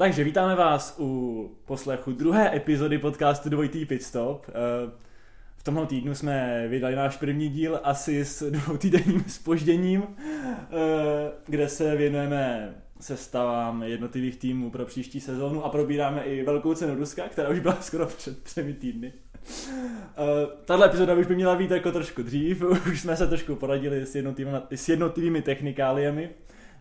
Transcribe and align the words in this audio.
Takže 0.00 0.24
vítáme 0.24 0.54
vás 0.54 0.96
u 0.98 1.50
poslechu 1.64 2.12
druhé 2.12 2.56
epizody 2.56 2.98
podcastu 2.98 3.48
Dvojitý 3.48 3.84
Pitstop. 3.84 4.46
Eh, 4.48 4.52
v 5.56 5.62
tomhle 5.62 5.86
týdnu 5.86 6.14
jsme 6.14 6.66
vydali 6.68 6.96
náš 6.96 7.16
první 7.16 7.48
díl 7.48 7.80
asi 7.82 8.24
s 8.24 8.50
dvoutýdenním 8.50 9.24
spožděním, 9.28 10.02
eh, 10.02 10.66
kde 11.46 11.68
se 11.68 11.96
věnujeme 11.96 12.74
sestavám 13.00 13.82
jednotlivých 13.82 14.36
týmů 14.36 14.70
pro 14.70 14.86
příští 14.86 15.20
sezónu 15.20 15.64
a 15.64 15.68
probíráme 15.68 16.22
i 16.22 16.44
velkou 16.44 16.74
cenu 16.74 16.94
Ruska, 16.94 17.28
která 17.28 17.48
už 17.48 17.58
byla 17.58 17.76
skoro 17.80 18.06
před 18.06 18.42
třemi 18.42 18.72
týdny. 18.72 19.12
Uh, 19.48 20.50
tahle 20.64 20.86
epizoda 20.86 21.14
už 21.14 21.26
by 21.26 21.34
měla 21.34 21.56
být 21.56 21.70
jako 21.70 21.92
trošku 21.92 22.22
dřív, 22.22 22.62
už 22.90 23.00
jsme 23.00 23.16
se 23.16 23.26
trošku 23.26 23.56
poradili 23.56 24.06
s 24.06 24.14
jednotlivými, 24.14 24.58
s 24.74 24.88
jednotlivými 24.88 25.42
technikáliemi. 25.42 26.30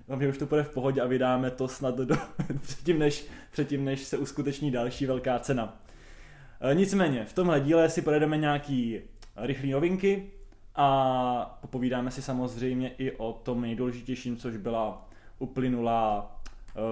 Doufám, 0.09 0.21
že 0.21 0.29
už 0.29 0.37
to 0.37 0.45
bude 0.45 0.63
v 0.63 0.69
pohodě 0.69 1.01
a 1.01 1.05
vydáme 1.05 1.51
to 1.51 1.67
snad 1.67 1.97
do, 1.97 2.15
předtím, 2.61 2.99
než, 2.99 3.25
předtím, 3.51 3.85
než 3.85 4.03
se 4.03 4.17
uskuteční 4.17 4.71
další 4.71 5.05
velká 5.05 5.39
cena. 5.39 5.81
Uh, 6.63 6.75
nicméně, 6.77 7.25
v 7.25 7.33
tomhle 7.33 7.59
díle 7.59 7.89
si 7.89 8.01
projedeme 8.01 8.37
nějaký 8.37 9.01
rychlé 9.35 9.69
novinky 9.69 10.31
a 10.75 11.57
popovídáme 11.61 12.11
si 12.11 12.21
samozřejmě 12.21 12.91
i 12.97 13.11
o 13.11 13.33
tom 13.33 13.61
nejdůležitějším, 13.61 14.37
což 14.37 14.57
byla 14.57 15.09
uplynulá 15.39 16.35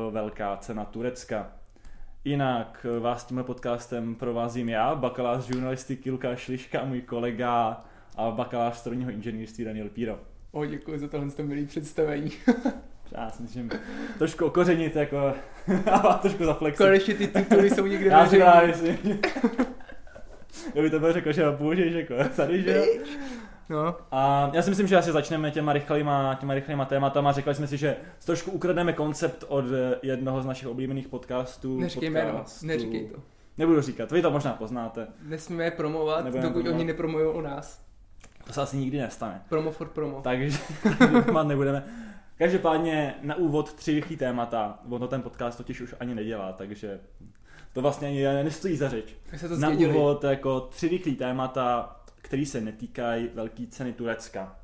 uh, 0.08 0.14
velká 0.14 0.58
cena 0.58 0.86
Turecka. 0.86 1.52
Jinak 2.26 2.86
vás 3.00 3.26
tímhle 3.26 3.44
podcastem 3.44 4.16
provázím 4.16 4.70
já, 4.70 4.96
bakalář 4.96 5.46
žurnalistiky 5.48 6.12
Lukáš 6.12 6.48
Liška 6.48 6.80
a 6.80 6.86
můj 6.86 7.02
kolega 7.02 7.86
a 8.18 8.32
bakalář 8.32 8.76
strojního 8.76 9.12
inženýrství 9.12 9.66
Daniel 9.66 9.90
Píro. 9.90 10.20
O, 10.52 10.66
děkuji 10.66 11.00
za 11.00 11.08
tohle 11.08 11.28
milý 11.44 11.66
představení. 11.66 12.32
Já 13.12 13.30
si 13.30 13.42
myslím, 13.44 13.70
trošku 14.18 14.46
okořenit 14.46 14.96
jako 14.96 15.34
a 15.92 16.14
trošku 16.14 16.46
zaflexit. 16.46 16.86
Konečně 16.86 17.14
ty 17.14 17.28
tituly 17.28 17.70
jsou 17.70 17.86
někde 17.86 18.06
Já 18.10 18.28
si 18.28 18.40
dám, 18.40 18.68
jestli... 18.68 19.00
Já 20.76 20.82
by 20.82 20.90
to 20.90 21.00
byl 21.00 21.14
řekl, 21.14 21.32
že 21.32 21.46
ho 21.46 21.54
použiješ 21.54 21.94
jako 21.94 22.30
tady, 22.36 22.64
že? 22.64 22.84
No. 23.70 23.96
A 24.12 24.52
já 24.54 24.62
si 24.62 24.70
myslím, 24.70 24.88
že 24.88 24.98
asi 24.98 25.12
začneme 25.12 25.52
těma 25.52 25.74
rychlýma, 25.74 26.38
těma 26.40 26.54
rychlýma 26.54 26.86
tématama. 26.86 27.32
Řekli 27.32 27.56
jsme 27.56 27.68
si, 27.68 27.78
že 27.78 27.96
trošku 28.26 28.52
ukradneme 28.52 28.94
koncept 28.94 29.44
od 29.48 29.66
jednoho 30.04 30.42
z 30.42 30.46
našich 30.46 30.68
oblíbených 30.68 31.08
podcastů. 31.08 31.80
Neříkej 31.80 32.10
jméno, 32.10 32.44
neříkej 32.64 33.06
to. 33.08 33.18
Nebudu 33.58 33.82
říkat, 33.82 34.12
vy 34.12 34.22
to 34.22 34.32
možná 34.32 34.54
poznáte. 34.54 35.08
Nesmíme 35.22 35.64
je 35.64 35.72
promovat, 35.72 36.24
Nebudeme 36.26 36.48
dokud 36.48 36.54
promovat. 36.62 36.76
oni 36.76 36.86
nepromují 36.86 37.26
o 37.26 37.42
nás. 37.42 37.82
To 38.48 38.54
se 38.54 38.62
asi 38.62 38.78
nikdy 38.78 39.00
nestane. 39.00 39.42
Promo 39.50 39.72
for 39.72 39.88
promo. 39.88 40.22
Takže 40.24 40.58
nebudeme. 41.44 41.84
Každopádně 42.38 43.16
na 43.22 43.36
úvod 43.36 43.74
tři 43.74 43.92
rychlý 43.92 44.18
témata. 44.18 44.80
Ono 44.90 45.08
ten 45.08 45.22
podcast 45.22 45.58
totiž 45.58 45.82
už 45.82 45.96
ani 46.00 46.16
nedělá, 46.16 46.54
takže 46.54 47.00
to 47.74 47.82
vlastně 47.82 48.08
ani 48.08 48.44
nestojí 48.44 48.78
za 48.78 48.90
řeč. 48.90 49.16
na 49.60 49.70
úvod 49.70 50.24
jako 50.24 50.60
tři 50.60 50.88
rychlý 50.88 51.16
témata, 51.16 51.96
který 52.22 52.46
se 52.46 52.62
netýkají 52.62 53.30
velké 53.34 53.68
ceny 53.68 53.94
Turecka. 53.94 54.56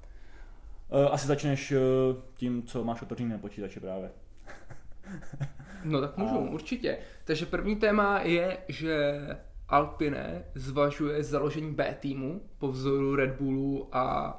Uh, 0.90 1.14
asi 1.14 1.28
začneš 1.28 1.72
uh, 1.72 1.78
tím, 2.34 2.64
co 2.64 2.84
máš 2.84 3.02
otevřený 3.02 3.30
na 3.30 3.38
počítači 3.38 3.80
právě. 3.80 4.12
no 5.84 6.02
tak 6.02 6.18
můžu, 6.18 6.36
A... 6.36 6.40
určitě. 6.40 6.98
Takže 7.26 7.46
první 7.46 7.76
téma 7.76 8.20
je, 8.20 8.58
že 8.68 9.22
Alpine 9.70 10.46
zvažuje 10.56 11.24
založení 11.24 11.74
B 11.74 11.96
týmu 12.00 12.42
po 12.58 12.68
vzoru 12.68 13.16
Red 13.16 13.32
Bullu 13.42 13.96
a 13.96 14.38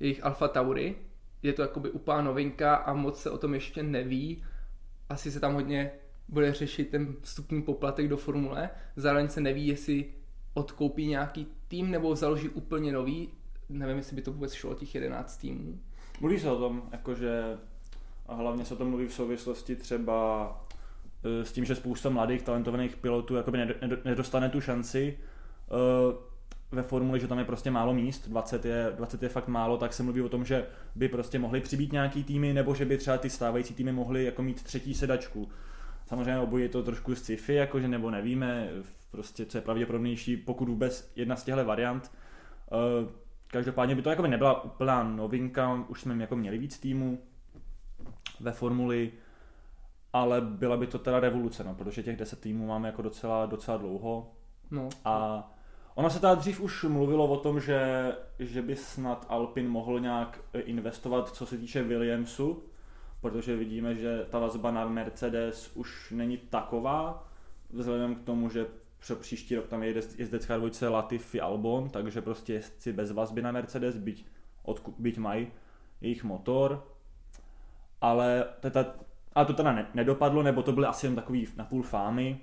jejich 0.00 0.24
Alfa 0.24 0.48
Tauri. 0.48 0.96
Je 1.44 1.52
to 1.52 1.62
jakoby 1.62 1.90
úplná 1.90 2.22
novinka 2.22 2.74
a 2.74 2.92
moc 2.92 3.22
se 3.22 3.30
o 3.30 3.38
tom 3.38 3.54
ještě 3.54 3.82
neví. 3.82 4.44
Asi 5.08 5.30
se 5.30 5.40
tam 5.40 5.54
hodně 5.54 5.90
bude 6.28 6.52
řešit 6.52 6.90
ten 6.90 7.16
vstupní 7.20 7.62
poplatek 7.62 8.08
do 8.08 8.16
formule. 8.16 8.70
Zároveň 8.96 9.28
se 9.28 9.40
neví, 9.40 9.66
jestli 9.66 10.04
odkoupí 10.54 11.06
nějaký 11.06 11.46
tým 11.68 11.90
nebo 11.90 12.16
založí 12.16 12.48
úplně 12.48 12.92
nový. 12.92 13.28
Nevím, 13.68 13.96
jestli 13.96 14.16
by 14.16 14.22
to 14.22 14.32
vůbec 14.32 14.52
šlo 14.52 14.74
těch 14.74 14.94
11 14.94 15.36
týmů. 15.36 15.80
Mluví 16.20 16.40
se 16.40 16.50
o 16.50 16.58
tom, 16.58 16.82
jakože 16.92 17.58
a 18.26 18.34
hlavně 18.34 18.64
se 18.64 18.74
o 18.74 18.76
tom 18.76 18.88
mluví 18.88 19.06
v 19.06 19.14
souvislosti 19.14 19.76
třeba 19.76 20.48
e, 21.24 21.44
s 21.44 21.52
tím, 21.52 21.64
že 21.64 21.74
spousta 21.74 22.10
mladých 22.10 22.42
talentovaných 22.42 22.96
pilotů 22.96 23.34
jakoby 23.34 23.58
nedostane 24.04 24.48
tu 24.48 24.60
šanci 24.60 25.18
e, 25.18 26.33
ve 26.74 26.82
formuli, 26.82 27.20
že 27.20 27.28
tam 27.28 27.38
je 27.38 27.44
prostě 27.44 27.70
málo 27.70 27.94
míst, 27.94 28.28
20 28.28 28.64
je, 28.64 28.92
20 28.96 29.22
je 29.22 29.28
fakt 29.28 29.48
málo, 29.48 29.76
tak 29.76 29.92
se 29.92 30.02
mluví 30.02 30.20
o 30.20 30.28
tom, 30.28 30.44
že 30.44 30.66
by 30.94 31.08
prostě 31.08 31.38
mohli 31.38 31.60
přibít 31.60 31.92
nějaký 31.92 32.24
týmy, 32.24 32.52
nebo 32.52 32.74
že 32.74 32.84
by 32.84 32.98
třeba 32.98 33.18
ty 33.18 33.30
stávající 33.30 33.74
týmy 33.74 33.92
mohly 33.92 34.24
jako 34.24 34.42
mít 34.42 34.62
třetí 34.62 34.94
sedačku. 34.94 35.48
Samozřejmě 36.06 36.38
obojí 36.38 36.62
je 36.62 36.68
to 36.68 36.82
trošku 36.82 37.14
sci-fi, 37.14 37.54
jakože 37.54 37.88
nebo 37.88 38.10
nevíme, 38.10 38.68
prostě 39.10 39.46
co 39.46 39.58
je 39.58 39.62
pravděpodobnější, 39.62 40.36
pokud 40.36 40.68
vůbec 40.68 41.12
jedna 41.16 41.36
z 41.36 41.44
těchto 41.44 41.64
variant. 41.64 42.10
Eh, 42.72 43.08
každopádně 43.46 43.94
by 43.94 44.02
to 44.02 44.10
jako 44.10 44.22
by 44.22 44.28
nebyla 44.28 44.64
úplná 44.64 45.02
novinka, 45.02 45.84
už 45.88 46.00
jsme 46.00 46.16
jako 46.22 46.36
měli 46.36 46.58
víc 46.58 46.78
týmů 46.78 47.18
ve 48.40 48.52
formuli, 48.52 49.12
ale 50.12 50.40
byla 50.40 50.76
by 50.76 50.86
to 50.86 50.98
teda 50.98 51.20
revoluce, 51.20 51.64
no, 51.64 51.74
protože 51.74 52.02
těch 52.02 52.16
10 52.16 52.40
týmů 52.40 52.66
máme 52.66 52.88
jako 52.88 53.02
docela, 53.02 53.46
docela 53.46 53.76
dlouho. 53.76 54.32
No. 54.70 54.88
A 55.04 55.50
ono 55.94 56.10
se 56.10 56.20
tady 56.20 56.40
dřív 56.40 56.60
už 56.60 56.84
mluvilo 56.84 57.26
o 57.26 57.36
tom, 57.36 57.60
že, 57.60 58.12
že 58.38 58.62
by 58.62 58.76
snad 58.76 59.26
Alpin 59.28 59.68
mohl 59.68 60.00
nějak 60.00 60.40
investovat, 60.54 61.28
co 61.28 61.46
se 61.46 61.58
týče 61.58 61.82
Williamsu, 61.82 62.62
protože 63.20 63.56
vidíme, 63.56 63.94
že 63.94 64.26
ta 64.30 64.38
vazba 64.38 64.70
na 64.70 64.88
Mercedes 64.88 65.70
už 65.74 66.10
není 66.10 66.36
taková, 66.36 67.28
vzhledem 67.70 68.14
k 68.14 68.22
tomu, 68.22 68.50
že 68.50 68.66
pro 69.06 69.16
příští 69.16 69.56
rok 69.56 69.66
tam 69.66 69.82
je 69.82 69.94
jezdecká 70.16 70.56
dvojice 70.56 70.88
Latifi 70.88 71.40
Albon, 71.40 71.88
takže 71.88 72.22
prostě 72.22 72.52
jezdci 72.52 72.92
bez 72.92 73.12
vazby 73.12 73.42
na 73.42 73.52
Mercedes, 73.52 73.96
byť, 73.96 74.26
odku, 74.62 74.94
byť 74.98 75.18
mají 75.18 75.52
jejich 76.00 76.24
motor, 76.24 76.88
ale 78.00 78.44
teda, 78.60 78.94
ale 79.34 79.46
to 79.46 79.52
teda 79.52 79.72
ne, 79.72 79.86
nedopadlo, 79.94 80.42
nebo 80.42 80.62
to 80.62 80.72
byly 80.72 80.86
asi 80.86 81.06
jen 81.06 81.14
takový 81.14 81.48
napůl 81.56 81.82
fámy, 81.82 82.40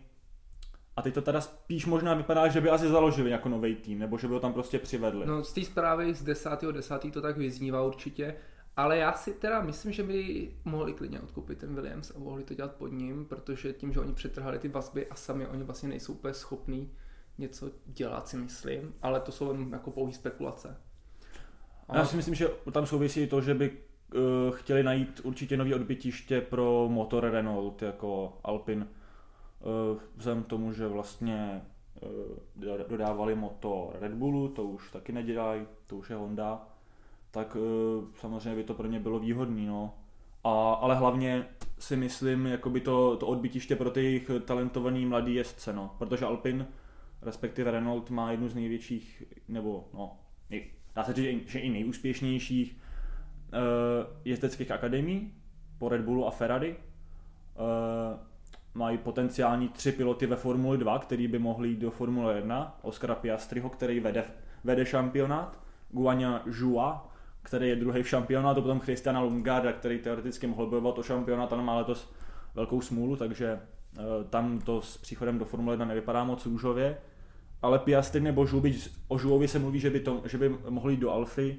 a 0.95 1.01
teď 1.01 1.13
to 1.13 1.21
teda 1.21 1.41
spíš 1.41 1.85
možná 1.85 2.13
vypadá, 2.13 2.47
že 2.47 2.61
by 2.61 2.69
asi 2.69 2.87
založili 2.87 3.29
jako 3.29 3.49
nový 3.49 3.75
tým, 3.75 3.99
nebo 3.99 4.17
že 4.17 4.27
by 4.27 4.33
ho 4.33 4.39
tam 4.39 4.53
prostě 4.53 4.79
přivedli. 4.79 5.25
No 5.25 5.43
z 5.43 5.53
té 5.53 5.63
zprávy 5.63 6.13
z 6.13 6.25
10.10. 6.25 6.71
10. 6.71 7.13
to 7.13 7.21
tak 7.21 7.37
vyznívá 7.37 7.83
určitě. 7.83 8.35
Ale 8.77 8.97
já 8.97 9.13
si 9.13 9.33
teda 9.33 9.61
myslím, 9.61 9.91
že 9.91 10.03
by 10.03 10.51
mohli 10.65 10.93
klidně 10.93 11.19
odkoupit 11.19 11.57
ten 11.57 11.75
Williams 11.75 12.11
a 12.15 12.19
mohli 12.19 12.43
to 12.43 12.53
dělat 12.53 12.75
pod 12.75 12.87
ním, 12.87 13.25
protože 13.25 13.73
tím, 13.73 13.93
že 13.93 13.99
oni 13.99 14.13
přetrhali 14.13 14.59
ty 14.59 14.67
vazby 14.67 15.07
a 15.07 15.15
sami 15.15 15.47
oni 15.47 15.63
vlastně 15.63 15.89
nejsou 15.89 16.13
úplně 16.13 16.33
schopní 16.33 16.91
něco 17.37 17.71
dělat, 17.85 18.27
si 18.27 18.37
myslím, 18.37 18.93
ale 19.01 19.19
to 19.19 19.31
jsou 19.31 19.51
jen 19.51 19.69
jako 19.71 19.91
pouhý 19.91 20.13
spekulace. 20.13 20.77
Ale... 21.87 21.99
Já 21.99 22.05
si 22.05 22.15
myslím, 22.15 22.35
že 22.35 22.49
tam 22.71 22.85
souvisí 22.85 23.27
to, 23.27 23.41
že 23.41 23.53
by 23.53 23.71
uh, 23.71 24.55
chtěli 24.55 24.83
najít 24.83 25.21
určitě 25.23 25.57
nový 25.57 25.73
odbytiště 25.73 26.41
pro 26.41 26.89
motor 26.89 27.31
Renault 27.31 27.81
jako 27.81 28.37
Alpin. 28.43 28.87
Uh, 29.63 29.99
vzhledem 30.15 30.43
tomu, 30.43 30.73
že 30.73 30.87
vlastně 30.87 31.61
uh, 32.61 32.77
dodávali 32.89 33.35
motor 33.35 33.95
Red 33.99 34.13
Bullu, 34.13 34.47
to 34.47 34.63
už 34.63 34.91
taky 34.91 35.11
nedělají, 35.11 35.67
to 35.87 35.97
už 35.97 36.09
je 36.09 36.15
Honda 36.15 36.67
tak 37.31 37.55
uh, 37.55 38.05
samozřejmě 38.15 38.55
by 38.55 38.63
to 38.63 38.73
pro 38.73 38.87
ně 38.87 38.99
bylo 38.99 39.19
výhodné. 39.19 39.61
No. 39.61 39.93
A, 40.43 40.73
ale 40.73 40.95
hlavně 40.95 41.45
si 41.79 41.95
myslím, 41.95 42.45
jakoby 42.45 42.81
to, 42.81 43.17
to 43.17 43.27
odbytiště 43.27 43.75
pro 43.75 43.91
ty 43.91 44.03
jejich 44.03 44.31
talentovaný 44.45 45.05
mladý 45.05 45.35
jezdce, 45.35 45.73
no. 45.73 45.95
protože 45.97 46.25
Alpin, 46.25 46.67
respektive 47.21 47.71
Renault, 47.71 48.09
má 48.09 48.31
jednu 48.31 48.47
z 48.47 48.55
největších, 48.55 49.23
nebo 49.47 49.89
no, 49.93 50.17
dá 50.95 51.03
se 51.03 51.13
říct, 51.13 51.49
že 51.49 51.59
i 51.59 51.69
nejúspěšnějších 51.69 52.77
jezdeckých 54.25 54.71
akademií 54.71 55.33
po 55.77 55.89
Red 55.89 56.01
Bullu 56.01 56.27
a 56.27 56.31
Ferrari. 56.31 56.75
Mají 58.73 58.97
potenciální 58.97 59.69
tři 59.69 59.91
piloty 59.91 60.25
ve 60.25 60.35
Formuli 60.35 60.77
2, 60.77 60.99
který 60.99 61.27
by 61.27 61.39
mohli 61.39 61.69
jít 61.69 61.79
do 61.79 61.91
Formule 61.91 62.35
1. 62.35 62.79
Oscara 62.81 63.15
Piastriho, 63.15 63.69
který 63.69 63.99
vede, 63.99 64.23
vede 64.63 64.85
šampionát. 64.85 65.59
Guanya 65.89 66.43
Jua, 66.45 67.11
který 67.41 67.69
je 67.69 67.75
druhý 67.75 68.03
v 68.03 68.09
šampionátu, 68.09 68.61
potom 68.61 68.79
Christiana 68.79 69.21
Lungarda, 69.21 69.73
který 69.73 69.99
teoreticky 69.99 70.47
mohl 70.47 70.67
bojovat 70.67 70.99
o 70.99 71.03
šampionát, 71.03 71.53
ale 71.53 71.63
má 71.63 71.77
letos 71.77 72.13
velkou 72.55 72.81
smůlu, 72.81 73.15
takže 73.15 73.59
uh, 73.97 74.03
tam 74.29 74.59
to 74.59 74.81
s 74.81 74.97
příchodem 74.97 75.39
do 75.39 75.45
Formule 75.45 75.73
1 75.73 75.85
nevypadá 75.85 76.23
moc 76.23 76.45
růžově. 76.45 76.97
Ale 77.61 77.79
Piastri 77.79 78.21
nebo 78.21 78.45
Žu, 78.45 78.59
byť 78.59 78.89
o 79.07 79.17
Žuovi 79.17 79.47
se 79.47 79.59
mluví, 79.59 79.79
že 79.79 79.89
by, 79.89 79.99
to, 79.99 80.21
že 80.25 80.37
by 80.37 80.49
mohli 80.69 80.93
jít 80.93 80.99
do 80.99 81.11
Alfy, 81.11 81.57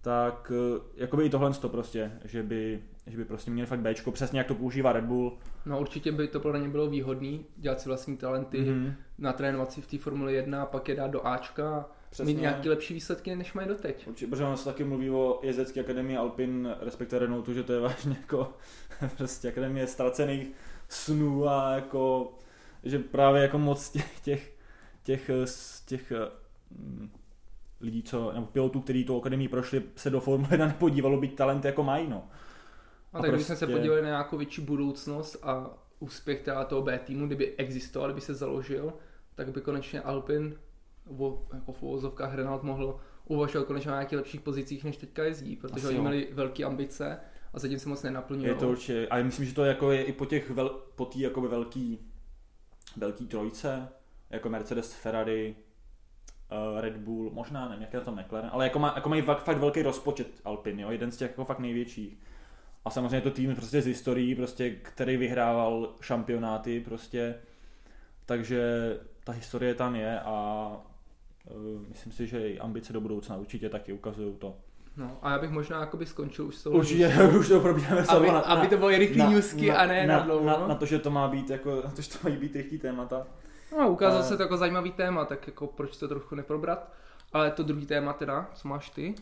tak 0.00 0.52
uh, 0.54 0.82
jakoby 0.96 1.24
i 1.24 1.30
tohle 1.30 1.54
to 1.54 1.68
prostě, 1.68 2.12
že 2.24 2.42
by, 2.42 2.82
že 3.10 3.16
by 3.16 3.24
prostě 3.24 3.50
měli 3.50 3.66
fakt 3.66 3.80
Bčko, 3.80 4.12
přesně 4.12 4.38
jak 4.38 4.46
to 4.46 4.54
používá 4.54 4.92
Red 4.92 5.04
Bull. 5.04 5.38
No 5.66 5.80
určitě 5.80 6.12
by 6.12 6.28
to 6.28 6.40
pro 6.40 6.56
ně 6.56 6.68
bylo 6.68 6.90
výhodný, 6.90 7.46
dělat 7.56 7.80
si 7.80 7.88
vlastní 7.88 8.16
talenty, 8.16 8.58
mm-hmm. 8.58 8.94
natrénovat 9.18 9.72
si 9.72 9.80
v 9.80 9.86
té 9.86 9.98
Formule 9.98 10.32
1 10.32 10.62
a 10.62 10.66
pak 10.66 10.88
je 10.88 10.96
dát 10.96 11.10
do 11.10 11.26
Ačka 11.26 11.88
Přesně. 12.10 12.34
mít 12.34 12.40
nějaké 12.40 12.68
lepší 12.68 12.94
výsledky, 12.94 13.36
než 13.36 13.52
mají 13.52 13.68
doteď. 13.68 14.08
Určitě, 14.08 14.30
protože 14.30 14.44
on 14.44 14.56
se 14.56 14.64
taky 14.64 14.84
mluví 14.84 15.10
o 15.10 15.40
jezdecké 15.42 15.80
akademii 15.80 16.16
Alpin, 16.16 16.74
respektive 16.80 17.18
Renaultu, 17.18 17.54
že 17.54 17.62
to 17.62 17.72
je 17.72 17.80
vážně 17.80 18.16
jako 18.20 18.52
prostě 19.16 19.48
akademie 19.48 19.86
ztracených 19.86 20.48
snů 20.88 21.48
a 21.48 21.72
jako, 21.72 22.32
že 22.84 22.98
právě 22.98 23.42
jako 23.42 23.58
moc 23.58 23.90
těch, 23.90 24.20
těch, 24.20 24.56
těch, 25.02 25.30
těch 25.86 26.12
mm, 26.70 27.10
lidí, 27.80 28.02
co, 28.02 28.32
nebo 28.32 28.46
pilotů, 28.46 28.80
kteří 28.80 29.04
tu 29.04 29.20
akademii 29.20 29.48
prošli, 29.48 29.82
se 29.96 30.10
do 30.10 30.20
Formule 30.20 30.48
1 30.52 30.66
nepodívalo, 30.66 31.20
být 31.20 31.36
talent 31.36 31.64
jako 31.64 31.82
mají, 31.82 32.08
no. 32.08 32.28
A, 33.12 33.18
a 33.18 33.22
tak 33.22 33.30
prostě... 33.30 33.56
se 33.56 33.66
podívali 33.66 34.02
na 34.02 34.08
nějakou 34.08 34.36
větší 34.36 34.60
budoucnost 34.60 35.36
a 35.42 35.70
úspěch 35.98 36.40
teda 36.40 36.64
toho 36.64 36.82
B 36.82 36.98
týmu, 36.98 37.26
kdyby 37.26 37.56
existoval, 37.56 38.08
kdyby 38.08 38.20
se 38.20 38.34
založil, 38.34 38.92
tak 39.34 39.52
by 39.52 39.60
konečně 39.60 40.00
Alpin 40.00 40.54
jako 41.54 41.72
v 41.72 41.82
uvozovkách 41.82 42.34
Renault 42.34 42.62
mohl 42.62 43.00
uvažovat 43.24 43.66
konečně 43.66 43.90
na 43.90 43.96
nějakých 43.96 44.18
lepších 44.18 44.40
pozicích, 44.40 44.84
než 44.84 44.96
teďka 44.96 45.24
jezdí, 45.24 45.56
protože 45.56 45.74
Asi 45.74 45.86
oni 45.86 45.96
jo. 45.96 46.02
měli 46.02 46.28
velké 46.32 46.64
ambice 46.64 47.20
a 47.54 47.58
zatím 47.58 47.78
se 47.78 47.88
moc 47.88 48.02
nenaplňují. 48.02 48.48
Je 48.48 48.54
to 48.54 48.68
určitě, 48.68 49.08
a 49.08 49.22
myslím, 49.22 49.46
že 49.46 49.54
to 49.54 49.64
jako 49.64 49.92
je 49.92 50.02
i 50.02 50.12
po 50.12 50.26
těch 50.26 50.50
vel, 50.50 50.68
po 50.94 51.04
tý 51.04 51.20
jakoby 51.20 51.48
velký, 51.48 51.98
velký 52.96 53.26
trojce, 53.26 53.88
jako 54.30 54.48
Mercedes, 54.48 54.94
Ferrari, 54.94 55.56
uh, 56.74 56.80
Red 56.80 56.96
Bull, 56.96 57.30
možná 57.30 57.68
nevím, 57.68 57.82
jak 57.82 57.92
je 57.92 58.00
to 58.00 58.12
McLaren, 58.12 58.50
ale 58.52 58.64
jako, 58.64 58.78
má, 58.78 58.92
jako 58.94 59.08
mají 59.08 59.22
fakt, 59.22 59.44
fakt 59.44 59.58
velký 59.58 59.82
rozpočet 59.82 60.28
Alpin, 60.44 60.80
jo, 60.80 60.90
jeden 60.90 61.12
z 61.12 61.16
těch 61.16 61.30
jako 61.30 61.44
fakt 61.44 61.58
největších. 61.58 62.18
A 62.84 62.90
samozřejmě 62.90 63.20
to 63.20 63.30
tým 63.30 63.54
prostě 63.54 63.82
z 63.82 63.86
historií, 63.86 64.34
prostě, 64.34 64.70
který 64.70 65.16
vyhrával 65.16 65.94
šampionáty, 66.00 66.80
prostě, 66.80 67.34
takže 68.26 68.62
ta 69.24 69.32
historie 69.32 69.74
tam 69.74 69.96
je 69.96 70.20
a 70.20 70.66
uh, 71.50 71.88
myslím 71.88 72.12
si, 72.12 72.26
že 72.26 72.48
i 72.48 72.58
ambice 72.58 72.92
do 72.92 73.00
budoucna 73.00 73.36
určitě 73.36 73.68
taky 73.68 73.92
ukazují 73.92 74.34
to. 74.34 74.56
No 74.96 75.18
a 75.22 75.30
já 75.30 75.38
bych 75.38 75.50
možná 75.50 75.80
jakoby 75.80 76.06
skončil 76.06 76.46
už 76.46 76.56
s 76.56 76.62
tou 76.62 76.70
Určitě, 76.70 77.14
už 77.38 77.48
to 77.48 77.60
probíráme 77.60 78.04
aby, 78.08 78.26
na, 78.26 78.40
aby 78.40 78.68
to 78.68 78.76
bylo 78.76 78.88
rychlý 78.88 79.22
newsky 79.22 79.68
na, 79.68 79.76
a 79.76 79.86
ne 79.86 80.06
na, 80.06 80.16
na 80.16 80.24
dlouho. 80.24 80.46
Na, 80.46 80.66
na, 80.66 80.74
to, 80.74 80.86
že 80.86 80.98
to 80.98 81.10
má 81.10 81.28
být 81.28 81.50
jako, 81.50 81.82
na 81.84 81.90
to, 81.90 82.02
že 82.02 82.08
to 82.10 82.18
mají 82.22 82.36
být 82.36 82.56
rychlý 82.56 82.78
témata. 82.78 83.26
No, 83.78 83.90
ukázalo 83.90 84.22
uh, 84.22 84.28
se 84.28 84.36
to 84.36 84.42
jako 84.42 84.56
zajímavý 84.56 84.92
téma, 84.92 85.24
tak 85.24 85.46
jako 85.46 85.66
proč 85.66 85.96
to 85.96 86.08
trochu 86.08 86.34
neprobrat. 86.34 86.92
Ale 87.32 87.50
to 87.50 87.62
druhý 87.62 87.86
téma 87.86 88.12
teda, 88.12 88.50
co 88.54 88.68
máš 88.68 88.90
ty? 88.90 89.14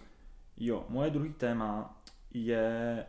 Jo, 0.57 0.85
moje 0.89 1.11
druhý 1.11 1.33
téma 1.33 1.99
je 2.35 3.05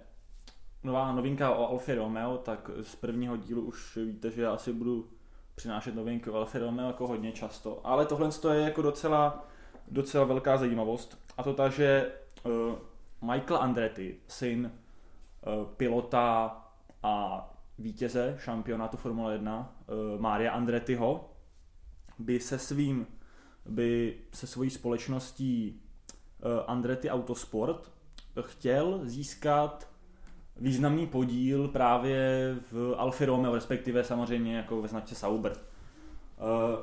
nová 0.84 1.12
novinka 1.12 1.52
o 1.52 1.70
Alfa 1.70 1.96
Romeo, 1.96 2.38
tak 2.38 2.72
z 2.81 2.96
prvního 2.96 3.38
dílu 3.38 3.62
už 3.62 3.98
víte, 3.98 4.31
že 4.31 4.42
já 4.42 4.54
asi 4.54 4.74
budu 4.74 5.10
přinášet 5.56 5.96
novinky 5.96 6.30
o 6.30 6.36
Alfa 6.36 6.60
Romeo 6.60 6.88
jako 6.88 7.08
hodně 7.08 7.31
často. 7.31 7.81
Ale 7.84 8.06
tohle 8.06 8.30
je 8.54 8.62
jako 8.62 8.81
docela, 8.81 9.48
docela 9.88 10.26
velká 10.26 10.58
zajímavost. 10.58 11.18
A 11.38 11.44
to 11.44 11.54
ta, 11.54 11.70
že 11.70 12.12
uh, 12.44 12.52
Michael 13.31 13.62
Andretti, 13.62 14.20
syn 14.28 14.72
uh, 14.72 15.66
pilota 15.66 16.58
a 17.04 17.46
vítěze 17.80 18.36
šampionátu 18.40 18.98
Formule 18.98 19.34
1, 19.34 19.75
uh, 19.88 20.22
Mária 20.22 20.52
Andrettiho, 20.52 21.30
by 22.20 22.40
se 22.40 22.60
svým, 22.60 23.08
by 23.66 24.20
se 24.34 24.48
svojí 24.48 24.70
společností 24.70 25.82
Andretti 26.68 27.10
Autosport 27.10 27.92
chtěl 28.42 29.00
získat 29.04 29.88
významný 30.62 31.08
podíl 31.08 31.68
právě 31.68 32.56
v 32.72 32.96
Alfa 32.98 33.26
Romeo, 33.26 33.56
respektive 33.56 34.04
samozřejmě 34.04 34.58
jako 34.58 34.82
ve 34.82 34.88
značce 34.88 35.16
Sauber. 35.16 35.52
Uh, 35.52 36.80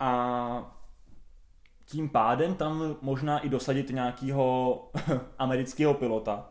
a 0.00 0.78
tím 1.84 2.08
pádem 2.08 2.54
tam 2.54 2.96
možná 3.02 3.38
i 3.38 3.48
dosadit 3.48 3.90
nějakého 3.90 4.90
amerického 5.38 5.94
pilota. 5.94 6.48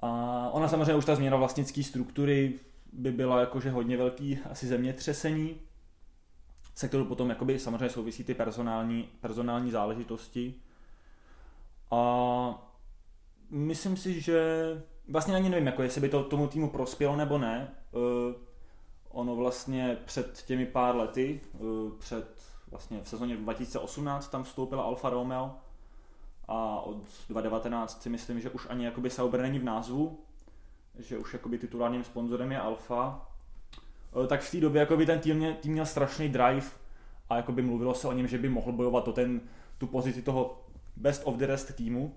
A 0.00 0.10
ona 0.52 0.68
samozřejmě 0.68 0.94
už 0.94 1.04
ta 1.04 1.14
změna 1.14 1.36
vlastnické 1.36 1.82
struktury 1.82 2.54
by 2.92 3.12
byla 3.12 3.40
jakože 3.40 3.70
hodně 3.70 3.96
velký 3.96 4.38
asi 4.50 4.66
zemětřesení, 4.66 5.56
se 6.74 6.88
kterou 6.88 7.04
potom 7.04 7.30
jakoby 7.30 7.58
samozřejmě 7.58 7.88
souvisí 7.88 8.24
ty 8.24 8.34
personální, 8.34 9.08
personální 9.20 9.70
záležitosti. 9.70 10.54
A 11.90 12.65
myslím 13.50 13.96
si, 13.96 14.20
že 14.20 14.42
vlastně 15.08 15.34
ani 15.34 15.48
nevím, 15.48 15.66
jako 15.66 15.82
jestli 15.82 16.00
by 16.00 16.08
to 16.08 16.24
tomu 16.24 16.48
týmu 16.48 16.70
prospělo 16.70 17.16
nebo 17.16 17.38
ne. 17.38 17.68
Uh, 17.92 18.02
ono 19.08 19.36
vlastně 19.36 19.98
před 20.04 20.42
těmi 20.46 20.66
pár 20.66 20.96
lety, 20.96 21.40
uh, 21.58 21.92
před 21.98 22.42
vlastně 22.70 23.00
v 23.02 23.08
sezóně 23.08 23.36
2018 23.36 24.28
tam 24.28 24.44
vstoupila 24.44 24.82
Alfa 24.82 25.10
Romeo 25.10 25.54
a 26.48 26.80
od 26.80 26.96
2019 27.28 28.02
si 28.02 28.08
myslím, 28.08 28.40
že 28.40 28.50
už 28.50 28.66
ani 28.70 28.84
jakoby 28.84 29.10
Sauber 29.10 29.40
není 29.40 29.58
v 29.58 29.64
názvu, 29.64 30.20
že 30.98 31.18
už 31.18 31.32
jakoby 31.32 31.58
titulárním 31.58 32.04
sponzorem 32.04 32.52
je 32.52 32.60
Alfa. 32.60 33.28
Uh, 34.14 34.26
tak 34.26 34.40
v 34.40 34.50
té 34.50 34.60
době 34.60 34.80
jakoby 34.80 35.06
ten 35.06 35.20
tým, 35.20 35.36
měl, 35.36 35.54
tým 35.54 35.72
měl 35.72 35.86
strašný 35.86 36.28
drive 36.28 36.66
a 37.28 37.36
jakoby 37.36 37.62
mluvilo 37.62 37.94
se 37.94 38.08
o 38.08 38.12
něm, 38.12 38.26
že 38.26 38.38
by 38.38 38.48
mohl 38.48 38.72
bojovat 38.72 39.08
o 39.08 39.12
ten, 39.12 39.40
tu 39.78 39.86
pozici 39.86 40.22
toho 40.22 40.62
best 40.96 41.22
of 41.24 41.36
the 41.36 41.46
rest 41.46 41.76
týmu 41.76 42.14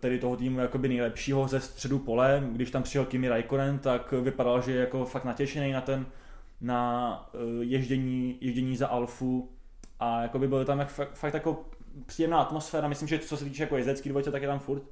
tedy 0.00 0.18
toho 0.18 0.36
týmu 0.36 0.60
jakoby 0.60 0.88
nejlepšího 0.88 1.48
ze 1.48 1.60
středu 1.60 1.98
pole. 1.98 2.42
Když 2.52 2.70
tam 2.70 2.82
přijel 2.82 3.04
Kimi 3.04 3.28
Raikkonen, 3.28 3.78
tak 3.78 4.12
vypadal, 4.12 4.62
že 4.62 4.72
je 4.72 4.80
jako 4.80 5.04
fakt 5.04 5.24
natěšený 5.24 5.72
na 5.72 5.80
ten 5.80 6.06
na 6.62 7.30
eh, 7.34 7.64
ježdění, 7.64 8.38
ježdění 8.40 8.76
za 8.76 8.88
Alfu 8.88 9.48
a 10.00 10.22
jako 10.22 10.38
by 10.38 10.48
byl 10.48 10.64
tam 10.64 10.78
jak, 10.78 10.88
fakt, 10.88 11.14
fakt 11.14 11.34
jako 11.34 11.64
příjemná 12.06 12.40
atmosféra, 12.40 12.88
myslím, 12.88 13.08
že 13.08 13.18
co 13.18 13.36
se 13.36 13.44
týče 13.44 13.62
jako 13.62 13.76
jezdecký 13.76 14.08
dvojce, 14.08 14.30
tak 14.30 14.42
je 14.42 14.48
tam 14.48 14.58
furt. 14.58 14.82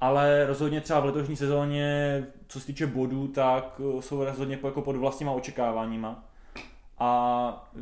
Ale 0.00 0.46
rozhodně 0.46 0.80
třeba 0.80 1.00
v 1.00 1.04
letošní 1.04 1.36
sezóně, 1.36 2.26
co 2.46 2.60
se 2.60 2.66
týče 2.66 2.86
bodů, 2.86 3.28
tak 3.28 3.80
eh, 3.98 4.02
jsou 4.02 4.24
rozhodně 4.24 4.58
jako 4.64 4.82
pod 4.82 4.96
vlastníma 4.96 5.32
očekáváníma. 5.32 6.28
A 6.98 7.72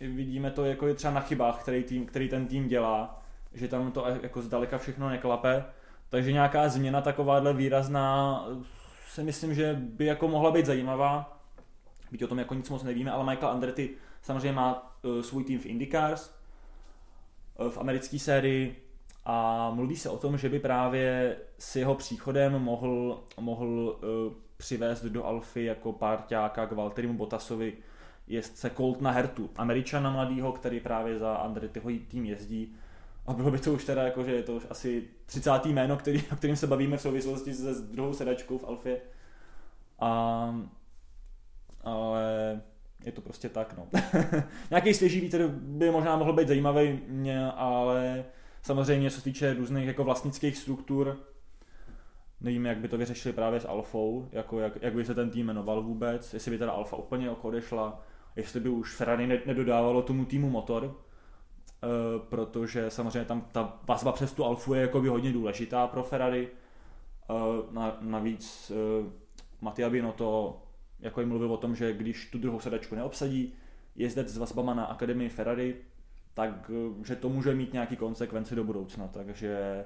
vidíme 0.00 0.50
to 0.50 0.64
jako 0.64 0.86
je 0.86 0.94
třeba 0.94 1.14
na 1.14 1.20
chybách, 1.20 1.62
který, 1.62 1.84
tým, 1.84 2.06
který 2.06 2.28
ten 2.28 2.46
tým 2.46 2.68
dělá 2.68 3.21
že 3.54 3.68
tam 3.68 3.92
to 3.92 4.06
jako 4.22 4.42
zdaleka 4.42 4.78
všechno 4.78 5.08
neklape, 5.08 5.64
takže 6.08 6.32
nějaká 6.32 6.68
změna 6.68 7.00
takováhle 7.00 7.54
výrazná 7.54 8.44
si 9.08 9.22
myslím, 9.22 9.54
že 9.54 9.76
by 9.80 10.06
jako 10.06 10.28
mohla 10.28 10.50
být 10.50 10.66
zajímavá, 10.66 11.40
byť 12.10 12.24
o 12.24 12.26
tom 12.26 12.38
jako 12.38 12.54
nic 12.54 12.70
moc 12.70 12.82
nevíme, 12.82 13.10
ale 13.10 13.24
Michael 13.24 13.52
Andretti 13.52 13.90
samozřejmě 14.22 14.52
má 14.52 14.96
uh, 15.02 15.20
svůj 15.20 15.44
tým 15.44 15.58
v 15.58 15.66
IndyCars, 15.66 16.34
uh, 17.58 17.68
v 17.68 17.78
americké 17.78 18.18
sérii 18.18 18.82
a 19.24 19.70
mluví 19.70 19.96
se 19.96 20.10
o 20.10 20.18
tom, 20.18 20.38
že 20.38 20.48
by 20.48 20.60
právě 20.60 21.36
s 21.58 21.76
jeho 21.76 21.94
příchodem 21.94 22.52
mohl, 22.52 23.24
mohl 23.40 23.98
přivést 24.56 25.04
do 25.04 25.24
Alfy 25.24 25.64
jako 25.64 25.92
párťáka 25.92 26.66
k 26.66 26.72
Valterimu 26.72 27.14
Bottasovi 27.14 27.72
jezdce 28.26 28.70
Coltna 28.70 29.10
Hertu, 29.10 29.50
američana 29.56 30.10
mladýho, 30.10 30.52
který 30.52 30.80
právě 30.80 31.18
za 31.18 31.34
Andrettiho 31.34 31.90
tým 32.08 32.24
jezdí 32.24 32.76
a 33.26 33.32
bylo 33.32 33.50
by 33.50 33.58
to 33.58 33.72
už 33.72 33.84
teda 33.84 34.02
jako, 34.02 34.24
že 34.24 34.32
je 34.32 34.42
to 34.42 34.56
už 34.56 34.66
asi 34.70 35.08
30. 35.26 35.66
jméno, 35.66 35.96
který, 35.96 36.22
o 36.32 36.36
kterým 36.36 36.56
se 36.56 36.66
bavíme 36.66 36.96
v 36.96 37.00
souvislosti 37.00 37.54
se 37.54 37.74
druhou 37.74 38.14
sedačkou 38.14 38.58
v 38.58 38.64
Alfě. 38.64 39.00
A, 40.00 40.54
ale 41.80 42.60
je 43.04 43.12
to 43.12 43.20
prostě 43.20 43.48
tak, 43.48 43.74
no. 43.78 43.88
Nějaký 44.70 44.94
svěží 44.94 45.20
vítr 45.20 45.48
by 45.48 45.90
možná 45.90 46.16
mohl 46.16 46.32
být 46.32 46.48
zajímavý, 46.48 47.00
ale 47.54 48.24
samozřejmě 48.62 49.10
co 49.10 49.16
se 49.16 49.24
týče 49.24 49.54
různých 49.54 49.86
jako 49.86 50.04
vlastnických 50.04 50.56
struktur, 50.56 51.18
nevíme, 52.40 52.68
jak 52.68 52.78
by 52.78 52.88
to 52.88 52.98
vyřešili 52.98 53.32
právě 53.32 53.60
s 53.60 53.68
Alfou, 53.68 54.28
jako 54.32 54.60
jak, 54.60 54.82
jak 54.82 54.94
by 54.94 55.04
se 55.04 55.14
ten 55.14 55.30
tým 55.30 55.46
jmenoval 55.46 55.82
vůbec, 55.82 56.34
jestli 56.34 56.50
by 56.50 56.58
teda 56.58 56.72
Alfa 56.72 56.96
úplně 56.96 57.30
odešla, 57.30 58.02
jestli 58.36 58.60
by 58.60 58.68
už 58.68 58.94
Ferrari 58.94 59.42
nedodávalo 59.46 60.02
tomu 60.02 60.24
týmu 60.24 60.50
motor, 60.50 60.96
protože 62.28 62.90
samozřejmě 62.90 63.24
tam 63.24 63.40
ta 63.52 63.80
vazba 63.88 64.12
přes 64.12 64.32
tu 64.32 64.44
Alfu 64.44 64.74
je 64.74 64.80
jakoby 64.80 65.08
hodně 65.08 65.32
důležitá 65.32 65.86
pro 65.86 66.02
Ferrari. 66.02 66.48
Uh, 67.30 67.74
na, 67.74 67.96
navíc 68.00 68.72
uh, 69.00 69.06
Mattia 69.60 69.90
Binotto 69.90 70.62
jako 71.00 71.20
jim 71.20 71.28
mluvil 71.28 71.52
o 71.52 71.56
tom, 71.56 71.74
že 71.76 71.92
když 71.92 72.30
tu 72.30 72.38
druhou 72.38 72.60
sedačku 72.60 72.94
neobsadí 72.94 73.54
jezdec 73.96 74.28
s 74.28 74.38
vazbama 74.38 74.74
na 74.74 74.84
Akademii 74.84 75.28
Ferrari, 75.28 75.76
tak 76.34 76.70
že 77.04 77.16
to 77.16 77.28
může 77.28 77.54
mít 77.54 77.72
nějaký 77.72 77.96
konsekvence 77.96 78.54
do 78.54 78.64
budoucna, 78.64 79.08
takže 79.08 79.84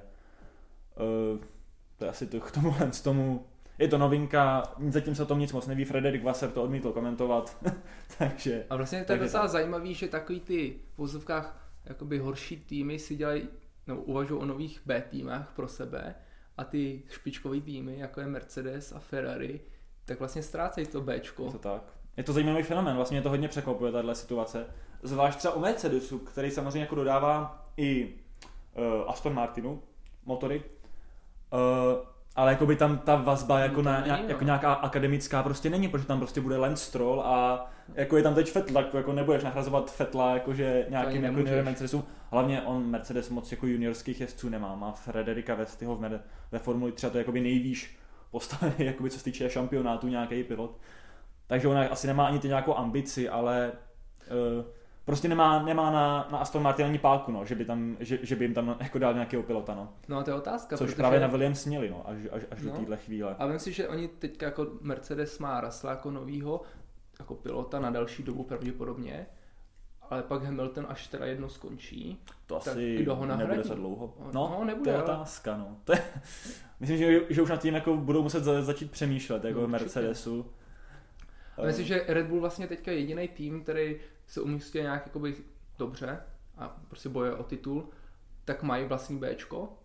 to 1.97 2.05
je 2.05 2.09
asi 2.09 2.27
to 2.27 2.39
k 2.39 2.51
tomu, 2.51 2.75
z 2.91 3.01
tomu 3.01 3.45
je 3.79 3.87
to 3.87 3.97
novinka, 3.97 4.63
zatím 4.89 5.15
se 5.15 5.23
o 5.23 5.25
tom 5.25 5.39
nic 5.39 5.53
moc 5.53 5.67
neví, 5.67 5.85
Frederik 5.85 6.23
Wasser 6.23 6.51
to 6.51 6.63
odmítl 6.63 6.91
komentovat, 6.91 7.57
takže... 8.17 8.65
A 8.69 8.75
vlastně 8.75 9.03
to 9.03 9.13
je 9.13 9.19
docela 9.19 9.43
tak. 9.43 9.51
zajímavý, 9.51 9.93
že 9.93 10.07
takový 10.07 10.39
ty 10.39 10.79
v 10.93 10.97
vozovkách 10.97 11.66
jakoby 11.89 12.19
horší 12.19 12.57
týmy 12.57 12.99
si 12.99 13.15
dělají, 13.15 13.47
no, 13.87 14.01
uvažují 14.01 14.41
o 14.41 14.45
nových 14.45 14.81
B 14.85 15.03
týmech 15.09 15.47
pro 15.55 15.67
sebe 15.67 16.15
a 16.57 16.63
ty 16.63 17.03
špičkové 17.09 17.61
týmy, 17.61 17.99
jako 17.99 18.21
je 18.21 18.27
Mercedes 18.27 18.91
a 18.91 18.99
Ferrari, 18.99 19.61
tak 20.05 20.19
vlastně 20.19 20.43
ztrácejí 20.43 20.87
to 20.87 21.01
Bčko. 21.01 21.45
Je 21.45 21.51
to 21.51 21.57
tak. 21.57 21.83
Je 22.17 22.23
to 22.23 22.33
zajímavý 22.33 22.63
fenomén, 22.63 22.95
vlastně 22.95 23.21
to 23.21 23.29
hodně 23.29 23.47
překvapuje, 23.47 23.91
tahle 23.91 24.15
situace. 24.15 24.65
Zvlášť 25.03 25.37
třeba 25.37 25.53
u 25.53 25.59
Mercedesu, 25.59 26.19
který 26.19 26.51
samozřejmě 26.51 26.79
jako 26.79 26.95
dodává 26.95 27.65
i 27.77 28.15
uh, 28.73 29.09
Aston 29.09 29.33
Martinu 29.33 29.81
motory. 30.25 30.63
Uh, 31.53 32.07
ale 32.35 32.51
jako 32.51 32.65
by 32.65 32.75
tam 32.75 32.97
ta 32.97 33.15
vazba 33.15 33.59
jako, 33.59 33.75
to 33.75 33.81
na, 33.81 33.99
no. 33.99 34.23
jako 34.27 34.43
nějaká 34.43 34.73
akademická 34.73 35.43
prostě 35.43 35.69
není, 35.69 35.87
protože 35.87 36.07
tam 36.07 36.19
prostě 36.19 36.41
bude 36.41 36.57
Lance 36.57 36.85
Stroll 36.85 37.21
a 37.21 37.69
jako 37.95 38.17
je 38.17 38.23
tam 38.23 38.35
teď 38.35 38.51
Fettel, 38.51 38.73
tak 38.83 38.93
jako 38.93 39.13
nebudeš 39.13 39.43
nahrazovat 39.43 39.91
Fetla 39.91 40.33
jakože 40.33 40.85
nějakým 40.89 41.15
jako 41.15 41.21
nemůžeš. 41.23 41.49
junior 41.49 41.65
Mercedesu. 41.65 42.03
Hlavně 42.31 42.61
on 42.61 42.85
Mercedes 42.85 43.29
moc 43.29 43.51
jako 43.51 43.67
juniorských 43.67 44.21
jezdců 44.21 44.49
nemá, 44.49 44.75
má 44.75 44.91
Frederika 44.91 45.55
Vestiho 45.55 45.95
v 45.95 46.01
Mer- 46.01 46.21
ve 46.51 46.59
Formuli 46.59 46.91
3 46.91 47.07
a 47.07 47.09
to 47.09 47.17
je 47.17 47.21
jakoby 47.21 47.39
nejvýš 47.41 47.97
postavený, 48.31 48.75
jakoby 48.85 49.09
co 49.09 49.17
se 49.17 49.23
týče 49.23 49.49
šampionátu 49.49 50.07
nějaký 50.07 50.43
pilot. 50.43 50.77
Takže 51.47 51.67
ona 51.67 51.87
asi 51.87 52.07
nemá 52.07 52.27
ani 52.27 52.39
ty 52.39 52.47
nějakou 52.47 52.75
ambici, 52.77 53.29
ale 53.29 53.71
uh, 54.59 54.65
prostě 55.05 55.27
nemá, 55.27 55.63
nemá 55.63 55.91
na, 55.91 56.27
na 56.31 56.37
Aston 56.37 56.63
Martin 56.63 56.85
ani 56.85 56.97
páku, 56.97 57.31
no, 57.31 57.45
že 57.45 57.55
by, 57.55 57.65
tam, 57.65 57.97
že, 57.99 58.19
že 58.21 58.35
by 58.35 58.45
jim 58.45 58.53
tam 58.53 58.75
jako 58.79 58.99
dal 58.99 59.13
nějakého 59.13 59.43
pilota, 59.43 59.75
no. 59.75 59.89
No 60.07 60.17
a 60.17 60.23
to 60.23 60.29
je 60.29 60.35
otázka, 60.35 60.77
Což 60.77 60.85
protože... 60.89 60.95
právě 60.95 61.19
na 61.19 61.27
Williams 61.27 61.65
měli, 61.65 61.89
no, 61.89 62.09
až, 62.09 62.17
až, 62.31 62.43
až 62.51 62.61
No. 62.61 62.71
do 62.71 62.77
téhle 62.77 62.97
chvíle. 62.97 63.35
A 63.39 63.47
vím 63.47 63.59
si, 63.59 63.71
že 63.71 63.87
oni 63.87 64.07
teďka 64.07 64.45
jako 64.45 64.67
Mercedes 64.81 65.39
má 65.39 65.61
Russella 65.61 65.93
jako 65.93 66.11
novýho, 66.11 66.61
jako 67.19 67.35
pilota 67.35 67.79
na 67.79 67.89
další 67.89 68.23
dobu 68.23 68.43
pravděpodobně, 68.43 69.27
ale 70.09 70.23
pak 70.23 70.43
Hamilton 70.43 70.85
až 70.89 71.07
teda 71.07 71.25
jedno 71.25 71.49
skončí. 71.49 72.21
To 72.45 72.55
Tak 72.59 72.67
asi 72.67 72.97
kdo 72.97 73.15
ho 73.15 73.25
nahradí? 73.25 73.49
nebude 73.49 73.67
za 73.69 73.75
dlouho. 73.75 74.13
No, 74.33 74.55
No, 74.59 74.65
nebude, 74.65 74.83
to 74.83 74.89
je 74.89 74.95
ale- 74.95 75.03
otázka, 75.03 75.57
no. 75.57 75.77
To 75.83 75.91
je, 75.93 76.03
myslím, 76.79 76.97
že, 76.97 77.21
že 77.29 77.41
už 77.41 77.49
nad 77.49 77.61
tím 77.61 77.73
jako 77.75 77.97
budou 77.97 78.23
muset 78.23 78.43
za, 78.43 78.61
začít 78.61 78.91
přemýšlet, 78.91 79.43
jako 79.43 79.61
No. 79.61 79.67
Mercedesu. 79.67 80.51
A 81.57 81.65
myslím, 81.65 81.85
že 81.85 82.05
Red 82.07 82.27
Bull 82.27 82.41
vlastně 82.41 82.67
teďka 82.67 82.91
je 82.91 82.99
jediný 82.99 83.27
tým, 83.27 83.63
který 83.63 83.99
se 84.27 84.41
umístí 84.41 84.77
nějak 84.81 85.05
jakoby 85.05 85.35
dobře 85.77 86.19
a 86.57 86.77
prostě 86.87 87.09
boje 87.09 87.33
o 87.35 87.43
titul, 87.43 87.89
tak 88.45 88.63
mají 88.63 88.85
vlastní 88.85 89.17
Bčko, 89.19 89.77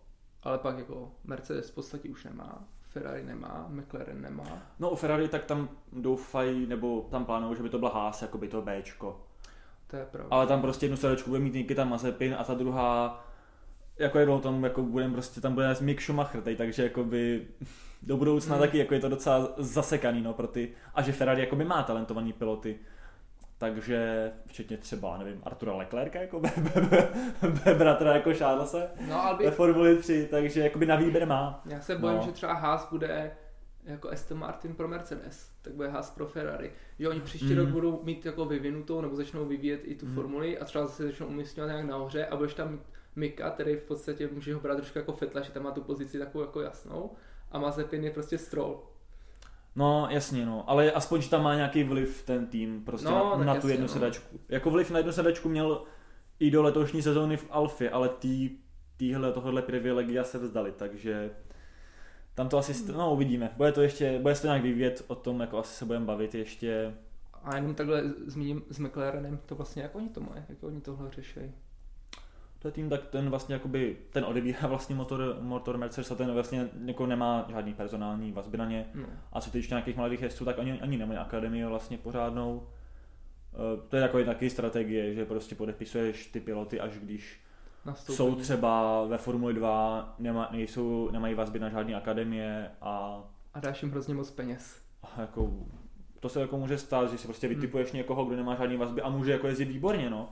ale 0.42 0.58
pak 0.58 0.78
jako 0.78 1.12
Mercedes 1.24 1.70
v 1.70 1.74
podstatě 1.74 2.08
už 2.08 2.24
nemá, 2.24 2.64
Ferrari 2.92 3.22
nemá, 3.24 3.66
McLaren 3.68 4.22
nemá. 4.22 4.44
No 4.78 4.90
u 4.90 4.96
Ferrari 4.96 5.28
tak 5.28 5.44
tam 5.44 5.68
doufají, 5.92 6.66
nebo 6.66 7.08
tam 7.10 7.24
plánují, 7.24 7.56
že 7.56 7.62
by 7.62 7.68
to 7.68 7.78
byla 7.78 7.90
Haas, 7.90 8.22
jako 8.22 8.38
by 8.38 8.48
to 8.48 8.62
Bčko. 8.62 9.20
To 9.86 9.96
je 9.96 10.04
pravda. 10.06 10.28
Ale 10.30 10.46
tam 10.46 10.60
prostě 10.60 10.84
jednu 10.86 10.96
sedačku 10.96 11.30
bude 11.30 11.40
mít 11.42 11.54
Nikita 11.54 11.84
Mazepin 11.84 12.36
a 12.38 12.44
ta 12.44 12.54
druhá 12.54 13.24
jako 13.98 14.18
jednou 14.18 14.40
tam 14.40 14.64
jako 14.64 14.82
budem 14.82 15.12
prostě 15.12 15.40
tam 15.40 15.54
bude 15.54 15.76
Mick 15.80 16.00
Schumacher, 16.00 16.42
tady, 16.42 16.56
takže 16.56 16.82
jako 16.82 17.04
by 17.04 17.46
do 18.02 18.16
budoucna 18.16 18.56
Hmm. 18.56 18.66
taky 18.66 18.78
jako 18.78 18.94
je 18.94 19.00
to 19.00 19.08
docela 19.08 19.48
zasekaný 19.56 20.22
no, 20.22 20.32
pro 20.32 20.46
ty, 20.46 20.72
a 20.94 21.02
že 21.02 21.12
Ferrari 21.12 21.40
jako 21.40 21.56
by 21.56 21.64
má 21.64 21.82
talentovaný 21.82 22.32
piloty. 22.32 22.78
Takže 23.62 24.32
včetně 24.46 24.76
třeba, 24.76 25.18
nevím, 25.18 25.40
Artura 25.44 25.74
Leclerca, 25.76 26.18
jako 26.18 26.40
be, 26.40 26.50
be, 26.56 26.80
be, 26.80 27.08
be, 27.64 27.74
bratra 27.74 28.12
jako 28.14 28.34
Charlesa 28.34 28.78
No 29.08 29.22
ale 29.24 29.38
ve 29.38 29.44
by, 29.44 29.50
Formuli 29.50 29.96
3, 29.96 30.28
takže 30.30 30.60
jakoby 30.60 30.86
na 30.86 30.96
výběr 30.96 31.26
má. 31.26 31.62
já 31.66 31.80
se 31.80 31.96
bojím, 31.98 32.16
No. 32.16 32.22
že 32.22 32.32
třeba 32.32 32.52
Haas 32.52 32.88
bude 32.90 33.30
jako 33.84 34.10
Aston 34.10 34.38
Martin 34.38 34.74
pro 34.74 34.88
Mercedes, 34.88 35.50
tak 35.62 35.72
bude 35.72 35.88
Haas 35.88 36.10
pro 36.10 36.26
Ferrari. 36.26 36.72
Že 36.98 37.08
oni 37.08 37.20
příští 37.20 37.52
Mm. 37.52 37.58
rok 37.58 37.68
budou 37.68 38.00
mít 38.04 38.26
jako 38.26 38.44
vyvinutou, 38.44 39.00
nebo 39.00 39.16
začnou 39.16 39.44
vyvíjet 39.44 39.80
i 39.84 39.94
tu 39.94 40.06
Mm. 40.06 40.14
formuli 40.14 40.58
a 40.58 40.64
třeba 40.64 40.86
zase 40.86 41.06
začnou 41.06 41.26
umístěvat 41.26 41.70
nějak 41.70 41.86
nahoře 41.86 42.26
a 42.26 42.36
budeš 42.36 42.54
tam 42.54 42.70
mít 42.72 42.80
Mika, 43.16 43.50
který 43.50 43.76
v 43.76 43.82
podstatě 43.82 44.28
může 44.32 44.54
ho 44.54 44.60
brát 44.60 44.76
trošku 44.76 44.98
jako 44.98 45.12
Fetla, 45.12 45.40
že 45.40 45.52
tam 45.52 45.62
má 45.62 45.70
tu 45.70 45.80
pozici 45.82 46.18
takovou 46.18 46.44
jako 46.44 46.60
jasnou 46.60 47.10
a 47.52 47.58
Mazepin 47.58 48.04
je 48.04 48.10
prostě 48.10 48.38
Stroll. 48.38 48.82
No 49.76 50.06
jasně 50.10 50.46
no, 50.46 50.70
ale 50.70 50.92
aspoň, 50.92 51.20
že 51.22 51.30
tam 51.30 51.42
má 51.42 51.54
nějaký 51.54 51.84
vliv 51.84 52.22
ten 52.22 52.46
tým 52.46 52.84
prostě 52.84 53.08
No, 53.08 53.36
na, 53.38 53.44
na 53.44 53.52
tu 53.52 53.56
jasně, 53.56 53.72
jednu 53.72 53.86
no. 53.86 53.92
sedačku. 53.92 54.40
Jako 54.48 54.70
vliv 54.70 54.90
na 54.90 54.98
jednu 54.98 55.12
sedačku 55.12 55.48
měl 55.48 55.82
i 56.40 56.50
do 56.50 56.62
letošní 56.62 57.02
sezóny 57.02 57.36
v 57.36 57.46
Alfě, 57.50 57.90
ale 57.90 58.08
tý, 58.08 58.50
týhle, 58.96 59.32
tohle 59.32 59.62
privilegia 59.62 60.24
se 60.24 60.38
vzdali, 60.38 60.72
takže 60.72 61.30
tam 62.34 62.48
to 62.48 62.58
asi, 62.58 62.72
st- 62.72 62.96
no 62.96 63.12
uvidíme. 63.12 63.50
Bude 63.56 63.72
to 63.72 63.82
ještě, 63.82 64.18
bude 64.18 64.34
se 64.34 64.42
to 64.42 64.46
nějak 64.48 64.62
vyvíjet, 64.62 65.04
o 65.06 65.14
tom 65.14 65.40
jako 65.40 65.58
asi 65.58 65.74
se 65.74 65.84
budeme 65.84 66.06
bavit 66.06 66.34
ještě. 66.34 66.94
A 67.44 67.56
jenom 67.56 67.74
takhle 67.74 68.02
zmíním 68.26 68.62
s 68.70 68.78
McLarenem, 68.78 69.38
to 69.46 69.54
vlastně 69.54 69.82
jak 69.82 69.94
oni 69.94 70.08
to 70.08 70.20
mají, 70.20 70.42
jak 70.48 70.62
oni 70.62 70.80
tohle 70.80 71.10
řeší. 71.10 71.40
To 72.62 72.68
je 72.68 72.72
tým, 72.72 72.88
tak 72.90 73.06
ten 73.06 73.30
vlastně 73.30 73.54
jakoby, 73.54 73.96
ten 74.10 74.24
odebírá 74.24 74.58
vlastně 74.68 74.94
motor, 74.96 75.36
motor 75.40 75.78
Mercedes 75.78 76.10
a 76.10 76.14
ten 76.14 76.32
vlastně 76.32 76.68
jako 76.84 77.06
nemá 77.06 77.46
žádný 77.50 77.74
personální 77.74 78.32
vazby 78.32 78.58
na 78.58 78.64
ně. 78.64 78.86
No. 78.94 79.06
A 79.32 79.40
co 79.40 79.50
týče 79.50 79.68
nějakých 79.74 79.96
mladých 79.96 80.22
jezdců, 80.22 80.44
tak 80.44 80.58
oni 80.58 80.80
ani 80.80 80.96
nemají 80.96 81.18
akademii 81.18 81.64
vlastně 81.64 81.98
pořádnou. 81.98 82.66
Eh, 83.54 83.80
To 83.88 83.96
je 83.96 84.02
takový 84.02 84.24
taky 84.24 84.50
strategie, 84.50 85.14
že 85.14 85.24
prostě 85.24 85.54
podepisuješ 85.54 86.26
ty 86.26 86.40
piloty, 86.40 86.80
až 86.80 86.92
když 86.98 87.40
Nastoupení. 87.84 88.16
jsou 88.16 88.34
třeba 88.34 89.04
ve 89.06 89.18
Formuli 89.18 89.54
2, 89.54 90.14
nema, 90.18 90.48
nejsou, 90.52 91.08
nemají 91.12 91.34
vazby 91.34 91.58
na 91.58 91.68
žádné 91.68 91.94
akademie 91.94 92.70
a, 92.80 93.22
A 93.54 93.60
dáš 93.60 93.82
jim 93.82 93.90
hrozně 93.92 94.14
moc 94.14 94.30
peněz. 94.30 94.82
a 95.02 95.20
jako 95.20 95.50
to 96.20 96.28
se 96.28 96.40
jako 96.40 96.58
může 96.58 96.78
stát, 96.78 97.10
že 97.10 97.18
si 97.18 97.26
prostě 97.26 97.46
Hmm. 97.46 97.56
vytipuješ 97.56 97.92
někoho, 97.92 98.24
kdo 98.24 98.36
nemá 98.36 98.54
žádný 98.54 98.76
vazby 98.76 99.02
a 99.02 99.08
může 99.10 99.32
jako 99.32 99.46
jezdit 99.46 99.64
výborně, 99.64 100.10
no. 100.10 100.28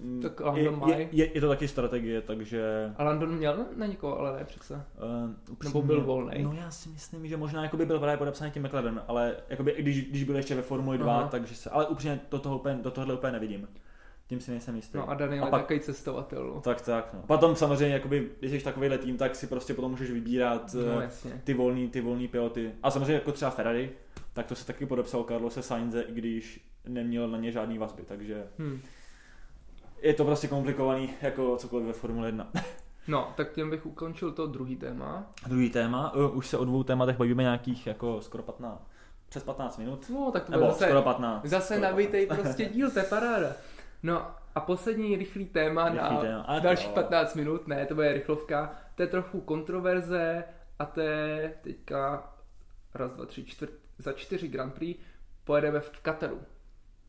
Mm, 0.00 0.22
Tak 0.22 0.40
je, 0.40 0.46
Lando 0.70 0.72
má- 0.86 0.88
je, 0.94 1.08
je, 1.12 1.34
je, 1.34 1.40
to 1.40 1.48
taky 1.48 1.68
strategie, 1.68 2.20
takže... 2.20 2.92
A 2.96 3.04
Landon 3.04 3.34
měl 3.36 3.66
na 3.76 3.86
někoho, 3.86 4.18
ale 4.18 4.38
ne 4.38 4.44
přece. 4.44 4.74
Uh, 5.54 5.64
Nebo 5.64 5.82
byl 5.82 6.00
volnej? 6.04 6.42
No 6.42 6.52
já 6.52 6.70
si 6.70 6.88
myslím, 6.88 7.26
že 7.26 7.36
možná 7.36 7.62
jako 7.62 7.76
by 7.76 7.86
byl 7.86 7.98
právě 7.98 8.16
podepsaný 8.16 8.50
tím 8.50 8.62
McLarenem, 8.62 9.02
ale 9.08 9.36
jakoby, 9.48 9.74
když, 9.78 10.08
když 10.10 10.24
byl 10.24 10.36
ještě 10.36 10.54
ve 10.54 10.62
Formuli 10.62 10.98
2, 10.98 11.18
Aha. 11.18 11.28
takže 11.28 11.54
se, 11.54 11.70
ale 11.70 11.86
upřímně 11.86 12.20
do, 12.30 12.38
toho 12.38 12.58
úplně, 12.58 12.74
do 12.82 12.90
tohohle 12.90 13.14
úplně 13.14 13.32
nevidím. 13.32 13.68
Tím 14.26 14.40
si 14.40 14.50
nejsem 14.50 14.76
jistý. 14.76 14.98
No 14.98 15.10
a 15.10 15.14
Daniel 15.14 15.44
A 15.44 15.46
je 15.46 15.50
pak- 15.50 15.60
takový 15.62 15.80
cestovatel. 15.80 16.46
no. 16.54 16.60
Tak, 16.60 16.80
tak, 16.80 17.14
no. 17.14 17.20
Potom 17.26 17.56
samozřejmě, 17.56 17.94
jakoby, 17.94 18.28
když 18.40 18.52
jsi 18.52 18.64
takovýhle 18.64 18.98
tým, 18.98 19.16
tak 19.16 19.34
si 19.36 19.46
prostě 19.46 19.74
potom 19.74 19.90
můžeš 19.90 20.10
vybírat 20.10 20.74
No 20.74 21.00
eh, 21.00 21.02
jasně. 21.04 21.40
ty 21.44 21.54
volný, 21.54 21.88
ty 21.88 22.00
volný 22.00 22.28
piloty. 22.28 22.72
A 22.82 22.90
samozřejmě 22.90 23.12
jako 23.14 23.32
třeba 23.32 23.50
Ferrari, 23.50 23.90
tak 24.32 24.46
to 24.46 24.54
se 24.54 24.66
taky 24.66 24.86
podepsal 24.86 25.24
Carlose 25.24 25.62
Sainze, 25.62 26.02
i 26.02 26.12
když 26.12 26.68
neměl 26.88 27.28
na 27.28 27.38
ně 27.38 27.52
žádný 27.52 27.78
vazby, 27.78 28.02
takže 28.06 28.44
Hm. 28.58 28.80
Je 30.02 30.14
to 30.14 30.24
prostě 30.24 30.48
komplikovaný 30.48 31.14
jako 31.22 31.56
cokoliv 31.56 31.86
ve 31.86 31.92
Formule 31.92 32.28
1. 32.28 32.48
No, 33.08 33.32
tak 33.36 33.52
tím 33.52 33.70
bych 33.70 33.86
ukončil 33.86 34.32
to 34.32 34.46
druhý 34.46 34.76
téma. 34.76 35.26
Druhý 35.46 35.70
téma, 35.70 36.14
uh, 36.14 36.36
už 36.36 36.46
se 36.46 36.58
o 36.58 36.64
dvou 36.64 36.82
tématech 36.82 37.16
bavíme 37.16 37.42
nějakých 37.42 37.86
jako 37.86 38.20
skoro 38.20 38.42
15, 38.42 38.90
přes 39.28 39.42
15 39.42 39.78
minut. 39.78 40.06
No, 40.10 40.30
tak 40.32 40.44
to 40.44 40.52
Nebo 40.52 40.64
bude 40.64 40.72
zase, 40.72 40.84
skoro 40.84 41.02
15. 41.02 41.44
zase 41.44 41.66
skoro 41.74 41.80
nabitej 41.80 42.26
prostě 42.26 42.64
díl, 42.64 42.90
to 42.90 42.98
je 42.98 43.04
paráda. 43.04 43.52
No 44.02 44.26
a 44.54 44.60
poslední 44.60 45.16
rychlý 45.16 45.44
téma 45.44 45.88
Rychlý 45.88 46.14
na 46.14 46.20
téma. 46.20 46.40
A 46.40 46.54
to 46.54 46.60
dalších 46.60 46.88
jo. 46.88 46.94
15 46.94 47.34
minut, 47.34 47.68
ne, 47.68 47.86
to 47.86 47.94
bude 47.94 48.12
rychlovka. 48.12 48.74
To 48.94 49.02
je 49.02 49.08
trochu 49.08 49.40
kontroverze 49.40 50.44
a 50.78 50.86
to 50.86 51.00
je 51.00 51.54
teďka 51.62 52.30
raz, 52.94 53.12
dva, 53.12 53.26
tři, 53.26 53.44
čtvrt, 53.44 53.70
za 53.98 54.12
čtyři 54.12 54.48
Grand 54.48 54.74
Prix 54.74 55.00
pojedeme 55.44 55.80
v 55.80 55.90
Kataru. 56.02 56.40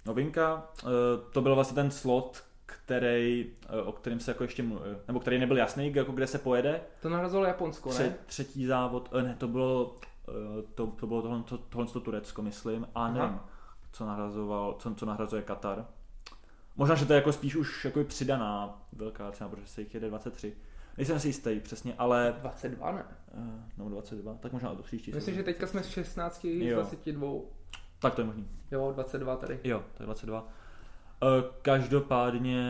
Novinka, 0.06 0.68
eh, 0.80 0.88
to 1.34 1.42
byl 1.42 1.56
vlastně 1.56 1.76
ten 1.76 1.92
slot, 1.92 2.44
který, 2.84 3.52
eh, 3.70 3.82
o 3.82 3.92
kterém 3.92 4.20
se 4.20 4.32
jako 4.32 4.44
ještě, 4.44 4.64
mlu- 4.64 4.82
eh, 4.94 4.98
nebo 5.08 5.20
který 5.20 5.40
nebyl 5.40 5.58
jasný, 5.58 5.94
jako 5.96 6.12
kde 6.12 6.28
se 6.28 6.38
pojede. 6.38 6.82
To 7.02 7.10
nahrazovalo 7.10 7.48
Japonsko, 7.48 7.90
Tře, 7.90 8.04
ne? 8.04 8.16
třetí 8.26 8.66
závod, 8.66 9.10
eh, 9.20 9.24
ne, 9.24 9.36
to 9.38 9.48
bylo, 9.48 9.96
to, 10.76 10.88
to 10.88 11.08
bylo 11.08 11.22
tohle, 11.22 11.44
to, 11.44 11.58
tohle 11.58 11.88
to 11.88 12.00
Turecko, 12.00 12.42
myslím, 12.42 12.88
a 12.96 13.06
Aha. 13.06 13.12
nevím, 13.14 13.40
co 13.92 14.06
nahrazoval, 14.06 14.76
co, 14.80 14.96
co 14.96 15.06
nahrazuje 15.06 15.42
Katar. 15.42 15.86
Možná, 16.76 16.96
že 16.96 17.06
to 17.06 17.14
je 17.14 17.18
jako 17.18 17.34
spíš 17.34 17.56
už 17.56 17.86
jako 17.86 18.04
přidaná 18.04 18.82
velká 18.94 19.32
cena, 19.32 19.50
protože 19.50 19.68
se 19.68 19.82
jich 19.82 19.94
jede 19.94 20.10
23. 20.10 20.54
Nejsem 20.98 21.20
si 21.20 21.28
jistý 21.28 21.60
přesně, 21.60 21.94
ale 21.98 22.36
22, 22.42 22.92
ne? 22.92 23.06
nebo 23.78 23.90
22, 23.90 24.34
tak 24.40 24.54
možná 24.54 24.74
do 24.74 24.84
příští. 24.84 25.12
Myslím, 25.12 25.22
sezóny. 25.22 25.38
že 25.38 25.44
teďka 25.44 25.68
jsme 25.68 25.84
z 25.84 25.88
16 25.88 26.42
z 26.42 26.46
Jo. 26.46 26.76
22. 26.76 27.30
Tak 28.00 28.16
to 28.16 28.22
je 28.22 28.26
možný. 28.26 28.48
Jo, 28.72 28.92
22 28.94 29.36
tady. 29.36 29.60
Jo, 29.64 29.84
to 29.98 30.04
je 30.04 30.06
22. 30.06 30.48
Eh, 31.24 31.44
Každopádně 31.62 32.64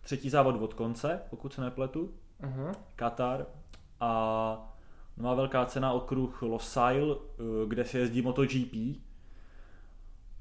třetí 0.00 0.30
závod 0.30 0.62
od 0.62 0.74
konce, 0.74 1.20
pokud 1.30 1.52
se 1.54 1.60
nepletu, 1.60 2.10
Aha. 2.42 2.72
Katar 2.96 3.46
a 4.00 4.72
má 5.16 5.34
velká 5.34 5.66
cena 5.66 5.92
okruh 5.92 6.42
Losail, 6.42 7.18
eh, 7.38 7.42
kde 7.68 7.84
se 7.84 7.98
jezdí 7.98 8.22
MotoGP 8.22 8.74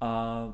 a 0.02 0.54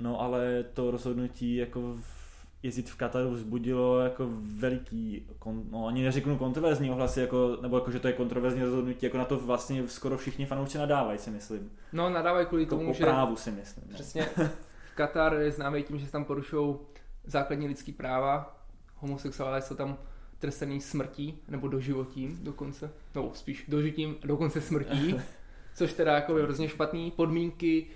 no 0.00 0.20
ale 0.20 0.64
to 0.74 0.90
rozhodnutí 0.90 1.56
jako 1.56 1.80
v- 1.80 2.46
jezdit 2.62 2.90
v 2.90 2.96
Kataru 2.96 3.30
vzbudilo 3.30 3.98
jako 4.00 4.28
veliký, 4.58 5.26
kon, 5.38 5.62
no 5.70 5.86
ani 5.86 6.02
neřeknu 6.04 6.38
kontroverzní 6.38 6.90
ohlasy, 6.90 7.20
jako, 7.20 7.58
nebo 7.62 7.76
jako, 7.76 7.90
že 7.90 8.00
to 8.00 8.06
je 8.06 8.12
kontroverzní 8.12 8.62
rozhodnutí, 8.62 9.06
jako 9.06 9.18
na 9.18 9.24
to 9.24 9.38
vlastně 9.38 9.88
skoro 9.88 10.18
všichni 10.18 10.46
fanoušci 10.46 10.78
nadávají, 10.78 11.18
si 11.18 11.30
myslím. 11.30 11.70
No, 11.92 12.10
nadávají 12.10 12.46
kvůli 12.46 12.62
Jako 12.62 12.76
tomu, 12.76 12.94
že 12.94 13.04
právu 13.04 13.36
si 13.36 13.50
myslím. 13.50 13.84
No. 13.88 13.94
přesně 13.94 14.26
Katar 14.96 15.34
je 15.34 15.52
známý 15.52 15.82
tím, 15.82 15.98
že 15.98 16.06
se 16.06 16.12
tam 16.12 16.24
porušují 16.24 16.76
základní 17.24 17.66
lidský 17.68 17.92
práva. 17.92 18.60
Homosexuálové 18.96 19.62
jsou 19.62 19.74
tam 19.74 19.98
trestaný 20.38 20.80
smrtí, 20.80 21.38
nebo 21.48 21.68
doživotím 21.68 22.38
dokonce. 22.42 22.90
No, 23.14 23.30
spíš 23.34 23.64
dožitím, 23.68 24.16
dokonce 24.24 24.60
smrtí. 24.60 25.16
Což 25.74 25.92
teda 25.92 26.14
jako 26.14 26.38
je 26.38 26.44
hrozně 26.44 26.68
špatný. 26.68 27.10
Podmínky, 27.10 27.86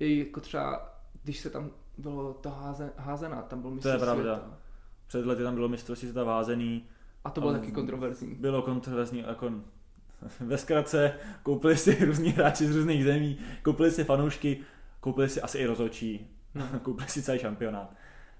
jako 0.00 0.40
třeba, 0.40 0.94
když 1.22 1.38
se 1.38 1.50
tam 1.50 1.70
bylo 1.98 2.34
to 2.34 2.50
háze, 2.50 2.92
házená, 2.96 3.42
tam 3.42 3.60
byl 3.62 3.70
mistr 3.70 3.88
To 3.88 3.92
je 3.92 3.98
pravda. 3.98 4.36
světa. 4.36 4.58
Před 5.06 5.26
lety 5.26 5.42
tam 5.42 5.54
bylo 5.54 5.68
mistrovství 5.68 6.08
světa 6.08 6.24
vázený, 6.24 6.84
A 7.24 7.30
to 7.30 7.40
bylo 7.40 7.52
A- 7.52 7.58
taky 7.58 7.72
kontroverzní. 7.72 8.34
bylo 8.34 8.62
kontroverzní, 8.62 9.24
jako 9.26 9.50
Ve 10.40 10.58
zkratce 10.58 11.12
koupili 11.42 11.76
si 11.76 12.04
různí 12.04 12.30
hráči 12.30 12.66
z 12.66 12.76
různých 12.76 13.04
zemí, 13.04 13.38
koupili 13.62 13.90
si 13.90 14.04
fanoušky, 14.04 14.58
koupili 15.00 15.28
si 15.28 15.40
asi 15.40 15.58
i 15.58 15.66
rozočí. 15.66 16.30
koupili 16.82 17.08
si 17.08 17.22
celý 17.22 17.38
šampionát. 17.38 17.94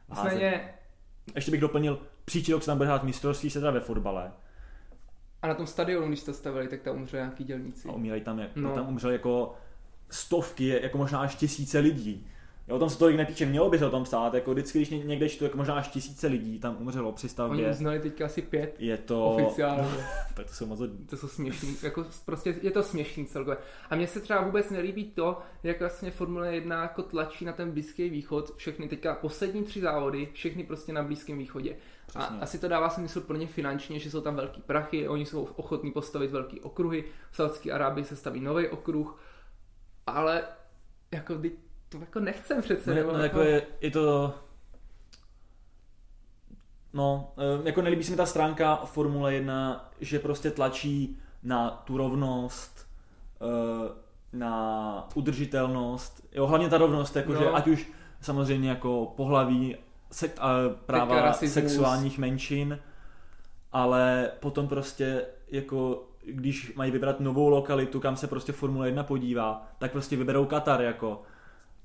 Nicméně... 0.09 0.75
Ještě 1.35 1.51
bych 1.51 1.61
doplnil, 1.61 2.03
příští 2.25 2.53
rok 2.53 2.63
se 2.63 2.67
tam 2.67 2.77
bude 2.77 2.89
hrát 2.89 3.03
mistrovství 3.03 3.51
světa 3.51 3.71
ve 3.71 3.81
fotbale. 3.81 4.33
A 5.43 5.49
na 5.49 5.55
tom 5.55 5.67
stadionu, 5.67 6.09
když 6.09 6.23
to 6.23 6.35
stavili, 6.35 6.69
tak 6.69 6.83
tam 6.83 6.97
umřeli 6.97 7.23
nějaký 7.23 7.45
dělníci. 7.45 7.89
A 7.89 7.93
umírají 7.93 8.23
tam, 8.23 8.43
no. 8.57 8.75
tam 8.75 8.89
umřeli 8.89 9.13
jako 9.13 9.55
stovky, 10.11 10.69
jako 10.83 10.99
možná 10.99 11.21
až 11.21 11.35
tisíce 11.35 11.79
lidí. 11.79 12.27
Jo, 12.69 12.77
o 12.77 12.79
tom 12.79 12.91
se 12.91 12.99
tolik 12.99 13.17
nepíče, 13.17 13.47
mělo 13.47 13.71
by 13.71 13.79
se 13.79 13.87
o 13.87 13.91
tom 13.91 14.05
psát, 14.05 14.35
jako 14.35 14.53
vždycky, 14.53 14.79
když 14.79 14.91
někde 14.91 15.29
čtu, 15.29 15.45
jako 15.45 15.57
možná 15.57 15.75
až 15.75 15.89
tisíce 15.89 16.27
lidí 16.27 16.59
tam 16.59 16.77
umřelo 16.81 17.13
při 17.13 17.29
stavbě. 17.29 17.59
Oni 17.59 17.71
uznali 17.71 18.01
teďka 18.01 18.25
asi 18.25 18.43
pět. 18.43 18.77
Je 18.79 18.97
to... 18.97 19.27
Oficiálně. 19.27 19.89
tak 20.35 20.47
to 20.47 20.53
jsou 20.53 20.67
moc 20.67 20.81
To 21.11 21.17
jsou 21.17 21.29
směšný, 21.29 21.77
jako 21.83 22.07
prostě 22.25 22.57
je 22.63 22.71
to 22.71 22.83
směšný 22.83 23.27
celkově. 23.27 23.59
A 23.91 23.97
mně 23.97 24.07
se 24.07 24.21
třeba 24.21 24.41
vůbec 24.41 24.71
nelíbí 24.71 25.05
to, 25.05 25.39
jak 25.63 25.81
vlastně 25.81 26.11
Formule 26.11 26.55
1 26.55 26.83
jako 26.83 27.03
tlačí 27.03 27.45
na 27.45 27.53
ten 27.53 27.71
Blízký 27.71 28.11
východ, 28.11 28.57
všechny 28.57 28.89
teďka 28.89 29.15
poslední 29.15 29.65
tři 29.65 29.81
závody, 29.81 30.29
všechny 30.33 30.65
prostě 30.65 30.93
na 30.93 31.03
Blízkém 31.03 31.39
východě. 31.39 31.77
Přesně. 32.07 32.37
A 32.37 32.43
asi 32.43 32.59
to 32.59 32.69
dává 32.69 32.91
smysl 32.91 33.21
pro 33.21 33.37
ně 33.37 33.47
finančně, 33.47 33.99
že 33.99 34.11
jsou 34.11 34.21
tam 34.21 34.37
velký 34.37 34.61
prachy, 34.61 35.09
oni 35.09 35.27
jsou 35.27 35.45
ochotní 35.45 35.93
postavit 35.93 36.31
velký 36.31 36.61
okruhy, 36.61 37.05
v 37.31 37.37
Saudské 37.37 37.73
Arábii 37.73 38.05
se 38.05 38.17
staví 38.17 38.41
nový 38.41 38.69
okruh, 38.69 39.21
ale 40.07 40.43
jako 41.13 41.35
to 41.89 41.99
jako 41.99 42.21
nechcem 42.21 42.63
přece. 42.63 42.95
No, 42.95 43.13
no 43.13 43.19
jako 43.19 43.41
je, 43.41 43.63
je 43.81 43.91
to... 43.91 44.35
No, 46.93 47.33
eh, 47.39 47.69
jako 47.69 47.83
nelíbí 47.83 48.05
se 48.05 48.11
mi 48.11 48.17
ta 48.17 48.27
stránka 48.27 48.77
Formule 48.77 49.35
1, 49.35 49.91
že 50.01 50.19
prostě 50.19 50.51
tlačí 50.51 51.19
na 51.43 51.71
tu 51.71 51.97
rovnost, 51.97 52.87
eh, 53.41 53.93
na 54.33 55.09
udržitelnost, 55.15 56.29
jo, 56.33 56.47
hlavně 56.47 56.69
ta 56.69 56.79
rovnost, 56.79 57.17
jakože 57.17 57.45
no. 57.45 57.57
ať 57.57 57.67
už 57.69 57.89
samozřejmě 58.21 58.69
jako 58.69 59.13
pohlaví, 59.17 59.77
se, 60.13 60.31
práva 60.87 61.33
sexuálních 61.33 62.19
menšin, 62.19 62.79
ale 63.73 64.31
potom 64.41 64.69
prostě 64.69 65.27
jako 65.49 66.09
když 66.25 66.75
mají 66.75 66.91
vybrat 66.91 67.21
novou 67.21 67.49
lokalitu, 67.49 68.01
kam 68.01 68.17
se 68.17 68.27
prostě 68.27 68.53
Formule 68.53 68.89
1 68.89 69.03
podívá, 69.03 69.67
tak 69.79 69.93
prostě 69.93 70.17
vyberou 70.17 70.47
Katar 70.47 70.81
jako 70.81 71.23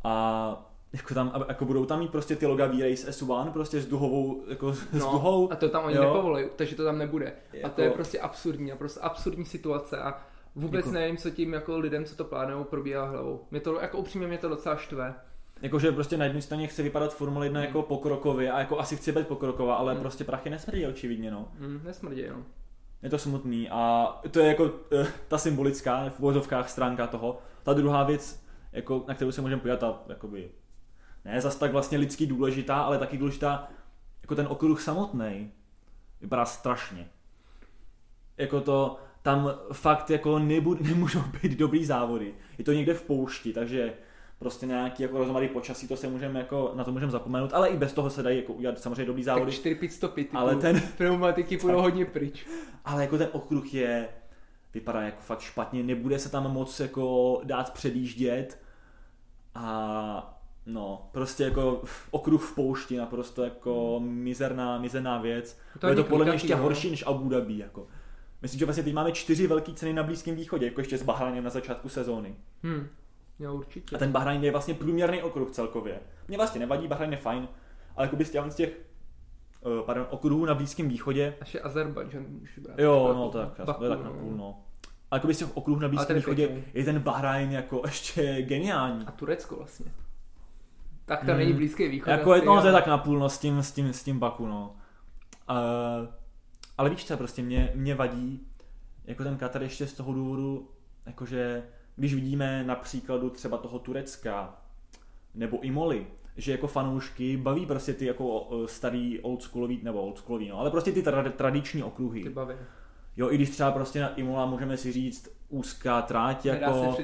a 0.03 0.69
jako 0.93 1.13
tam, 1.13 1.45
jako 1.47 1.65
budou 1.65 1.85
tam 1.85 1.99
mít 1.99 2.11
prostě 2.11 2.35
ty 2.35 2.45
loga 2.45 2.65
V-Race 2.65 3.11
S1 3.11 3.51
prostě 3.51 3.81
s 3.81 3.85
duhovou, 3.85 4.43
jako 4.47 4.65
no, 4.67 4.99
s 4.99 5.11
duhou. 5.11 5.51
a 5.51 5.55
to 5.55 5.69
tam 5.69 5.85
oni 5.85 5.95
nepovolají, 5.95 6.45
takže 6.55 6.75
to 6.75 6.83
tam 6.83 6.97
nebude. 6.97 7.33
Jako... 7.53 7.67
A 7.67 7.69
to 7.69 7.81
je 7.81 7.85
jako- 7.85 7.95
prostě 7.95 8.19
absurdní, 8.19 8.71
a 8.71 8.75
prostě 8.75 8.99
absurdní 8.99 9.45
situace 9.45 9.97
a 9.97 10.21
vůbec 10.55 10.85
jako... 10.85 10.91
nevím, 10.91 11.17
co 11.17 11.29
tím 11.29 11.53
jako 11.53 11.77
lidem, 11.77 12.05
co 12.05 12.15
to 12.15 12.23
plánují, 12.23 12.65
probíhá 12.65 13.05
hlavou. 13.05 13.45
Mě 13.51 13.59
to, 13.59 13.79
jako 13.81 13.97
upřímně 13.97 14.27
mě 14.27 14.37
to 14.37 14.49
docela 14.49 14.75
štve. 14.75 15.15
Jakože 15.61 15.91
prostě 15.91 16.17
na 16.17 16.25
jedné 16.25 16.41
straně 16.41 16.67
chce 16.67 16.83
vypadat 16.83 17.15
Formule 17.15 17.45
1 17.45 17.59
hmm. 17.59 17.67
jako 17.67 17.81
pokrokově 17.81 18.51
a 18.51 18.59
jako 18.59 18.79
asi 18.79 18.97
chce 18.97 19.11
být 19.11 19.27
pokroková, 19.27 19.75
ale 19.75 19.93
hmm. 19.93 20.01
prostě 20.01 20.23
prachy 20.23 20.49
nesmrdí 20.49 20.85
očividně, 20.85 21.31
no. 21.31 21.47
Hmm, 21.59 21.81
nesmrdí, 21.83 22.23
no. 22.29 22.43
Je 23.03 23.09
to 23.09 23.17
smutný 23.17 23.69
a 23.69 24.07
to 24.31 24.39
je 24.39 24.47
jako 24.47 24.63
uh, 24.63 24.71
ta 25.27 25.37
symbolická 25.37 26.09
v 26.09 26.19
vozovkách 26.19 26.69
stránka 26.69 27.07
toho. 27.07 27.39
Ta 27.63 27.73
druhá 27.73 28.03
věc, 28.03 28.42
jako, 28.73 29.05
na 29.07 29.13
kterou 29.13 29.31
se 29.31 29.41
můžeme 29.41 29.61
podívat, 29.61 29.83
a 29.83 30.03
jakoby, 30.09 30.49
ne 31.25 31.41
zas 31.41 31.55
tak 31.55 31.71
vlastně 31.71 31.97
lidský 31.97 32.25
důležitá, 32.25 32.81
ale 32.81 32.97
taky 32.97 33.17
důležitá, 33.17 33.67
jako 34.21 34.35
ten 34.35 34.47
okruh 34.47 34.81
samotný 34.81 35.51
vypadá 36.21 36.45
strašně. 36.45 37.07
Jako 38.37 38.61
to, 38.61 38.97
tam 39.21 39.53
fakt 39.71 40.09
jako 40.09 40.39
nebu, 40.39 40.73
nemůžou 40.73 41.23
být 41.41 41.51
dobrý 41.51 41.85
závody. 41.85 42.33
Je 42.57 42.63
to 42.63 42.73
někde 42.73 42.93
v 42.93 43.03
poušti, 43.03 43.53
takže 43.53 43.93
prostě 44.39 44.65
nějaký 44.65 45.03
jako 45.03 45.17
rozmarý 45.17 45.47
počasí, 45.47 45.87
to 45.87 45.97
se 45.97 46.07
můžeme 46.07 46.39
jako, 46.39 46.71
na 46.75 46.83
to 46.83 46.91
můžeme 46.91 47.11
zapomenout, 47.11 47.53
ale 47.53 47.69
i 47.69 47.77
bez 47.77 47.93
toho 47.93 48.09
se 48.09 48.23
dají 48.23 48.37
jako 48.37 48.53
udělat 48.53 48.79
samozřejmě 48.79 49.05
dobrý 49.05 49.23
závody. 49.23 49.45
Tak 49.45 49.53
4 49.53 49.75
pit 49.75 49.93
stopy, 49.93 50.27
ale 50.33 50.55
ten, 50.55 50.81
pneumatiky 50.97 51.57
půjdou 51.57 51.81
hodně 51.81 52.05
pryč. 52.05 52.45
Ale 52.85 53.01
jako 53.01 53.17
ten 53.17 53.29
okruh 53.31 53.73
je, 53.73 54.07
vypadá 54.73 55.01
jako 55.01 55.21
fakt 55.21 55.41
špatně, 55.41 55.83
nebude 55.83 56.19
se 56.19 56.29
tam 56.29 56.51
moc 56.51 56.79
jako 56.79 57.41
dát 57.43 57.73
předjíždět 57.73 58.62
a 59.55 60.39
no, 60.65 61.09
prostě 61.11 61.43
jako 61.43 61.81
okruh 62.11 62.43
v 62.43 62.55
poušti, 62.55 62.97
naprosto 62.97 63.43
jako 63.43 63.99
mizerná, 64.03 64.77
mizerná 64.77 65.17
věc. 65.17 65.59
To 65.79 65.87
je 65.87 65.95
to 65.95 66.03
podle 66.03 66.25
mě 66.25 66.33
ještě 66.35 66.55
no. 66.55 66.61
horší 66.61 66.89
než 66.89 67.03
Abu 67.07 67.29
Dhabi, 67.29 67.57
jako. 67.57 67.87
Myslím, 68.41 68.59
že 68.59 68.65
vlastně 68.65 68.83
teď 68.83 68.93
máme 68.93 69.11
čtyři 69.11 69.47
velké 69.47 69.73
ceny 69.73 69.93
na 69.93 70.03
Blízkém 70.03 70.35
východě, 70.35 70.65
jako 70.65 70.81
ještě 70.81 70.97
s 70.97 71.03
Bahrajnem 71.03 71.43
na 71.43 71.49
začátku 71.49 71.89
sezóny. 71.89 72.35
Hmm. 72.63 72.87
Jo, 73.39 73.55
určitě. 73.55 73.95
A 73.95 73.99
ten 73.99 74.11
Bahrajn 74.11 74.43
je 74.43 74.51
vlastně 74.51 74.73
průměrný 74.73 75.21
okruh 75.21 75.51
celkově. 75.51 75.99
Mně 76.27 76.37
vlastně 76.37 76.59
nevadí, 76.59 76.87
Bahrajn 76.87 77.11
je 77.11 77.17
fajn, 77.17 77.47
ale 77.95 78.07
jako 78.07 78.15
bys 78.15 78.31
z 78.49 78.55
těch 78.55 78.79
uh, 79.61 79.85
pardon, 79.85 80.07
okruhů 80.09 80.45
na 80.45 80.55
Blízkém 80.55 80.89
východě. 80.89 81.35
Až 81.41 81.53
je 81.53 81.61
Azerbajdžan 81.61 82.25
můžu 82.29 82.61
brát. 82.61 82.79
Jo, 82.79 83.13
no 83.15 83.29
tak, 83.29 83.65
Baku, 83.65 83.87
tak 83.87 84.03
na 84.03 84.11
půl, 84.11 84.37
no. 84.37 84.63
A 85.13 85.15
jako 85.15 85.33
z 85.33 85.37
těch 85.37 85.57
okruhů 85.57 85.79
na 85.79 85.87
Blízkém 85.87 86.15
východě 86.15 86.63
je 86.73 86.85
ten 86.85 86.99
Bahrajn 86.99 87.51
jako 87.51 87.81
ještě 87.85 88.41
geniální. 88.41 89.05
A 89.05 89.11
Turecko 89.11 89.55
vlastně. 89.55 89.85
Tak 91.05 91.19
tam 91.19 91.29
hmm. 91.29 91.37
není 91.37 91.53
Blízký 91.53 91.87
východ. 91.87 92.11
Jako, 92.11 92.35
no, 92.35 92.61
to 92.61 92.67
je 92.67 92.73
tak 92.73 92.87
na 92.87 92.97
půl, 92.97 93.19
no, 93.19 93.29
s 93.29 93.37
tím, 93.37 93.63
s 93.63 93.71
tím, 93.71 93.93
s 93.93 94.03
tím 94.03 94.19
Baku, 94.19 94.47
no. 94.47 94.75
Uh, 95.49 96.07
ale 96.77 96.89
víš 96.89 97.05
co, 97.05 97.17
prostě 97.17 97.41
mě, 97.41 97.71
mě 97.75 97.95
vadí, 97.95 98.47
jako 99.05 99.23
ten 99.23 99.37
Katar 99.37 99.63
ještě 99.63 99.87
z 99.87 99.93
toho 99.93 100.13
důvodu, 100.13 100.69
jakože 101.05 101.63
když 101.95 102.13
vidíme 102.13 102.63
na 102.63 102.75
příkladu 102.75 103.29
třeba 103.29 103.57
toho 103.57 103.79
Turecka, 103.79 104.61
nebo 105.33 105.59
Imoly, 105.59 106.07
že 106.37 106.51
jako 106.51 106.67
fanoušky 106.67 107.37
baví 107.37 107.65
prostě 107.65 107.93
ty 107.93 108.05
jako 108.05 108.47
starý 108.65 109.19
oldschoolový, 109.19 109.79
nebo 109.83 110.01
oldschoolový, 110.01 110.49
no, 110.49 110.59
ale 110.59 110.71
prostě 110.71 110.91
ty 110.91 111.01
tra- 111.01 111.31
tradiční 111.31 111.83
okruhy. 111.83 112.23
Ty 112.23 112.29
baví. 112.29 112.55
Jo, 113.17 113.31
i 113.31 113.35
když 113.35 113.49
třeba 113.49 113.71
prostě 113.71 114.01
na 114.01 114.15
Imola 114.15 114.45
můžeme 114.45 114.77
si 114.77 114.91
říct 114.91 115.29
úzká 115.49 116.01
tráť, 116.01 116.45
jako 116.45 116.97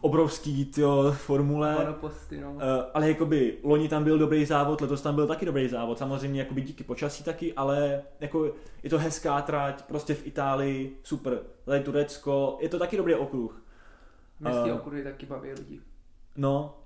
obrovský 0.00 0.64
tyjo, 0.64 1.12
formule. 1.12 1.74
Monoposty, 1.74 2.40
no. 2.40 2.52
Uh, 2.52 2.60
ale 2.94 3.08
jakoby 3.08 3.58
loni 3.62 3.88
tam 3.88 4.04
byl 4.04 4.18
dobrý 4.18 4.44
závod, 4.44 4.80
letos 4.80 5.02
tam 5.02 5.14
byl 5.14 5.26
taky 5.26 5.46
dobrý 5.46 5.68
závod, 5.68 5.98
samozřejmě 5.98 6.40
jakoby 6.40 6.60
díky 6.60 6.84
počasí 6.84 7.24
taky, 7.24 7.52
ale 7.52 8.02
jako 8.20 8.54
je 8.82 8.90
to 8.90 8.98
hezká 8.98 9.42
tráť, 9.42 9.82
prostě 9.82 10.14
v 10.14 10.26
Itálii, 10.26 10.96
super, 11.02 11.40
tady 11.64 11.80
Turecko, 11.80 12.58
je 12.60 12.68
to 12.68 12.78
taky 12.78 12.96
dobrý 12.96 13.14
okruh. 13.14 13.62
Městský 14.40 14.70
uh, 14.70 14.76
okruhy 14.76 15.04
taky 15.04 15.26
baví 15.26 15.52
lidi. 15.52 15.80
No, 16.36 16.78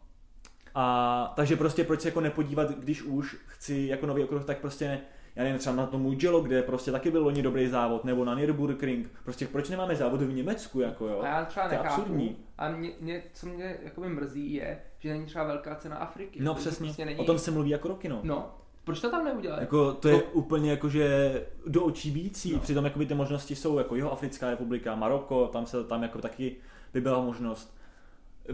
a 0.75 1.33
takže 1.37 1.57
prostě 1.57 1.85
proč 1.85 2.01
se 2.01 2.09
jako 2.09 2.21
nepodívat, 2.21 2.71
když 2.71 3.03
už 3.03 3.37
chci 3.47 3.87
jako 3.91 4.07
nový 4.07 4.25
okruh, 4.25 4.45
tak 4.45 4.61
prostě 4.61 5.01
já 5.37 5.45
nevím, 5.45 5.59
třeba 5.59 5.77
na 5.77 5.87
tom 5.87 6.03
Mugello, 6.03 6.41
kde 6.41 6.63
prostě 6.63 6.93
taky 6.93 7.11
byl 7.11 7.23
loni 7.23 7.43
dobrý 7.43 7.69
závod, 7.69 8.05
nebo 8.05 8.25
na 8.25 8.35
Nürburgring. 8.35 9.11
Prostě 9.25 9.47
proč 9.47 9.69
nemáme 9.69 9.97
závod 9.97 10.23
v 10.23 10.35
Německu, 10.35 10.81
jako 10.81 11.09
jo? 11.09 11.21
A 11.21 11.27
já 11.27 11.45
třeba 11.45 11.69
nechápu. 11.69 11.89
Absurdní. 11.89 12.37
A 12.59 12.71
mě, 12.71 12.91
mě, 13.01 13.23
co 13.33 13.47
mě 13.47 13.79
jakoby 13.83 14.09
mrzí 14.09 14.55
je, 14.55 14.79
že 14.99 15.13
není 15.13 15.27
třeba 15.27 15.45
velká 15.45 15.75
cena 15.75 15.97
Afriky. 15.97 16.39
No 16.43 16.55
přesně, 16.55 16.87
prostě 16.87 17.05
není... 17.05 17.19
o 17.19 17.25
tom 17.25 17.39
se 17.39 17.51
mluví 17.51 17.71
jako 17.71 17.89
roky, 17.89 18.09
no. 18.09 18.21
No, 18.23 18.55
proč 18.85 19.01
to 19.01 19.11
tam 19.11 19.25
neudělali? 19.25 19.63
Jako, 19.63 19.93
to 19.93 20.09
je 20.09 20.15
no. 20.15 20.23
úplně 20.33 20.71
jakože 20.71 21.41
do 21.67 21.85
očí 21.85 22.11
bící, 22.11 22.53
no. 22.53 22.59
přitom 22.59 22.85
jakoby 22.85 23.07
ty 23.07 23.15
možnosti 23.15 23.57
jsou 23.57 23.79
jako 23.79 23.97
jeho 23.97 24.13
Africká 24.13 24.51
republika, 24.51 24.95
Maroko, 24.95 25.47
tam 25.47 25.67
se 25.67 25.85
tam 25.85 26.03
jako 26.03 26.19
taky 26.19 26.57
by 26.93 27.01
byla 27.01 27.21
možnost. 27.21 27.77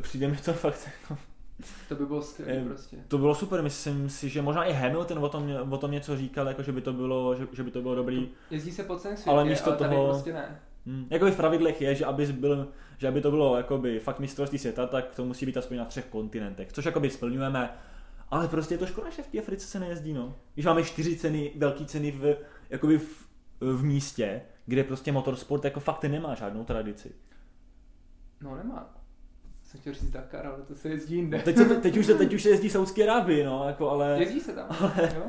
Přijde 0.01 0.29
mi 0.29 0.37
to 0.37 0.53
fakt 0.53 0.89
jako 1.03 1.21
to 1.89 1.95
by 1.95 2.07
bylo 2.07 2.23
skvělé 2.23 2.65
prostě. 2.65 2.97
To 3.09 3.19
bylo 3.19 3.35
super, 3.35 3.63
myslím 3.63 4.09
si, 4.09 4.29
že 4.29 4.43
možná 4.43 4.65
i 4.65 4.73
Hamilton 4.73 5.19
o 5.19 5.29
tom, 5.29 5.51
o 5.71 5.79
tom 5.79 5.91
něco 5.91 6.17
říkal, 6.17 6.49
jako 6.49 6.63
že 6.63 6.73
by 6.73 6.81
to 6.81 6.93
bylo, 6.93 7.35
že, 7.35 7.49
že 7.53 7.63
by 7.63 7.71
to 7.71 7.83
bylo 7.83 7.95
dobrý. 7.95 8.29
Jezdí 8.51 8.73
se 8.73 8.83
po 8.83 8.99
celém 8.99 9.17
světě, 9.17 9.31
ale 9.31 9.45
místo 9.45 9.71
ale 9.71 9.79
tady 9.79 9.95
toho, 9.95 10.09
prostě 10.09 10.33
ne. 10.33 10.61
Hmm, 10.87 11.07
jako 11.11 11.27
v 11.27 11.37
pravidlech 11.37 11.81
je, 11.81 11.95
že 11.95 12.05
aby, 12.05 12.27
byl, 12.27 12.69
že 12.99 13.09
aby 13.09 13.21
to 13.21 13.31
bylo 13.31 13.57
jakoby 13.57 14.01
fakt 14.01 14.21
mistrovství 14.21 14.59
světa, 14.59 14.87
tak 14.87 15.15
to 15.15 15.25
musí 15.25 15.47
být 15.47 15.57
aspoň 15.57 15.77
na 15.77 15.85
třech 15.85 16.05
kontinentech, 16.05 16.73
což 16.73 16.85
jakoby 16.85 17.11
splňujeme, 17.11 17.71
ale 18.31 18.49
prostě 18.49 18.75
je 18.75 18.79
to 18.79 18.87
škoda, 18.87 19.11
že 19.11 19.23
v 19.23 19.27
té 19.27 19.39
Africe 19.39 19.67
se 19.67 19.81
nejezdí, 19.81 20.13
no. 20.13 20.35
Když 20.55 20.67
máme 20.67 20.83
čtyři 20.83 21.17
ceny, 21.17 21.53
velké 21.57 21.85
ceny 21.85 22.11
v, 22.11 22.37
jakoby 22.71 22.99
v, 22.99 23.27
v 23.61 23.85
místě, 23.85 24.43
kde 24.67 24.85
prostě 24.85 25.13
motorsport 25.13 25.65
jako 25.65 25.81
fakt 25.81 26.05
nemá 26.05 26.35
žádnou 26.35 26.65
tradici. 26.65 27.13
No 28.41 28.57
nemá 28.57 29.02
jsem 29.73 29.81
chtěl 29.81 29.95
říct 29.95 30.11
Dakar, 30.11 30.47
ale 30.47 30.59
to 30.63 30.75
se 30.75 30.89
jezdí 30.89 31.15
jinde. 31.15 31.39
Teď, 31.39 31.57
se, 31.57 31.65
teď, 31.65 31.97
už, 31.97 32.07
se, 32.07 32.15
teď 32.15 32.35
už 32.35 32.43
se 32.43 32.49
jezdí 32.49 32.71
Saudské 32.71 33.03
Arábii, 33.03 33.45
no, 33.45 33.65
jako, 33.67 33.91
ale... 33.91 34.17
Jezdí 34.19 34.41
se 34.41 34.53
tam, 34.53 34.67
ale, 34.81 35.13
jo? 35.15 35.23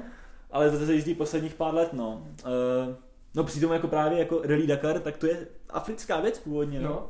Ale 0.51 0.71
to 0.71 0.85
se 0.85 0.93
jezdí 0.93 1.15
posledních 1.15 1.53
pár 1.53 1.73
let, 1.73 1.93
no. 1.93 2.27
Uh, 2.45 2.95
no 3.35 3.43
přitom 3.43 3.73
jako 3.73 3.87
právě 3.87 4.19
jako 4.19 4.41
Rally 4.43 4.67
Dakar, 4.67 4.99
tak 4.99 5.17
to 5.17 5.27
je 5.27 5.47
africká 5.69 6.19
věc 6.19 6.39
původně, 6.39 6.79
no. 6.79 6.89
no. 6.89 7.09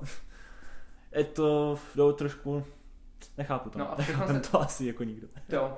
je 1.12 1.24
to 1.24 1.78
no, 1.96 2.14
trošku... 2.14 2.64
Nechápu 3.38 3.70
to. 3.70 3.80
No, 3.80 3.92
a 3.92 3.96
Nechápem 3.98 4.36
se... 4.44 4.52
to 4.52 4.62
asi 4.62 4.86
jako 4.86 5.04
nikdo. 5.04 5.28
Jo. 5.50 5.78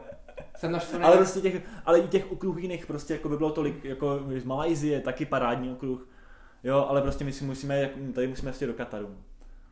Jsem 0.55 0.71
naštvaný. 0.71 1.05
ale 1.05 1.17
prostě 1.17 1.41
těch, 1.41 1.61
ale 1.85 1.99
i 1.99 2.07
těch 2.07 2.31
okruh 2.31 2.61
jiných 2.61 2.85
prostě 2.85 3.13
jako 3.13 3.29
by 3.29 3.37
bylo 3.37 3.51
tolik, 3.51 3.85
jako 3.85 4.19
z 4.37 4.43
Malajzie 4.43 5.01
taky 5.01 5.25
parádní 5.25 5.71
okruh 5.71 6.07
Jo, 6.65 6.85
ale 6.89 7.01
prostě 7.01 7.25
my 7.25 7.33
si 7.33 7.45
musíme, 7.45 7.89
tady 8.13 8.27
musíme 8.27 8.49
jezdit 8.49 8.67
do 8.67 8.73
Kataru. 8.73 9.17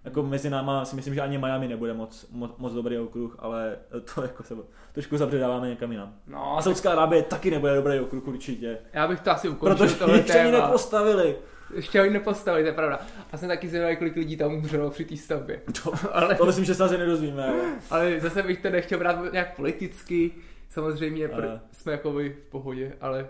Jako 0.05 0.23
mezi 0.23 0.49
náma 0.49 0.85
si 0.85 0.95
myslím, 0.95 1.13
že 1.13 1.21
ani 1.21 1.37
Miami 1.37 1.67
nebude 1.67 1.93
moc, 1.93 2.27
moc, 2.31 2.51
moc 2.57 2.73
dobrý 2.73 2.97
okruh, 2.97 3.35
ale 3.39 3.75
to 4.15 4.21
jako 4.21 4.43
se 4.43 4.55
trošku 4.93 5.17
zabředáváme 5.17 5.69
někam 5.69 5.91
jinam. 5.91 6.13
No, 6.27 6.57
A 6.57 6.61
Saudská 6.61 6.91
Arábie 6.91 7.23
taky 7.23 7.51
nebude 7.51 7.75
dobrý 7.75 7.99
okruh 7.99 8.27
určitě. 8.27 8.77
já 8.93 9.07
bych 9.07 9.19
to 9.19 9.31
asi 9.31 9.49
ukončil 9.49 9.77
Protože 9.77 9.95
tohle 9.99 10.17
ještě 10.17 10.39
ani 10.39 10.51
téma. 10.51 10.65
nepostavili. 10.65 11.35
Ještě 11.75 12.01
ho 12.01 12.09
nepostavili, 12.09 12.63
to 12.63 12.67
je 12.67 12.73
pravda. 12.73 12.99
A 13.31 13.37
jsem 13.37 13.49
taky 13.49 13.67
zvědavý, 13.69 13.97
kolik 13.97 14.15
lidí 14.15 14.37
tam 14.37 14.53
umřelo 14.53 14.89
při 14.89 15.05
té 15.05 15.17
stavbě. 15.17 15.61
To, 15.83 15.91
Ale, 16.11 16.35
to 16.35 16.45
myslím, 16.45 16.65
že 16.65 16.75
se 16.75 16.83
asi 16.83 16.97
nedozvíme. 16.97 17.47
jo. 17.47 17.63
ale 17.89 18.19
zase 18.19 18.43
bych 18.43 18.59
to 18.61 18.69
nechtěl 18.69 18.99
brát 18.99 19.31
nějak 19.33 19.55
politicky. 19.55 20.31
Samozřejmě 20.69 21.27
Ale- 21.27 21.43
pr- 21.47 21.59
jsme 21.71 21.91
jako 21.91 22.11
v 22.13 22.29
pohodě, 22.49 22.93
ale... 23.01 23.29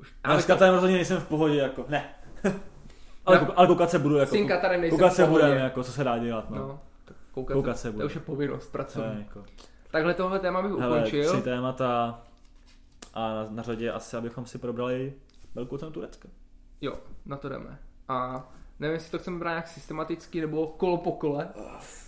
už- 0.00 0.12
Já 0.24 0.30
ale 0.30 0.42
s 0.42 0.46
Katarem 0.46 0.74
rozhodně 0.74 0.96
nejsem 0.96 1.16
v 1.20 1.28
pohodě, 1.28 1.58
jako, 1.58 1.84
ne. 1.88 2.04
Ale, 3.26 3.40
No. 3.40 3.58
ale 3.58 3.66
koukat 3.66 3.90
se 3.90 3.98
budu, 3.98 4.16
s 4.16 4.20
jako, 4.20 4.36
tím 4.36 4.48
Katarem 4.48 4.80
nejsem 4.80 4.98
koukat 4.98 5.14
se 5.14 5.26
budeme, 5.26 5.56
jako, 5.56 5.82
co 5.82 5.92
se 5.92 6.04
dá 6.04 6.18
dělat, 6.18 6.50
no. 6.50 6.56
No, 6.58 6.80
koukat, 7.32 7.54
Koukat 7.54 7.76
se, 7.76 7.82
se 7.82 7.88
to 7.88 7.92
bude. 7.92 8.04
už 8.04 8.14
je 8.14 8.20
povinnost 8.20 8.66
To 8.66 8.72
pracovní. 8.72 9.10
je 9.12 9.18
jako, 9.28 9.44
Takhle 9.90 10.14
tohle 10.14 10.38
téma 10.38 10.62
bych 10.62 10.72
hele, 10.72 10.96
ukončil. 10.98 11.32
tři 11.32 11.42
témata 11.42 12.20
a 13.14 13.34
na, 13.34 13.46
na 13.50 13.62
řadě 13.62 13.92
asi, 13.92 14.16
abychom 14.16 14.46
si 14.46 14.58
probrali 14.58 15.12
velkou 15.54 15.76
cenu 15.78 15.90
Turecka. 15.90 16.28
Jo, 16.80 16.94
na 17.26 17.36
to 17.36 17.48
jdeme. 17.48 17.78
A 18.08 18.46
nevím, 18.80 18.94
jestli 18.94 19.10
to 19.10 19.18
chceme 19.18 19.38
brát 19.38 19.50
nějak 19.50 19.68
systematicky 19.68 20.40
nebo 20.40 20.66
kolo 20.66 20.96
po 20.96 21.12
kole, 21.12 21.48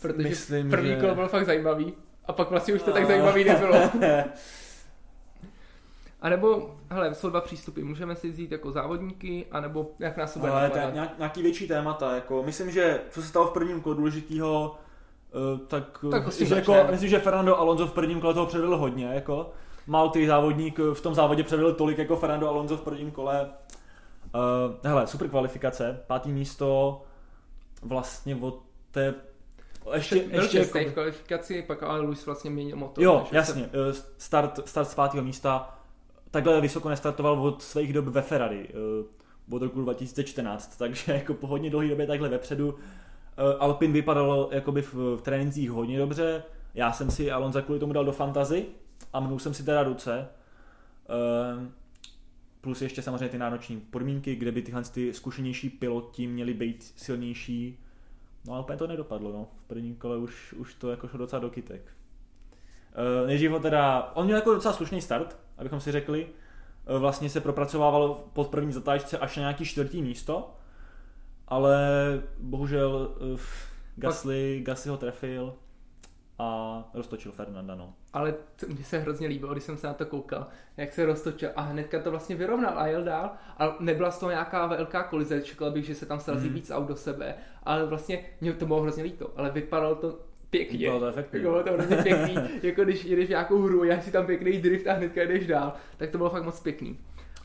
protože 0.02 0.28
Myslím, 0.28 0.70
první 0.70 0.88
že- 0.90 1.00
kolo 1.00 1.14
bylo 1.14 1.28
fakt 1.28 1.46
zajímavý 1.46 1.94
a 2.24 2.32
pak 2.32 2.50
vlastně 2.50 2.74
už 2.74 2.82
to 2.82 2.92
tak 2.92 3.06
zajímavý 3.06 3.44
nebylo. 3.44 3.74
A 6.20 6.28
nebo, 6.28 6.74
hele, 6.90 7.14
jsou 7.14 7.30
dva 7.30 7.40
přístupy. 7.40 7.82
Můžeme 7.82 8.16
si 8.16 8.30
vzít 8.30 8.52
jako 8.52 8.72
závodníky, 8.72 9.46
anebo 9.50 9.90
jak 9.98 10.16
nás 10.16 10.32
to 10.32 10.38
bude 10.38 10.52
Ale 10.52 10.90
nějak, 10.92 11.18
nějaký 11.18 11.42
větší 11.42 11.68
témata, 11.68 12.14
jako 12.14 12.42
myslím, 12.42 12.70
že 12.70 13.00
co 13.10 13.22
se 13.22 13.28
stalo 13.28 13.46
v 13.46 13.52
prvním 13.52 13.80
kole 13.80 13.96
důležitýho, 13.96 14.74
eh, 15.28 15.58
tak, 15.66 16.04
Tak 16.10 16.22
eh, 16.28 16.30
tím 16.30 16.46
že 16.46 16.54
jako, 16.54 16.76
myslím, 16.90 17.08
že 17.08 17.18
Fernando 17.18 17.58
Alonso 17.58 17.86
v 17.86 17.92
prvním 17.92 18.20
kole 18.20 18.34
toho 18.34 18.46
předvedl 18.46 18.76
hodně, 18.76 19.06
jako 19.06 19.52
který 20.10 20.26
závodník 20.26 20.78
v 20.92 21.00
tom 21.00 21.14
závodě 21.14 21.42
předvedl 21.42 21.72
tolik 21.72 21.98
jako 21.98 22.16
Fernando 22.16 22.48
Alonso 22.48 22.76
v 22.76 22.80
prvním 22.80 23.10
kole. 23.10 23.50
Uh, 24.34 24.74
hele, 24.84 25.06
super 25.06 25.28
kvalifikace, 25.28 26.00
pátý 26.06 26.32
místo, 26.32 27.02
vlastně 27.82 28.36
od 28.36 28.62
té, 28.90 29.14
ještě, 29.94 30.16
Byl 30.16 30.42
ještě 30.42 30.58
jako, 30.58 30.78
v 30.78 30.92
kvalifikaci, 30.92 31.62
pak 31.62 31.82
ale 31.82 32.00
Luis 32.00 32.26
vlastně 32.26 32.50
měnil 32.50 32.76
motor. 32.76 33.04
jo, 33.04 33.26
jasně, 33.32 33.64
eh, 33.64 33.94
start, 34.18 34.68
start 34.68 34.88
z 34.88 34.94
pátého 34.94 35.24
místa, 35.24 35.75
takhle 36.36 36.60
vysoko 36.60 36.88
nestartoval 36.88 37.40
od 37.40 37.62
svých 37.62 37.92
dob 37.92 38.04
ve 38.04 38.22
Ferrari, 38.22 38.68
eh, 38.68 38.74
od 39.50 39.62
roku 39.62 39.82
2014, 39.82 40.76
takže 40.76 41.12
jako 41.12 41.34
po 41.34 41.46
hodně 41.46 41.70
dlouhé 41.70 41.88
době 41.88 42.06
takhle 42.06 42.28
vepředu. 42.28 42.74
Eh, 43.36 43.58
Alpin 43.58 43.92
vypadal 43.92 44.48
jakoby 44.52 44.82
v, 44.82 44.94
v 44.94 45.20
trénincích 45.22 45.70
hodně 45.70 45.98
dobře, 45.98 46.42
já 46.74 46.92
jsem 46.92 47.10
si 47.10 47.30
Alonso 47.30 47.62
kvůli 47.62 47.80
tomu 47.80 47.92
dal 47.92 48.04
do 48.04 48.12
fantazy 48.12 48.66
a 49.12 49.20
mnul 49.20 49.38
jsem 49.38 49.54
si 49.54 49.64
teda 49.64 49.82
ruce. 49.82 50.28
Eh, 51.08 51.70
plus 52.60 52.82
ještě 52.82 53.02
samozřejmě 53.02 53.28
ty 53.28 53.38
nároční 53.38 53.80
podmínky, 53.80 54.36
kde 54.36 54.52
by 54.52 54.62
tyhle 54.62 54.82
ty 54.82 55.14
zkušenější 55.14 55.70
piloti 55.70 56.26
měli 56.26 56.54
být 56.54 56.92
silnější. 56.96 57.78
No 58.46 58.52
ale 58.52 58.62
úplně 58.62 58.78
to 58.78 58.86
nedopadlo, 58.86 59.32
no. 59.32 59.48
V 59.64 59.68
prvním 59.68 59.96
kole 59.96 60.16
už, 60.16 60.52
už 60.52 60.74
to 60.74 60.90
jako 60.90 61.08
šlo 61.08 61.18
docela 61.18 61.40
do 61.40 61.50
kytek. 61.50 61.92
Nejdřív 63.26 63.50
ho 63.50 63.60
teda, 63.60 64.12
on 64.14 64.24
měl 64.24 64.36
jako 64.36 64.54
docela 64.54 64.74
slušný 64.74 65.02
start, 65.02 65.36
abychom 65.58 65.80
si 65.80 65.92
řekli. 65.92 66.26
Uh, 66.90 66.98
vlastně 66.98 67.30
se 67.30 67.40
propracovával 67.40 68.20
pod 68.32 68.48
první 68.48 68.72
zatáčce 68.72 69.18
až 69.18 69.36
na 69.36 69.40
nějaký 69.40 69.64
čtvrtý 69.64 70.02
místo, 70.02 70.54
ale 71.48 71.78
bohužel 72.38 73.14
uh, 73.32 73.40
Gasly, 73.96 74.60
Gasly 74.64 74.90
ho 74.90 74.96
trefil 74.96 75.54
a 76.38 76.84
roztočil 76.94 77.32
Fernanda, 77.32 77.74
no. 77.74 77.94
Ale 78.12 78.34
to, 78.56 78.66
mně 78.66 78.84
se 78.84 78.98
hrozně 78.98 79.28
líbilo, 79.28 79.52
když 79.52 79.64
jsem 79.64 79.76
se 79.76 79.86
na 79.86 79.94
to 79.94 80.06
koukal, 80.06 80.46
jak 80.76 80.92
se 80.92 81.06
roztočil 81.06 81.50
a 81.56 81.60
hnedka 81.60 82.02
to 82.02 82.10
vlastně 82.10 82.36
vyrovnal 82.36 82.78
a 82.78 82.86
jel 82.86 83.04
dál. 83.04 83.30
A 83.58 83.76
nebyla 83.80 84.10
z 84.10 84.18
toho 84.18 84.30
nějaká 84.30 84.66
velká 84.66 85.02
kolize, 85.02 85.42
čekal 85.42 85.70
bych, 85.70 85.84
že 85.86 85.94
se 85.94 86.06
tam 86.06 86.20
srazí 86.20 86.46
Mhm. 86.46 86.54
víc 86.54 86.70
aut 86.70 86.88
do 86.88 86.96
sebe, 86.96 87.34
ale 87.62 87.86
vlastně 87.86 88.24
mě 88.40 88.52
to 88.52 88.66
bylo 88.66 88.82
hrozně 88.82 89.02
líto, 89.04 89.32
ale 89.36 89.50
vypadalo 89.50 89.94
to 89.94 90.18
pěkně. 90.50 90.86
Bylo 90.86 91.00
to 91.00 91.06
efektivní. 91.06 91.46
Bylo 91.46 91.62
to 91.62 91.72
hrozně 91.72 91.96
pěkný, 91.96 92.36
jako 92.62 92.84
když 92.84 93.04
jdeš 93.04 93.26
v 93.26 93.30
nějakou 93.30 93.62
hru, 93.62 93.84
já 93.84 94.00
si 94.00 94.12
tam 94.12 94.26
pěkný 94.26 94.52
drift 94.52 94.86
a 94.86 94.92
hnedka 94.92 95.22
jdeš 95.22 95.46
dál, 95.46 95.72
tak 95.96 96.10
to 96.10 96.18
bylo 96.18 96.30
fakt 96.30 96.44
moc 96.44 96.60
pěkný. 96.60 96.98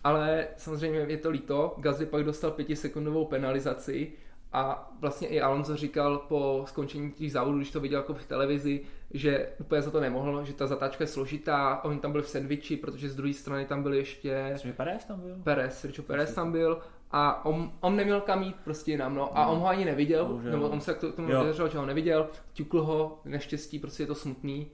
Ale 0.04 0.48
samozřejmě 0.58 1.00
je 1.00 1.18
to 1.18 1.30
líto, 1.30 1.76
Gasly 1.78 2.06
pak 2.06 2.24
dostal 2.24 2.52
pětisekundovou 2.52 3.26
penalizaci 3.26 4.12
a 4.54 4.92
vlastně 5.00 5.28
i 5.28 5.42
Alonso 5.42 5.78
říkal 5.78 6.18
po 6.18 6.64
skončení 6.68 7.12
těch 7.12 7.32
závodů, 7.32 7.58
když 7.58 7.72
to 7.72 7.80
viděl 7.80 8.00
jako 8.00 8.14
v 8.14 8.26
televizi, 8.26 8.82
že 9.12 9.50
úplně 9.60 9.82
za 9.82 9.92
to 9.92 10.00
nemohl, 10.00 10.44
že 10.46 10.54
ta 10.54 10.68
zatáčka 10.68 11.04
je 11.04 11.08
složitá, 11.08 11.82
oni 11.84 12.00
tam 12.00 12.12
byli 12.12 12.24
v 12.24 12.30
sandviči, 12.30 12.78
protože 12.78 13.10
z 13.10 13.16
druhé 13.16 13.34
strany 13.34 13.66
tam 13.66 13.84
byl 13.84 13.94
ještě 13.94 14.50
Myslím, 14.54 14.72
že 14.72 14.78
Perez 14.78 15.06
tam 15.06 15.20
byl? 15.20 15.36
Perez, 15.44 15.80
Sergio 15.80 16.04
Perez 16.04 16.34
tam 16.34 16.52
byl 16.52 16.82
a 17.12 17.46
on, 17.46 17.72
on 17.82 17.96
neměl 17.96 18.22
kam 18.22 18.44
jít 18.44 18.56
prostě 18.64 18.92
jinam, 18.92 19.16
no. 19.16 19.38
A 19.38 19.48
on 19.48 19.60
ho 19.60 19.68
ani 19.68 19.86
neviděl, 19.86 20.26
Bohužel. 20.26 20.52
nebo 20.52 20.70
on 20.70 20.82
se 20.82 20.94
k 20.94 20.98
to- 21.00 21.12
k 21.12 21.16
tomu 21.16 21.28
vyjadřoval, 21.28 21.72
že 21.72 21.78
ho 21.78 21.86
neviděl, 21.86 22.28
ťukl 22.54 22.82
ho, 22.84 23.20
neštěstí, 23.26 23.80
prostě 23.80 24.04
je 24.04 24.08
to 24.08 24.16
smutný. 24.16 24.68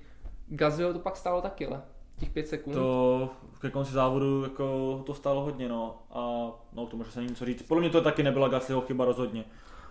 Gazio 0.47 0.93
to 0.93 1.00
pak 1.00 1.17
stálo 1.17 1.41
taky, 1.41 1.67
ale 1.67 1.82
těch 2.19 2.30
pět 2.30 2.47
sekund. 2.47 2.73
To 2.73 3.30
ke 3.62 3.69
konci 3.69 3.91
závodu 3.93 4.43
jako 4.43 5.00
to 5.06 5.13
stálo 5.13 5.41
hodně, 5.41 5.69
no. 5.69 5.95
A 6.12 6.21
no, 6.73 6.86
to 6.86 6.97
může 6.97 7.12
se 7.12 7.19
nevím 7.19 7.36
co 7.36 7.45
říct. 7.45 7.62
Podle 7.62 7.82
mě 7.82 7.89
to 7.89 8.02
taky 8.02 8.23
nebyla 8.23 8.47
Gaslyho 8.47 8.82
chyba 8.82 9.06
rozhodně. 9.06 9.45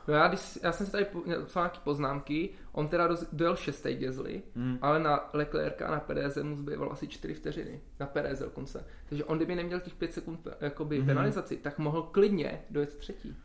No 0.08 0.14
já, 0.14 0.28
když, 0.28 0.58
já 0.62 0.72
jsem 0.72 0.86
si 0.86 0.92
tady 0.92 1.04
po- 1.04 1.22
psal 1.46 1.62
nějaký 1.62 1.80
poznámky, 1.84 2.48
on 2.72 2.88
teda 2.88 3.06
roz, 3.06 3.26
dojel 3.32 3.56
šestý 3.56 3.94
Gezly, 3.94 4.42
Hmm. 4.56 4.78
ale 4.82 4.98
na 4.98 5.30
Leclerca 5.32 5.86
a 5.86 5.90
na 5.90 6.00
Pereze 6.00 6.42
mu 6.42 6.56
zbývalo 6.56 6.92
asi 6.92 7.08
4 7.08 7.34
vteřiny. 7.34 7.80
Na 8.00 8.06
Pereze 8.06 8.44
dokonce. 8.44 8.84
Takže 9.08 9.24
on 9.24 9.36
kdyby 9.36 9.54
neměl 9.54 9.80
těch 9.80 9.94
5 9.94 10.12
sekund 10.12 10.48
jakoby 10.60 10.98
Mhm. 10.98 11.06
penalizaci, 11.06 11.56
tak 11.56 11.78
mohl 11.78 12.02
klidně 12.02 12.60
dojet 12.70 12.96
třetí. 12.96 13.36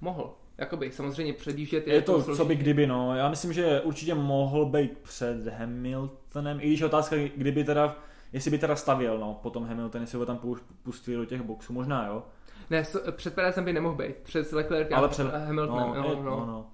Mohl. 0.00 0.34
Jakoby 0.58 0.92
samozřejmě 0.92 1.32
předjíždět 1.32 1.86
Je 1.86 2.02
to, 2.02 2.18
co 2.18 2.22
složitý. 2.24 2.48
by 2.48 2.56
kdyby, 2.56 2.86
no. 2.86 3.16
Já 3.16 3.28
myslím, 3.28 3.52
že 3.52 3.80
určitě 3.80 4.14
mohl 4.14 4.66
být 4.66 4.98
před 4.98 5.46
Hamiltonem, 5.48 6.58
i 6.60 6.66
když 6.68 6.80
je 6.80 6.86
otázka, 6.86 7.16
kdyby 7.36 7.64
teda, 7.64 7.96
jestli 8.32 8.50
by 8.50 8.58
teda 8.58 8.76
stavěl, 8.76 9.18
no, 9.18 9.38
potom 9.42 9.64
Hamilton, 9.66 10.00
jestli 10.00 10.18
ho 10.18 10.26
tam 10.26 10.36
pu- 10.38 10.58
pustili 10.82 11.16
do 11.16 11.24
těch 11.24 11.42
boxů, 11.42 11.72
možná 11.72 12.06
jo. 12.06 12.22
Ne, 12.70 12.84
s- 12.84 13.10
před 13.10 13.34
Perezem 13.34 13.64
by 13.64 13.72
nemohl 13.72 13.94
být. 13.94 14.16
Před 14.16 14.52
Leclercem 14.52 14.98
Ale 14.98 15.06
a 15.06 15.10
před, 15.10 15.26
Hamiltonem. 15.34 15.88
no, 15.88 15.94
No, 16.02 16.08
je- 16.10 16.16
no, 16.16 16.22
no, 16.22 16.46
no. 16.46 16.66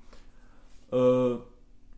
Uh, 0.92 1.40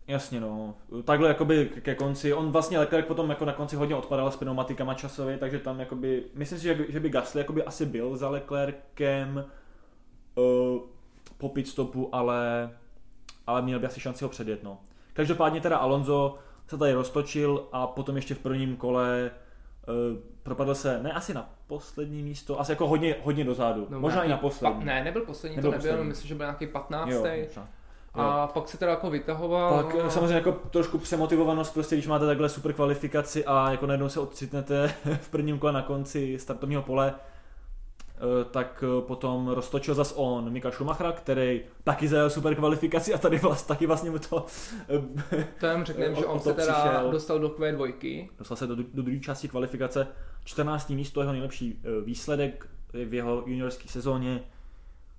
jasně, 0.06 0.40
no. 0.40 0.74
Takhle 1.04 1.28
jakoby 1.28 1.70
ke 1.82 1.94
konci, 1.94 2.32
on 2.34 2.52
vlastně 2.52 2.78
Leclerc 2.78 3.06
potom 3.06 3.30
jako 3.30 3.44
na 3.44 3.52
konci 3.52 3.76
hodně 3.76 3.94
odpadal 3.96 4.30
s 4.30 4.36
pneumatikama 4.36 4.94
časově, 4.94 5.38
takže 5.38 5.58
tam 5.58 5.80
jakoby, 5.80 6.24
myslím 6.34 6.58
si, 6.58 6.64
že, 6.64 6.74
by- 6.74 6.86
že 6.88 7.00
by 7.00 7.08
Gasly 7.10 7.40
jakoby 7.40 7.64
asi 7.64 7.86
byl 7.86 8.16
za 8.16 8.28
Leclercem 8.28 9.44
uh, 10.34 10.80
po 11.38 11.48
pit 11.48 11.68
stopu, 11.68 12.08
ale, 12.14 12.70
ale 13.46 13.62
měl 13.62 13.78
by 13.80 13.86
asi 13.86 14.00
šanci 14.00 14.24
ho 14.24 14.30
předjet, 14.30 14.62
no. 14.62 14.78
Každopádně 15.12 15.60
teda 15.60 15.76
Alonso 15.76 16.38
se 16.66 16.78
tady 16.78 16.92
roztočil 16.92 17.68
a 17.72 17.86
potom 17.86 18.16
ještě 18.16 18.34
v 18.34 18.38
prvním 18.38 18.76
kole 18.76 19.30
uh, 19.88 19.94
propadl 20.42 20.74
se, 20.74 21.02
ne 21.02 21.12
asi 21.12 21.34
na 21.34 21.50
poslední 21.72 22.22
místo, 22.22 22.60
asi 22.60 22.72
jako 22.72 22.88
hodně, 22.88 23.14
hodně 23.22 23.44
dozadu, 23.44 23.86
No, 23.90 24.00
možná 24.00 24.22
i 24.22 24.28
na 24.28 24.36
poslední. 24.36 24.78
Pa, 24.78 24.84
ne, 24.84 25.04
nebyl 25.04 25.22
poslední, 25.22 25.56
Nebyl 25.56 25.70
to 25.70 25.76
nebyl, 25.76 25.90
poslední. 25.90 26.08
myslím, 26.08 26.28
že 26.28 26.34
byl 26.34 26.46
nějaký 26.46 26.66
15. 26.66 27.08
Jo, 27.08 27.24
možná. 27.46 27.66
a 28.14 28.46
pak 28.46 28.68
se 28.68 28.78
teda 28.78 28.90
jako 28.90 29.10
vytahoval. 29.10 29.82
Pak 29.84 29.94
eh, 30.06 30.10
samozřejmě 30.10 30.34
jako 30.34 30.52
trošku 30.52 30.98
přemotivovanost, 30.98 31.74
prostě 31.74 31.94
když 31.96 32.06
máte 32.06 32.26
takhle 32.26 32.48
super 32.48 32.72
kvalifikaci 32.72 33.44
a 33.44 33.70
jako 33.70 33.86
najednou 33.86 34.08
se 34.08 34.20
odcitnete 34.20 34.94
v 35.20 35.28
prvním 35.28 35.58
kole 35.58 35.72
na 35.72 35.82
konci 35.82 36.38
startovního 36.38 36.82
pole, 36.82 37.14
tak 38.50 38.84
eh, 38.86 39.02
potom 39.02 39.48
roztočil 39.48 39.94
zas 39.94 40.12
on 40.16 40.50
Mika 40.52 40.70
Schumachera, 40.70 41.12
který 41.12 41.60
taky 41.84 42.08
zajel 42.08 42.30
super 42.30 42.54
kvalifikaci 42.54 43.14
a 43.14 43.18
tady 43.18 43.38
vlast, 43.38 43.66
taky 43.66 43.86
vlastně 43.86 44.10
mu 44.10 44.18
to 44.18 44.46
eh, 44.88 45.46
To 45.60 45.66
jen 45.66 45.84
řekneme, 45.84 46.14
že 46.18 46.26
on 46.26 46.40
se 46.40 46.54
teda 46.54 46.72
přišel. 46.72 47.10
dostal 47.10 47.38
do 47.38 47.48
Q2. 47.48 48.28
dostal 48.38 48.56
se 48.56 48.66
do, 48.66 48.76
do 48.76 49.02
druhé 49.02 49.20
části 49.20 49.48
kvalifikace. 49.48 50.06
14. 50.44 50.90
místo 50.90 51.20
jeho 51.20 51.32
nejlepší 51.32 51.80
eh, 51.84 52.00
výsledek 52.04 52.68
v 52.92 53.14
jeho 53.14 53.42
juniorské 53.46 53.88
sezóně. 53.88 54.40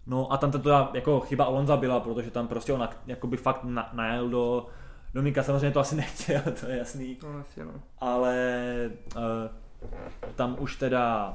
No 0.08 0.34
a 0.34 0.38
tam 0.38 0.52
teda 0.52 0.92
jako 0.94 1.20
chyba 1.20 1.46
Alonza 1.46 1.78
byla, 1.78 2.00
protože 2.00 2.32
tam 2.32 2.48
prostě 2.48 2.74
on 2.74 2.90
jakoby 3.06 3.38
fakt 3.38 3.64
na, 3.64 3.90
najel 3.94 4.30
do 4.30 4.66
Dominika, 5.14 5.44
samozřejmě 5.44 5.72
to 5.72 5.80
asi 5.80 5.96
nechtěl, 5.96 6.42
to 6.60 6.66
je 6.66 6.78
jasný. 6.78 7.18
No, 7.24 7.40
asi 7.40 7.66
no. 7.66 7.72
ale 8.00 8.72
uh, 9.16 10.32
tam 10.36 10.56
už 10.60 10.76
teda 10.76 11.34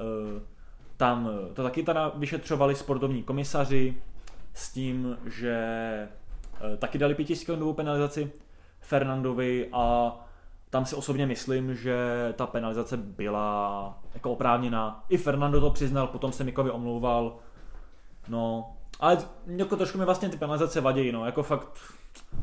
uh, 0.00 0.42
tam 1.00 1.30
to 1.54 1.62
taky 1.62 1.82
teda 1.82 2.12
vyšetřovali 2.14 2.74
sportovní 2.74 3.22
komisaři 3.22 3.96
s 4.54 4.72
tím, 4.72 5.18
že 5.26 5.58
uh, 6.70 6.76
taky 6.76 6.98
dali 6.98 7.14
pětisekundovou 7.14 7.72
penalizaci 7.72 8.32
Fernandovi 8.80 9.68
a 9.72 10.16
tam 10.70 10.86
si 10.86 10.96
osobně 10.96 11.26
myslím, 11.26 11.74
že 11.74 11.96
ta 12.36 12.46
penalizace 12.46 12.96
byla 12.96 13.98
jako 14.14 14.32
oprávněná. 14.32 15.04
I 15.08 15.16
Fernando 15.16 15.60
to 15.60 15.70
přiznal, 15.70 16.06
potom 16.06 16.32
se 16.32 16.44
Mikovi 16.44 16.70
omlouval. 16.70 17.36
No 18.28 18.72
Ale 19.00 19.18
jako 19.46 19.76
trošku 19.76 19.98
mi 19.98 20.04
vlastně 20.04 20.28
ty 20.28 20.36
penalizace 20.36 20.80
vadí, 20.80 21.12
no, 21.12 21.26
jako 21.26 21.42
fakt, 21.42 21.78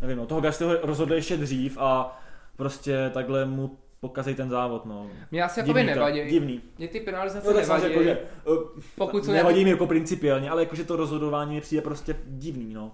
nevím, 0.01 0.17
no, 0.17 0.25
toho 0.25 0.41
Gaslyho 0.41 0.77
rozhodli 0.81 1.15
ještě 1.15 1.37
dřív 1.37 1.77
a 1.77 2.19
prostě 2.55 3.11
takhle 3.13 3.45
mu 3.45 3.77
pokazí 3.99 4.35
ten 4.35 4.49
závod, 4.49 4.85
no. 4.85 5.09
Mě 5.31 5.43
asi 5.43 5.59
jakoby 5.59 5.83
nevadí. 5.83 6.21
Divný. 6.25 6.61
Mě 6.77 6.87
ty 6.87 6.99
penalizace 6.99 7.47
no, 7.47 7.59
nevadí. 7.59 7.83
Jako, 7.83 8.03
že, 8.03 8.21
uh, 8.45 8.63
Pokud 8.95 9.23
nevadí 9.23 9.37
nevadí 9.37 9.63
mi 9.63 9.69
jako 9.69 9.87
principiálně, 9.87 10.49
ale 10.49 10.61
jakože 10.61 10.83
to 10.83 10.95
rozhodování 10.95 11.55
mi 11.55 11.61
přijde 11.61 11.81
prostě 11.81 12.15
divný, 12.25 12.73
no. 12.73 12.91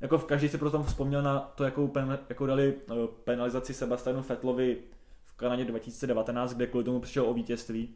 Jako 0.00 0.18
v 0.18 0.24
každý 0.24 0.48
si 0.48 0.58
proto 0.58 0.82
vzpomněl 0.82 1.22
na 1.22 1.40
to, 1.40 1.64
jakou 1.64 1.88
pen, 1.88 2.18
jako 2.28 2.46
dali 2.46 2.74
uh, 2.90 3.06
penalizaci 3.06 3.74
Sebastianu 3.74 4.22
Fettlovi 4.22 4.76
v 5.24 5.34
Kanadě 5.36 5.64
2019, 5.64 6.54
kde 6.54 6.66
kvůli 6.66 6.84
tomu 6.84 7.00
přišel 7.00 7.26
o 7.26 7.34
vítězství. 7.34 7.94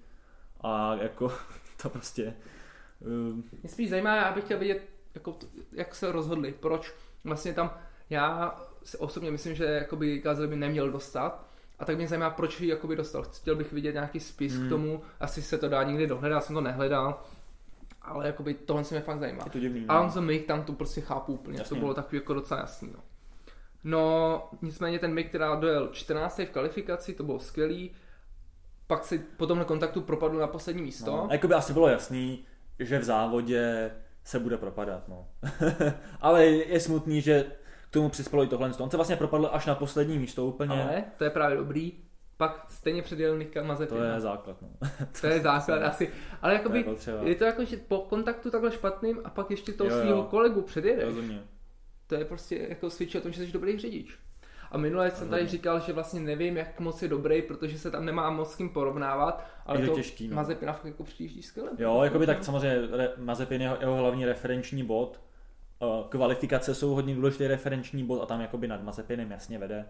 A 0.61 0.95
jako 0.95 1.33
to 1.83 1.89
prostě... 1.89 2.35
Uh... 3.01 3.37
Mě 3.63 3.71
spíš 3.71 3.91
zajímá, 3.91 4.17
já 4.17 4.33
bych 4.33 4.45
chtěl 4.45 4.59
vidět, 4.59 4.83
jako, 5.15 5.39
jak 5.73 5.95
se 5.95 6.13
rozhodli, 6.13 6.55
proč 6.61 6.95
vlastně 7.25 7.55
tam, 7.55 7.75
já 8.11 8.59
si 8.85 8.99
osobně 8.99 9.31
myslím, 9.31 9.55
že 9.55 9.65
jakoby 9.65 10.19
Gazel 10.19 10.49
by 10.49 10.57
neměl 10.57 10.91
dostat, 10.91 11.49
a 11.79 11.85
tak 11.85 11.97
mě 11.97 12.09
zajímá, 12.09 12.31
proč 12.31 12.61
ji 12.61 12.69
jakoby 12.69 12.97
dostal. 12.97 13.23
Chtěl 13.23 13.57
bych 13.57 13.73
vidět 13.73 13.93
nějaký 13.93 14.21
spis 14.21 14.55
hmm. 14.55 14.67
k 14.67 14.69
tomu, 14.69 15.03
asi 15.21 15.43
se 15.43 15.59
to 15.59 15.69
dá 15.69 15.83
někdy 15.83 16.07
dohledat, 16.07 16.37
já 16.37 16.41
jsem 16.41 16.55
to 16.55 16.61
nehledal, 16.61 17.23
ale 18.03 18.27
jakoby 18.27 18.55
tohle 18.55 18.85
se 18.85 18.95
mě 18.95 19.03
fakt 19.03 19.21
zajímá. 19.21 19.43
Je 19.45 19.51
to 19.51 19.59
divný, 19.59 19.81
no. 19.81 19.95
Alonso 19.95 20.23
Mick 20.23 20.47
tam 20.47 20.65
to 20.65 20.73
prostě 20.73 21.01
chápu 21.01 21.33
úplně, 21.33 21.59
Jasně. 21.59 21.77
to 21.77 21.81
bylo 21.81 21.95
takový 21.95 22.17
jako 22.17 22.35
docela 22.35 22.61
jasný. 22.61 22.91
No. 22.95 23.01
no 23.85 24.49
nicméně 24.63 24.99
ten 24.99 25.15
Mick, 25.15 25.29
která 25.29 25.55
dojel 25.55 25.89
14. 25.89 26.39
v 26.39 26.51
kvalifikaci, 26.51 27.15
to 27.15 27.23
bylo 27.23 27.39
skvělý, 27.39 27.91
pak 28.87 29.05
si 29.05 29.19
po 29.19 29.47
tomhle 29.47 29.65
kontaktu 29.65 30.01
propadl 30.01 30.39
na 30.39 30.47
poslední 30.47 30.83
místo. 30.83 31.11
No, 31.11 31.31
a 31.31 31.33
jakoby 31.33 31.55
asi 31.55 31.73
bylo 31.73 31.89
jasný, 31.89 32.45
že 32.79 32.99
v 32.99 33.05
závodě 33.05 33.91
se 34.25 34.39
bude 34.39 34.57
propadat, 34.57 35.09
no. 35.09 35.27
ale 36.21 36.47
je 36.47 36.81
smutný, 36.81 37.21
že 37.21 37.53
k 37.91 37.93
tomu 37.93 38.09
přispělo 38.09 38.45
i 38.45 38.47
tohle. 38.47 38.73
On 38.79 38.91
se 38.91 38.97
vlastně 38.97 39.17
propadl 39.17 39.51
až 39.53 39.67
na 39.67 39.75
poslední 39.75 40.19
místo 40.19 40.47
úplně. 40.47 40.83
Ale 40.83 41.05
to 41.17 41.25
je 41.25 41.31
právě 41.31 41.57
dobrý. 41.57 41.93
Pak 42.37 42.65
stejně 42.69 43.03
předjel 43.03 43.39
Nika 43.39 43.63
Mazepina. 43.63 44.01
To 44.01 44.07
je 44.07 44.21
základ, 44.21 44.63
no. 44.63 44.69
to 45.21 45.27
je 45.27 45.41
základ 45.41 45.83
asi. 45.83 46.11
Ale 46.43 46.53
jakoby, 46.53 46.85
to 46.85 47.11
je, 47.11 47.29
je, 47.29 47.35
to 47.35 47.45
jako, 47.45 47.65
že 47.65 47.77
po 47.77 47.99
kontaktu 47.99 48.51
takhle 48.51 48.73
špatným 48.73 49.21
a 49.25 49.31
pak 49.31 49.51
ještě 49.51 49.73
toho 49.73 49.91
svého 49.91 50.23
kolegu 50.23 50.63
předjedeš. 50.63 51.05
Rozumím. 51.05 51.41
To 52.07 52.15
je 52.15 52.25
prostě 52.25 52.67
jako 52.69 52.91
svědčí 52.91 53.19
o 53.19 53.21
tom, 53.21 53.33
že 53.33 53.47
jsi 53.47 53.53
dobrý 53.53 53.79
řidič. 53.79 54.19
A 54.71 54.79
minule 54.79 55.11
jsem 55.11 55.29
tady 55.29 55.47
říkal, 55.47 55.81
že 55.81 55.93
vlastně 55.93 56.21
nevím, 56.21 56.57
jak 56.57 56.81
moc 56.81 57.03
je 57.03 57.09
dobrý, 57.09 57.43
protože 57.43 57.79
se 57.79 57.91
tam 57.91 58.05
nemá 58.05 58.31
moc 58.31 58.53
s 58.53 58.57
kým 58.57 58.69
porovnávat, 58.69 59.45
ale 59.67 59.81
je 59.81 59.87
to, 59.87 59.91
to 59.91 59.97
těžký, 59.97 60.29
no. 60.29 60.37
Mazepina 60.37 60.73
fakt 60.73 60.85
jako 60.85 61.05
přijíždí 61.05 61.43
skvěle. 61.43 61.71
Jo, 61.79 62.03
jako 62.03 62.19
by 62.19 62.27
tak 62.27 62.45
samozřejmě 62.45 62.89
Mazepin 63.17 63.63
je 63.63 63.77
jeho 63.81 63.97
hlavní 63.97 64.25
referenční 64.25 64.85
bod, 64.85 65.21
kvalifikace 66.09 66.75
jsou 66.75 66.95
hodně 66.95 67.15
důležitý 67.15 67.47
referenční 67.47 68.05
bod 68.05 68.23
a 68.23 68.27
tam 68.27 68.41
jakoby 68.41 68.69
nad 68.69 68.83
Mazepinem 68.83 69.31
jasně 69.31 69.59
vede 69.59 69.87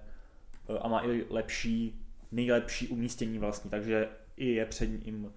eh, 0.68 0.78
a 0.78 0.88
má 0.88 1.00
i 1.00 1.26
lepší, 1.30 2.06
nejlepší 2.32 2.88
umístění 2.88 3.38
vlastně, 3.38 3.70
takže 3.70 4.08
i 4.36 4.48
je 4.48 4.66
před 4.66 4.86
ním 4.86 5.32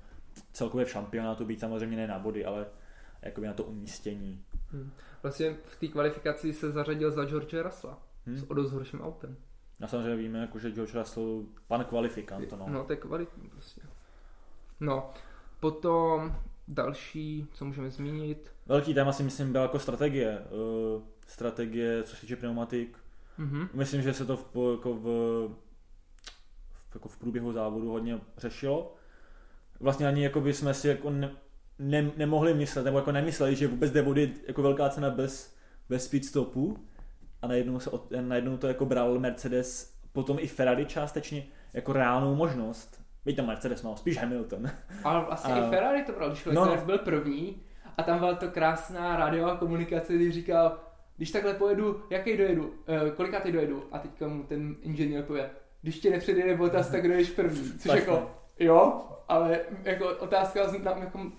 celkově 0.53 0.85
v 0.85 0.91
šampionátu 0.91 1.45
být 1.45 1.59
samozřejmě 1.59 1.97
ne 1.97 2.07
na 2.07 2.19
body, 2.19 2.45
ale 2.45 2.65
jakoby 3.21 3.47
na 3.47 3.53
to 3.53 3.63
umístění. 3.63 4.43
Hmm. 4.71 4.91
Vlastně 5.23 5.55
v 5.65 5.79
té 5.79 5.87
kvalifikaci 5.87 6.53
se 6.53 6.71
zařadil 6.71 7.11
za 7.11 7.25
George 7.25 7.53
Russella 7.53 7.99
hmm. 8.25 8.37
s 8.37 8.49
o 8.49 8.53
dost 8.53 8.71
horším 8.71 9.01
autem. 9.01 9.37
Já 9.79 9.87
samozřejmě 9.87 10.15
víme, 10.15 10.39
jako, 10.39 10.59
že 10.59 10.71
George 10.71 10.93
Russell, 10.93 11.43
pan 11.67 11.85
kvalifikant. 11.85 12.51
No, 12.51 12.65
no 12.67 12.83
to 12.83 12.93
je 12.93 12.97
kvalitní 12.97 13.49
prostě. 13.49 13.81
No, 14.79 15.09
potom 15.59 16.35
další, 16.67 17.47
co 17.53 17.65
můžeme 17.65 17.91
zmínit, 17.91 18.53
Velký 18.71 18.93
téma 18.93 19.11
si 19.11 19.23
myslím 19.23 19.51
byla 19.51 19.63
jako 19.63 19.79
strategie. 19.79 20.39
Uh, 20.39 21.01
strategie, 21.27 22.03
co 22.03 22.15
se 22.15 22.21
týče 22.21 22.35
pneumatik. 22.35 22.97
Mm-hmm. 23.39 23.69
Myslím, 23.73 24.01
že 24.01 24.13
se 24.13 24.25
to 24.25 24.37
v, 24.37 24.45
jako 24.71 24.93
v, 24.93 25.03
v, 26.89 26.93
jako 26.93 27.09
v 27.09 27.17
průběhu 27.17 27.51
závodu 27.51 27.91
hodně 27.91 28.19
řešilo. 28.37 28.95
Vlastně 29.79 30.07
ani 30.07 30.23
jako 30.23 30.41
by 30.41 30.53
jsme 30.53 30.73
si 30.73 30.87
jako 30.87 31.09
ne, 31.09 31.31
ne, 31.79 32.11
nemohli 32.17 32.53
myslet, 32.53 32.83
nebo 32.83 32.97
jako 32.97 33.11
nemysleli, 33.11 33.55
že 33.55 33.67
vůbec 33.67 33.91
jde 33.91 34.01
vody 34.01 34.33
jako 34.47 34.61
velká 34.61 34.89
cena 34.89 35.09
bez, 35.09 35.55
bez 35.89 36.05
speed 36.05 36.25
stopu. 36.25 36.77
A 37.41 37.47
najednou, 37.47 37.79
se, 37.79 37.89
najednou 38.21 38.57
to 38.57 38.67
jako 38.67 38.85
bral 38.85 39.19
Mercedes, 39.19 39.93
potom 40.11 40.37
i 40.39 40.47
Ferrari 40.47 40.85
částečně, 40.85 41.47
jako 41.73 41.93
reálnou 41.93 42.35
možnost. 42.35 43.01
Víte, 43.25 43.37
tam 43.37 43.47
Mercedes 43.47 43.83
mal, 43.83 43.97
spíš 43.97 44.17
Hamilton. 44.17 44.69
Ale 45.03 45.25
vlastně 45.25 45.53
a, 45.53 45.67
i 45.67 45.69
Ferrari 45.69 46.03
to 46.03 46.11
bral, 46.11 46.29
když 46.29 46.45
no, 46.45 46.65
no, 46.65 46.85
byl 46.85 46.97
první, 46.97 47.61
a 47.97 48.03
tam 48.03 48.19
byla 48.19 48.35
to 48.35 48.47
krásná 48.47 49.15
rádiová 49.15 49.57
komunikace, 49.57 50.13
kdy 50.13 50.31
říkal, 50.31 50.79
když 51.17 51.31
takhle 51.31 51.53
pojedu, 51.53 52.03
jaký 52.09 52.37
dojedu, 52.37 52.73
e, 52.87 53.11
kolikátý 53.11 53.51
dojedu? 53.51 53.83
A 53.91 53.99
teďka 53.99 54.27
mu 54.27 54.43
ten 54.43 54.75
inženýr 54.81 55.23
pově, 55.23 55.49
když 55.81 55.99
tě 55.99 56.09
nepředjede 56.09 56.57
Bottas, 56.57 56.89
tak 56.89 57.07
dojedeš 57.07 57.29
první. 57.29 57.71
Což 57.79 57.91
jako, 57.91 58.31
jo, 58.59 59.01
ale 59.27 59.59
jako 59.83 60.09
otázka, 60.09 60.59
jako, 60.99 61.31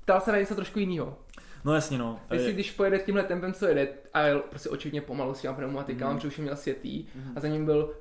ptal 0.00 0.20
se 0.20 0.32
na 0.32 0.38
něco 0.38 0.54
trošku 0.54 0.78
jiného. 0.78 1.16
No 1.64 1.74
jasně 1.74 1.98
no. 1.98 2.20
Jestli 2.30 2.52
když 2.52 2.70
pojede 2.70 2.98
tímhle 2.98 3.22
tempem, 3.22 3.52
co 3.52 3.66
jede, 3.66 3.88
a 4.14 4.22
jel 4.22 4.38
prostě 4.38 4.68
očividně 4.68 5.00
pomalu 5.00 5.34
s 5.34 5.40
těma 5.40 5.54
pneumatikama, 5.54 6.12
mm. 6.12 6.18
protože 6.18 6.28
už 6.28 6.38
měl 6.38 6.56
světý, 6.56 7.06
mm. 7.14 7.32
a 7.36 7.40
za 7.40 7.48
ním 7.48 7.64
byl 7.64 7.94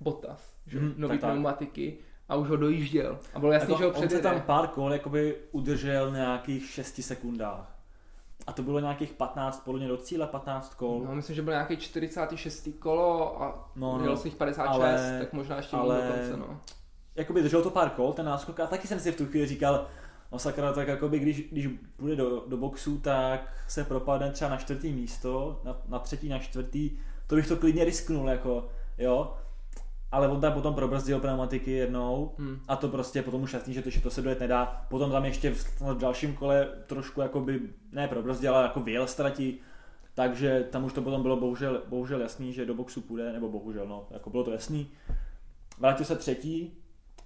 Bottas, 0.00 0.52
že? 0.66 0.80
Mm, 0.80 0.94
nový 0.96 1.18
pneumatiky. 1.18 1.96
Tak 1.98 2.09
a 2.30 2.36
už 2.36 2.48
ho 2.48 2.56
dojížděl. 2.56 3.18
A 3.34 3.38
bylo 3.38 3.52
jasný, 3.52 3.72
jako 3.72 3.78
že 3.78 3.84
ho 3.84 3.90
předjede. 3.90 4.16
On 4.16 4.22
se 4.22 4.22
tam 4.22 4.42
pár 4.42 4.68
kol 4.68 4.92
jakoby 4.92 5.36
udržel 5.52 6.10
nějakých 6.10 6.70
6 6.70 7.02
sekundách. 7.02 7.76
A 8.46 8.52
to 8.52 8.62
bylo 8.62 8.80
nějakých 8.80 9.12
15, 9.12 9.64
podle 9.64 9.78
mě 9.78 9.88
do 9.88 9.96
cíle 9.96 10.26
15 10.26 10.74
kol. 10.74 11.02
No, 11.06 11.14
myslím, 11.14 11.36
že 11.36 11.42
byl 11.42 11.52
nějaký 11.52 11.76
46. 11.76 12.68
kolo 12.78 13.42
a 13.42 13.70
no, 13.76 13.92
no, 13.92 13.98
měl 13.98 14.16
si 14.16 14.28
jich 14.28 14.36
56, 14.36 14.74
ale, 14.74 15.18
tak 15.20 15.32
možná 15.32 15.56
ještě 15.56 15.76
ale, 15.76 15.96
do 15.96 16.12
konce, 16.12 16.36
no. 16.36 16.60
Jakoby 17.16 17.42
držel 17.42 17.62
to 17.62 17.70
pár 17.70 17.90
kol, 17.90 18.12
ten 18.12 18.26
náskok, 18.26 18.60
a 18.60 18.66
taky 18.66 18.88
jsem 18.88 19.00
si 19.00 19.12
v 19.12 19.16
tu 19.16 19.26
chvíli 19.26 19.46
říkal, 19.46 19.86
no 20.32 20.38
sakra, 20.38 20.72
tak 20.72 20.88
jakoby 20.88 21.18
když, 21.18 21.50
když 21.50 21.68
půjde 21.96 22.16
do, 22.16 22.44
do 22.46 22.56
boxu, 22.56 22.98
tak 22.98 23.52
se 23.68 23.84
propadne 23.84 24.30
třeba 24.30 24.50
na 24.50 24.56
čtvrtý 24.56 24.92
místo, 24.92 25.60
na, 25.64 25.76
na 25.88 25.98
třetí, 25.98 26.28
na 26.28 26.38
čtvrtý, 26.38 26.90
to 27.26 27.34
bych 27.34 27.48
to 27.48 27.56
klidně 27.56 27.84
risknul, 27.84 28.28
jako, 28.28 28.68
jo 28.98 29.36
ale 30.12 30.28
on 30.28 30.40
tam 30.40 30.52
potom 30.52 30.74
probrzdil 30.74 31.20
pneumatiky 31.20 31.70
jednou 31.70 32.32
hmm. 32.38 32.60
a 32.68 32.76
to 32.76 32.88
prostě 32.88 33.22
potom 33.22 33.42
už 33.42 33.52
jasný, 33.52 33.74
že 33.74 33.82
to, 33.82 33.90
že 33.90 34.00
to 34.00 34.10
se 34.10 34.22
dojet 34.22 34.40
nedá. 34.40 34.86
Potom 34.88 35.10
tam 35.10 35.24
ještě 35.24 35.50
v, 35.50 35.80
v 35.80 35.98
dalším 35.98 36.34
kole 36.34 36.68
trošku 36.86 37.20
jakoby, 37.20 37.60
ne 37.92 38.08
probrzdil, 38.08 38.54
ale 38.54 38.62
jako 38.62 38.80
vyjel 38.80 39.06
ztratí. 39.06 39.60
Takže 40.14 40.68
tam 40.70 40.84
už 40.84 40.92
to 40.92 41.02
potom 41.02 41.22
bylo 41.22 41.36
bohužel, 41.36 41.82
bohužel 41.88 42.20
jasný, 42.20 42.52
že 42.52 42.66
do 42.66 42.74
boxu 42.74 43.00
půjde, 43.00 43.32
nebo 43.32 43.48
bohužel, 43.48 43.86
no, 43.86 44.06
jako 44.10 44.30
bylo 44.30 44.44
to 44.44 44.50
jasný. 44.52 44.90
Vrátil 45.78 46.06
se 46.06 46.16
třetí, 46.16 46.72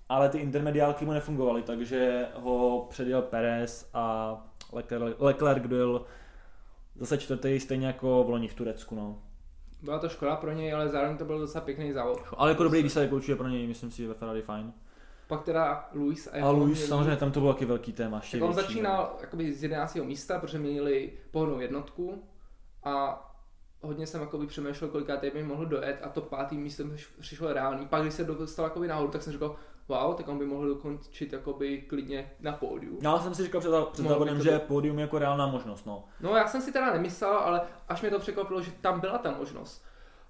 ale 0.08 0.28
ty 0.28 0.38
intermediálky 0.38 1.04
mu 1.04 1.12
nefungovaly, 1.12 1.62
takže 1.62 2.26
ho 2.34 2.86
předjel 2.90 3.22
Perez 3.22 3.90
a 3.94 4.36
Leclerc, 4.72 5.16
Leclerc 5.18 5.62
dojel 5.66 6.04
zase 6.96 7.18
čtvrtý, 7.18 7.60
stejně 7.60 7.86
jako 7.86 8.24
v 8.24 8.30
loni 8.30 8.48
v 8.48 8.54
Turecku, 8.54 8.94
no. 8.94 9.18
Byla 9.84 9.98
to 9.98 10.08
škoda 10.08 10.36
pro 10.36 10.52
něj, 10.52 10.74
ale 10.74 10.88
zároveň 10.88 11.16
to 11.16 11.24
byl 11.24 11.38
docela 11.38 11.64
pěkný 11.64 11.92
závod. 11.92 12.22
Ale 12.36 12.50
jako 12.50 12.62
dobrý 12.62 12.82
výsledek 12.82 13.12
určitě 13.12 13.36
pro 13.36 13.48
něj, 13.48 13.66
myslím 13.66 13.90
si, 13.90 14.02
že 14.02 14.08
ve 14.08 14.14
Ferrari 14.14 14.42
fajn. 14.42 14.72
Pak 15.26 15.42
teda 15.42 15.88
Luis 15.94 16.28
a, 16.32 16.46
a 16.46 16.50
Luis, 16.50 16.88
samozřejmě 16.88 17.16
tam 17.16 17.32
to 17.32 17.40
byl 17.40 17.52
taky 17.52 17.64
velký 17.64 17.92
téma. 17.92 18.20
Tak 18.32 18.42
on 18.42 18.52
začínal 18.52 19.16
jakoby 19.20 19.52
z 19.52 19.62
11. 19.62 19.94
místa, 19.94 20.38
protože 20.38 20.58
měnili 20.58 21.12
pohodnou 21.30 21.60
jednotku 21.60 22.24
a 22.84 23.24
hodně 23.80 24.06
jsem 24.06 24.20
jakoby 24.20 24.46
přemýšlel, 24.46 24.90
koliká 24.90 25.16
by 25.32 25.42
mohl 25.42 25.66
dojet 25.66 26.00
a 26.02 26.08
to 26.08 26.20
pátý 26.20 26.58
místo 26.58 26.84
přišlo 27.20 27.52
reálný. 27.52 27.86
Pak 27.86 28.02
když 28.02 28.14
se 28.14 28.24
dostal 28.24 28.64
jakoby 28.64 28.88
nahoru, 28.88 29.10
tak 29.10 29.22
jsem 29.22 29.32
říkal, 29.32 29.56
wow, 29.88 30.14
tak 30.14 30.28
on 30.28 30.38
by 30.38 30.46
mohl 30.46 30.68
dokončit 30.68 31.32
jakoby 31.32 31.78
klidně 31.78 32.32
na 32.40 32.52
pódiu. 32.52 32.98
Já 33.02 33.18
jsem 33.18 33.34
si 33.34 33.42
říkal 33.42 33.60
před, 33.60 33.72
před 33.92 34.06
závodem, 34.06 34.42
že 34.42 34.58
pódium 34.58 34.98
je 34.98 35.02
jako 35.02 35.18
reálná 35.18 35.46
možnost, 35.46 35.86
no. 35.86 36.04
No 36.20 36.36
já 36.36 36.48
jsem 36.48 36.62
si 36.62 36.72
teda 36.72 36.92
nemyslel, 36.92 37.32
ale 37.32 37.60
až 37.88 38.02
mě 38.02 38.10
to 38.10 38.18
překvapilo, 38.18 38.62
že 38.62 38.70
tam 38.80 39.00
byla 39.00 39.18
ta 39.18 39.30
možnost. 39.38 39.84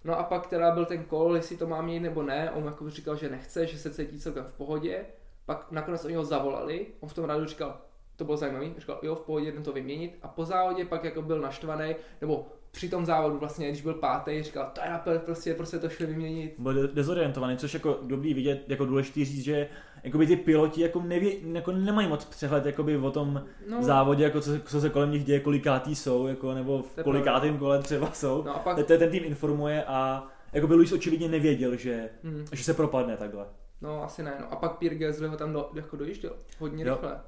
No 0.05 0.19
a 0.19 0.23
pak 0.23 0.47
teda 0.47 0.71
byl 0.71 0.85
ten 0.85 1.05
kol, 1.05 1.37
jestli 1.37 1.57
to 1.57 1.67
má 1.67 1.83
mít 1.83 2.01
nebo 2.01 2.23
ne, 2.23 2.51
on 2.51 2.65
jako 2.65 2.91
říkal, 2.91 3.17
že 3.17 3.31
nechce, 3.31 3.67
že 3.67 3.79
se 3.79 3.91
cítí 3.91 4.21
celkem 4.21 4.45
v 4.45 4.53
pohodě. 4.53 5.05
Pak 5.47 5.67
nakonec 5.71 6.05
oni 6.05 6.15
ho 6.15 6.25
zavolali, 6.25 6.87
on 7.01 7.09
v 7.09 7.15
tom 7.15 7.25
rádu 7.25 7.45
říkal, 7.45 7.81
to 8.17 8.25
bylo 8.25 8.37
zajímavé, 8.37 8.67
říkal, 8.79 8.99
jo, 9.03 9.15
v 9.15 9.21
pohodě, 9.21 9.49
jdem 9.49 9.63
to 9.63 9.73
vyměnit. 9.73 10.19
A 10.23 10.29
po 10.29 10.45
závodě 10.45 10.85
pak 10.85 11.05
jako 11.05 11.23
byl 11.23 11.41
naštvaný, 11.41 11.97
nebo 12.21 12.47
při 12.75 12.89
tom 12.89 13.07
závodu 13.07 13.39
vlastně, 13.39 13.69
když 13.69 13.83
byl 13.83 13.95
pátý, 13.95 14.43
říkal, 14.43 14.73
to 15.05 15.11
je 15.11 15.19
prostě, 15.19 15.55
prostě 15.55 15.79
to 15.79 15.89
šli 15.89 16.07
vyměnit. 16.07 16.55
Byl 16.59 16.89
dezorientovaný, 16.89 17.57
což 17.57 17.75
jako 17.75 17.99
dobrý 18.03 18.35
vidět, 18.35 18.65
jako 18.69 18.85
důležitý 18.85 19.25
říct, 19.25 19.45
že 19.45 19.69
jakoby 20.03 20.27
ty 20.27 20.37
piloti 20.37 20.81
jako, 20.81 21.03
nevě, 21.03 21.33
jako 21.53 21.73
nemají 21.73 22.09
moc 22.09 22.25
přehled 22.25 22.67
jakoby 22.67 22.97
o 22.97 23.11
tom 23.11 23.45
no. 23.71 23.83
závodě, 23.83 24.25
jako 24.25 24.41
co, 24.41 24.61
co, 24.61 24.81
se 24.81 24.91
kolem 24.91 25.11
nich 25.11 25.25
děje, 25.25 25.41
kolikátý 25.41 25.95
jsou, 25.95 26.27
jako, 26.27 26.55
nebo 26.55 26.83
v 26.83 27.03
kolikátým 27.03 27.59
kole 27.59 27.83
třeba 27.83 28.11
jsou. 28.13 28.43
No 28.43 28.57
a 28.57 28.59
pak... 28.59 28.87
ten, 28.87 28.99
ten 28.99 29.11
tým 29.11 29.25
informuje 29.25 29.85
a 29.85 30.29
jako 30.53 30.67
by 30.67 30.75
Luis 30.75 30.93
očividně 30.93 31.29
nevěděl, 31.29 31.77
že, 31.77 32.09
mm. 32.23 32.47
že 32.53 32.65
se 32.65 32.75
propadne 32.75 33.17
takhle. 33.17 33.47
No 33.81 34.05
asi 34.05 34.23
ne, 34.23 34.35
no. 34.41 34.53
A 34.53 34.57
pak 34.57 34.79
Pierre 34.79 34.99
Gasly 34.99 35.29
ho 35.29 35.37
tam 35.37 35.53
do, 35.53 35.71
jako 35.75 35.97
dojížděl, 35.97 36.33
hodně 36.59 36.85
jo. 36.85 36.95
rychle. 36.95 37.21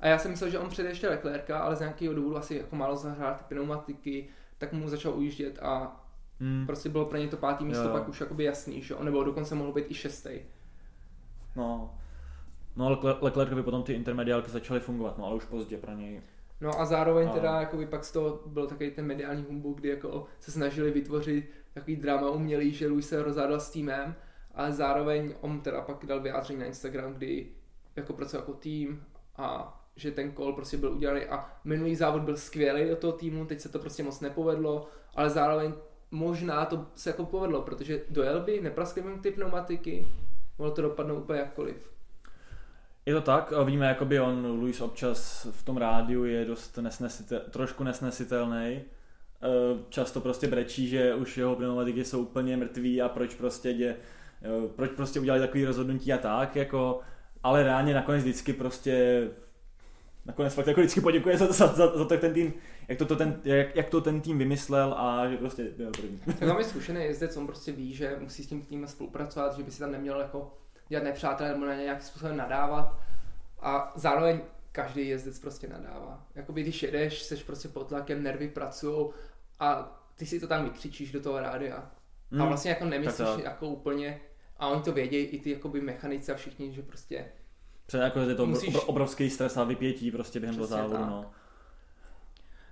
A 0.00 0.06
já 0.06 0.18
jsem 0.18 0.30
myslel, 0.30 0.50
že 0.50 0.58
on 0.58 0.70
ještě 0.86 1.08
Leclerca, 1.08 1.58
ale 1.58 1.76
z 1.76 1.80
nějakého 1.80 2.14
důvodu 2.14 2.36
asi 2.36 2.56
jako 2.56 2.76
málo 2.76 2.96
zahrál 2.96 3.34
ty 3.34 3.44
pneumatiky, 3.48 4.28
tak 4.58 4.72
mu 4.72 4.88
začal 4.88 5.14
ujíždět 5.14 5.58
a 5.62 6.00
hmm. 6.40 6.66
prostě 6.66 6.88
bylo 6.88 7.04
pro 7.04 7.18
ně 7.18 7.28
to 7.28 7.36
pátý 7.36 7.64
místo 7.64 7.84
jo. 7.84 7.92
pak 7.92 8.08
už 8.08 8.20
jakoby 8.20 8.44
jasný, 8.44 8.82
že 8.82 8.94
on 8.94 9.04
nebo 9.04 9.24
dokonce 9.24 9.54
mohl 9.54 9.72
být 9.72 9.90
i 9.90 9.94
šestý. 9.94 10.30
No, 11.56 11.94
no 12.76 12.86
ale 12.86 12.98
Leclercovi 13.20 13.62
potom 13.62 13.82
ty 13.82 13.92
intermediálky 13.92 14.50
začaly 14.50 14.80
fungovat, 14.80 15.18
no 15.18 15.24
ale 15.24 15.34
už 15.34 15.44
pozdě 15.44 15.78
pro 15.78 15.92
něj. 15.92 16.22
No 16.60 16.80
a 16.80 16.84
zároveň 16.84 17.28
a... 17.28 17.32
teda 17.32 17.60
jakoby 17.60 17.86
pak 17.86 18.04
z 18.04 18.12
toho 18.12 18.40
byl 18.46 18.66
takový 18.66 18.90
ten 18.90 19.06
mediální 19.06 19.44
humbuk, 19.48 19.80
kdy 19.80 19.88
jako 19.88 20.26
se 20.40 20.50
snažili 20.50 20.90
vytvořit 20.90 21.50
takový 21.74 21.96
drama 21.96 22.30
umělý, 22.30 22.72
že 22.72 22.88
Luis 22.88 23.08
se 23.08 23.22
rozhádal 23.22 23.60
s 23.60 23.70
týmem, 23.70 24.14
ale 24.54 24.72
zároveň 24.72 25.34
on 25.40 25.60
teda 25.60 25.80
pak 25.80 26.06
dal 26.06 26.20
vyjádření 26.20 26.60
na 26.60 26.66
Instagram, 26.66 27.14
kdy 27.14 27.46
jako 27.96 28.12
pracoval 28.12 28.42
jako 28.42 28.52
tým 28.52 29.04
a 29.36 29.80
že 29.96 30.10
ten 30.10 30.32
kol 30.32 30.52
prostě 30.52 30.76
byl 30.76 30.92
udělaný 30.92 31.24
a 31.24 31.50
minulý 31.64 31.96
závod 31.96 32.22
byl 32.22 32.36
skvělý 32.36 32.88
do 32.88 32.96
toho 32.96 33.12
týmu, 33.12 33.46
teď 33.46 33.60
se 33.60 33.68
to 33.68 33.78
prostě 33.78 34.02
moc 34.02 34.20
nepovedlo, 34.20 34.88
ale 35.14 35.30
zároveň 35.30 35.72
možná 36.10 36.64
to 36.64 36.86
se 36.94 37.10
jako 37.10 37.24
povedlo, 37.24 37.62
protože 37.62 38.00
dojel 38.10 38.40
by, 38.40 38.60
nepraskly 38.60 39.02
ty 39.22 39.30
pneumatiky, 39.30 40.08
mohlo 40.58 40.74
to 40.74 40.82
dopadnout 40.82 41.18
úplně 41.18 41.38
jakkoliv. 41.38 41.76
Je 43.06 43.14
to 43.14 43.20
tak, 43.20 43.52
víme, 43.64 43.86
jakoby 43.86 44.20
on, 44.20 44.46
Luis 44.60 44.80
občas 44.80 45.46
v 45.50 45.62
tom 45.62 45.76
rádiu 45.76 46.24
je 46.24 46.44
dost 46.44 46.78
nesnesitel, 46.78 47.40
trošku 47.50 47.84
nesnesitelný. 47.84 48.80
Eh, 49.42 49.78
často 49.88 50.20
prostě 50.20 50.46
brečí, 50.46 50.88
že 50.88 51.14
už 51.14 51.38
jeho 51.38 51.56
pneumatiky 51.56 52.04
jsou 52.04 52.22
úplně 52.22 52.56
mrtví 52.56 53.02
a 53.02 53.08
proč 53.08 53.34
prostě 53.34 53.72
dě, 53.72 53.96
eh, 54.42 54.68
proč 54.76 54.90
prostě 54.90 55.20
udělali 55.20 55.40
takový 55.40 55.64
rozhodnutí 55.64 56.12
a 56.12 56.18
tak, 56.18 56.56
jako, 56.56 57.00
ale 57.42 57.62
reálně 57.62 57.94
nakonec 57.94 58.22
vždycky 58.22 58.52
prostě 58.52 59.28
nakonec 60.26 60.54
fakt 60.54 60.66
jako 60.66 60.80
vždycky 60.80 61.00
poděkuje 61.00 61.38
za, 61.38 61.46
za, 61.46 61.66
za, 61.66 61.98
za 61.98 62.04
to, 62.04 62.14
jak 62.14 62.20
ten 62.20 62.32
tým, 62.34 62.52
jak 62.88 62.98
to, 62.98 63.04
to 63.06 63.16
ten, 63.16 63.40
jak, 63.44 63.76
jak 63.76 63.90
to 63.90 64.00
ten 64.00 64.20
tým 64.20 64.38
vymyslel 64.38 64.94
a 64.98 65.28
že 65.28 65.36
prostě 65.36 65.64
byl 65.64 65.90
první. 65.90 66.20
Tak 66.38 66.48
mám 66.48 66.58
je 66.58 66.64
zkušený 66.64 67.04
jezdec, 67.04 67.36
on 67.36 67.46
prostě 67.46 67.72
ví, 67.72 67.94
že 67.94 68.16
musí 68.20 68.44
s 68.44 68.46
tím 68.46 68.62
týmem 68.62 68.88
spolupracovat, 68.88 69.56
že 69.56 69.62
by 69.62 69.70
si 69.70 69.78
tam 69.78 69.92
neměl 69.92 70.20
jako 70.20 70.54
dělat 70.88 71.04
nepřátelé 71.04 71.48
nebo 71.48 71.66
na 71.66 71.74
ně 71.74 71.82
nějakým 71.82 72.06
způsobem 72.06 72.36
nadávat 72.36 72.98
a 73.60 73.92
zároveň 73.96 74.40
každý 74.72 75.08
jezdec 75.08 75.38
prostě 75.38 75.68
nadává. 75.68 76.26
Jakoby 76.34 76.62
když 76.62 76.82
jedeš, 76.82 77.22
seš 77.22 77.42
prostě 77.42 77.68
pod 77.68 77.88
tlakem, 77.88 78.22
nervy 78.22 78.48
pracují 78.48 79.06
a 79.60 80.00
ty 80.16 80.26
si 80.26 80.40
to 80.40 80.46
tam 80.46 80.64
vykřičíš 80.64 81.12
do 81.12 81.20
toho 81.20 81.40
rádia. 81.40 81.90
Hmm. 82.30 82.42
A 82.42 82.44
vlastně 82.46 82.70
jako 82.70 82.84
nemyslíš 82.84 83.28
jako 83.44 83.68
úplně, 83.68 84.20
a 84.58 84.68
oni 84.68 84.82
to 84.82 84.92
vědějí, 84.92 85.26
i 85.26 85.40
ty 85.40 85.50
jakoby 85.50 85.80
mechanici 85.80 86.32
a 86.32 86.34
všichni, 86.34 86.72
že 86.72 86.82
prostě 86.82 87.24
Před 87.86 87.98
jako 87.98 88.20
je 88.20 88.34
to 88.34 88.46
musíš... 88.46 88.76
obrovský 88.86 89.30
stres 89.30 89.56
a 89.56 89.64
vypětí 89.64 90.10
prostě 90.10 90.40
během 90.40 90.56
toho 90.56 90.66
závodu, 90.66 91.04
no. 91.04 91.30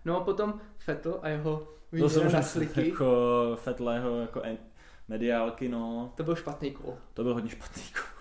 No 0.05 0.21
a 0.21 0.25
potom 0.25 0.61
Fettel 0.79 1.19
a 1.23 1.29
jeho 1.29 1.75
to 1.99 2.25
na 2.33 2.43
sliky. 2.43 2.89
Jako 2.89 3.57
Fettleho 3.61 4.21
jako 4.21 4.43
mediálky, 5.09 5.69
no. 5.69 6.13
To 6.17 6.23
byl 6.23 6.37
špatný 6.37 6.71
kol. 6.71 6.95
To 7.15 7.23
byl 7.23 7.35
hodně 7.35 7.51
špatný 7.51 7.83
kol. 7.93 8.03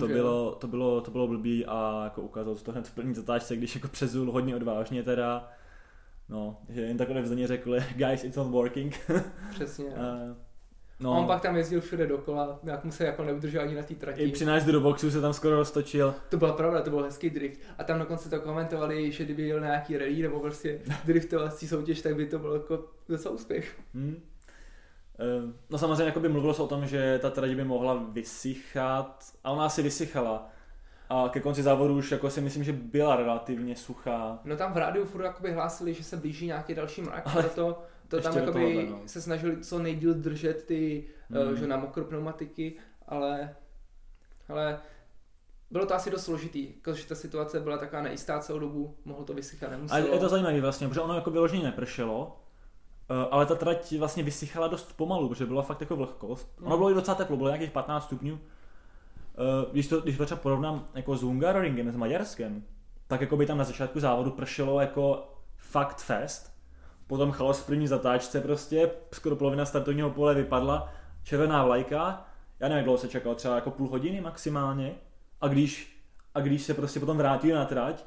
To 0.00 0.06
bylo, 0.06 0.54
to, 0.54 0.66
bylo, 0.66 1.00
to 1.00 1.10
bylo 1.10 1.28
blbý 1.28 1.66
a 1.66 2.00
jako 2.04 2.22
ukázal 2.22 2.54
to 2.54 2.72
hned 2.72 2.88
v 2.88 2.94
první 2.94 3.14
zatáčce, 3.14 3.56
když 3.56 3.74
jako 3.74 3.88
přezul 3.88 4.32
hodně 4.32 4.56
odvážně 4.56 5.02
teda. 5.02 5.48
No, 6.28 6.56
že 6.68 6.80
jen 6.80 6.96
takhle 6.96 7.14
nevzdaně 7.14 7.46
řekl, 7.46 7.76
guys, 7.96 8.24
it's 8.24 8.36
not 8.36 8.50
working. 8.50 9.00
Přesně. 9.50 9.84
uh, 9.84 10.36
no. 11.00 11.14
A 11.14 11.18
on 11.18 11.26
pak 11.26 11.40
tam 11.40 11.56
jezdil 11.56 11.80
všude 11.80 12.06
dokola, 12.06 12.58
jak 12.62 12.84
mu 12.84 12.92
se 12.92 13.04
jako 13.04 13.24
neudržel 13.24 13.62
ani 13.62 13.74
na 13.74 13.82
té 13.82 13.94
trati. 13.94 14.22
I 14.22 14.32
při 14.32 14.44
nás 14.44 14.64
do 14.64 14.80
boxu 14.80 15.10
se 15.10 15.20
tam 15.20 15.32
skoro 15.32 15.56
roztočil. 15.56 16.14
To 16.28 16.36
byla 16.36 16.52
pravda, 16.52 16.82
to 16.82 16.90
byl 16.90 17.02
hezký 17.02 17.30
drift. 17.30 17.60
A 17.78 17.84
tam 17.84 17.98
dokonce 17.98 18.30
to 18.30 18.40
komentovali, 18.40 19.12
že 19.12 19.24
kdyby 19.24 19.42
jel 19.42 19.60
nějaký 19.60 19.98
rally 19.98 20.22
nebo 20.22 20.40
prostě 20.40 20.80
driftovací 21.04 21.68
soutěž, 21.68 22.02
tak 22.02 22.16
by 22.16 22.26
to 22.26 22.38
bylo 22.38 22.54
jako 22.54 22.84
docela 23.08 23.34
úspěch. 23.34 23.78
Hmm. 23.94 24.22
Eh, 25.20 25.52
no 25.70 25.78
samozřejmě 25.78 26.04
jako 26.04 26.20
by 26.20 26.28
mluvilo 26.28 26.54
se 26.54 26.62
o 26.62 26.66
tom, 26.66 26.86
že 26.86 27.18
ta 27.22 27.30
trať 27.30 27.50
by 27.50 27.64
mohla 27.64 27.94
vysychat 27.94 29.24
a 29.44 29.50
ona 29.50 29.66
asi 29.66 29.82
vysychala. 29.82 30.48
A 31.10 31.28
ke 31.28 31.40
konci 31.40 31.62
závodu 31.62 31.96
už 31.96 32.12
jako 32.12 32.30
si 32.30 32.40
myslím, 32.40 32.64
že 32.64 32.72
byla 32.72 33.16
relativně 33.16 33.76
suchá. 33.76 34.38
No 34.44 34.56
tam 34.56 34.72
v 34.72 34.76
rádiu 34.76 35.04
furt 35.04 35.24
jakoby 35.24 35.52
hlásili, 35.52 35.94
že 35.94 36.04
se 36.04 36.16
blíží 36.16 36.46
nějaký 36.46 36.74
další 36.74 37.02
mrak, 37.02 37.22
ale 37.26 37.42
to, 38.08 38.16
to 38.16 38.22
tam 38.22 38.36
jakoby 38.36 38.74
tohle, 38.74 38.86
no. 38.90 39.02
se 39.06 39.22
snažili 39.22 39.64
co 39.64 39.78
nejdíl 39.78 40.14
držet 40.14 40.64
ty, 40.64 41.04
mm. 41.28 41.56
že 41.56 41.66
na 41.66 41.76
mokropneumatiky, 41.76 42.76
ale, 43.06 43.56
ale 44.48 44.80
bylo 45.70 45.86
to 45.86 45.94
asi 45.94 46.10
dost 46.10 46.24
složitý, 46.24 46.66
protože 46.66 47.06
ta 47.06 47.14
situace 47.14 47.60
byla 47.60 47.78
taková 47.78 48.02
nejistá 48.02 48.40
celou 48.40 48.58
dobu, 48.58 48.96
mohlo 49.04 49.24
to 49.24 49.34
vysychat, 49.34 49.70
nemuselo. 49.70 50.00
Ale 50.00 50.14
je 50.14 50.20
to 50.20 50.28
zajímavé 50.28 50.60
vlastně, 50.60 50.88
protože 50.88 51.00
ono 51.00 51.14
jako 51.14 51.30
vyloženě 51.30 51.64
nepršelo, 51.64 52.36
Eh, 53.10 53.28
ale 53.30 53.46
ta 53.46 53.54
trať 53.54 53.92
vlastně 53.92 54.22
vysychala 54.22 54.68
dost 54.68 54.96
pomalu, 54.96 55.28
protože 55.28 55.46
byla 55.46 55.62
fakt 55.62 55.80
jako 55.80 55.96
vlhkost. 55.96 56.54
Ono 56.62 56.76
bylo 56.76 56.90
i 56.90 56.94
docela 56.94 57.14
teplo, 57.14 57.36
bylo 57.36 57.48
nějakých 57.48 57.70
15 57.70 58.04
stupňů. 58.04 58.38
Eh, 58.38 59.66
když 59.72 59.88
to, 59.88 60.00
když 60.00 60.16
to 60.16 60.24
třeba 60.24 60.40
porovnám 60.40 60.84
jako 60.94 61.16
s 61.16 61.22
Hungaroringem, 61.22 61.92
s 61.92 61.96
Maďarskem, 61.96 62.62
tak 63.06 63.20
jako 63.20 63.36
by 63.36 63.46
tam 63.46 63.58
na 63.58 63.64
začátku 63.64 64.00
závodu 64.00 64.30
pršelo 64.30 64.80
jako 64.80 65.32
fakt 65.56 66.00
fest. 66.00 66.57
Potom 67.08 67.32
chaos 67.32 67.60
v 67.60 67.66
první 67.66 67.88
zatáčce 67.88 68.40
prostě, 68.40 68.90
skoro 69.12 69.36
polovina 69.36 69.64
startovního 69.64 70.10
pole 70.10 70.34
vypadla, 70.34 70.92
červená 71.22 71.64
vlajka, 71.64 72.26
já 72.60 72.68
nevím, 72.68 72.76
jak 72.76 72.84
dlouho 72.84 72.98
se 72.98 73.08
čekal, 73.08 73.34
třeba 73.34 73.54
jako 73.54 73.70
půl 73.70 73.88
hodiny 73.88 74.20
maximálně. 74.20 74.94
A 75.40 75.48
když, 75.48 76.00
a 76.34 76.40
když 76.40 76.62
se 76.62 76.74
prostě 76.74 77.00
potom 77.00 77.16
vrátili 77.16 77.52
na 77.52 77.64
trať, 77.64 78.04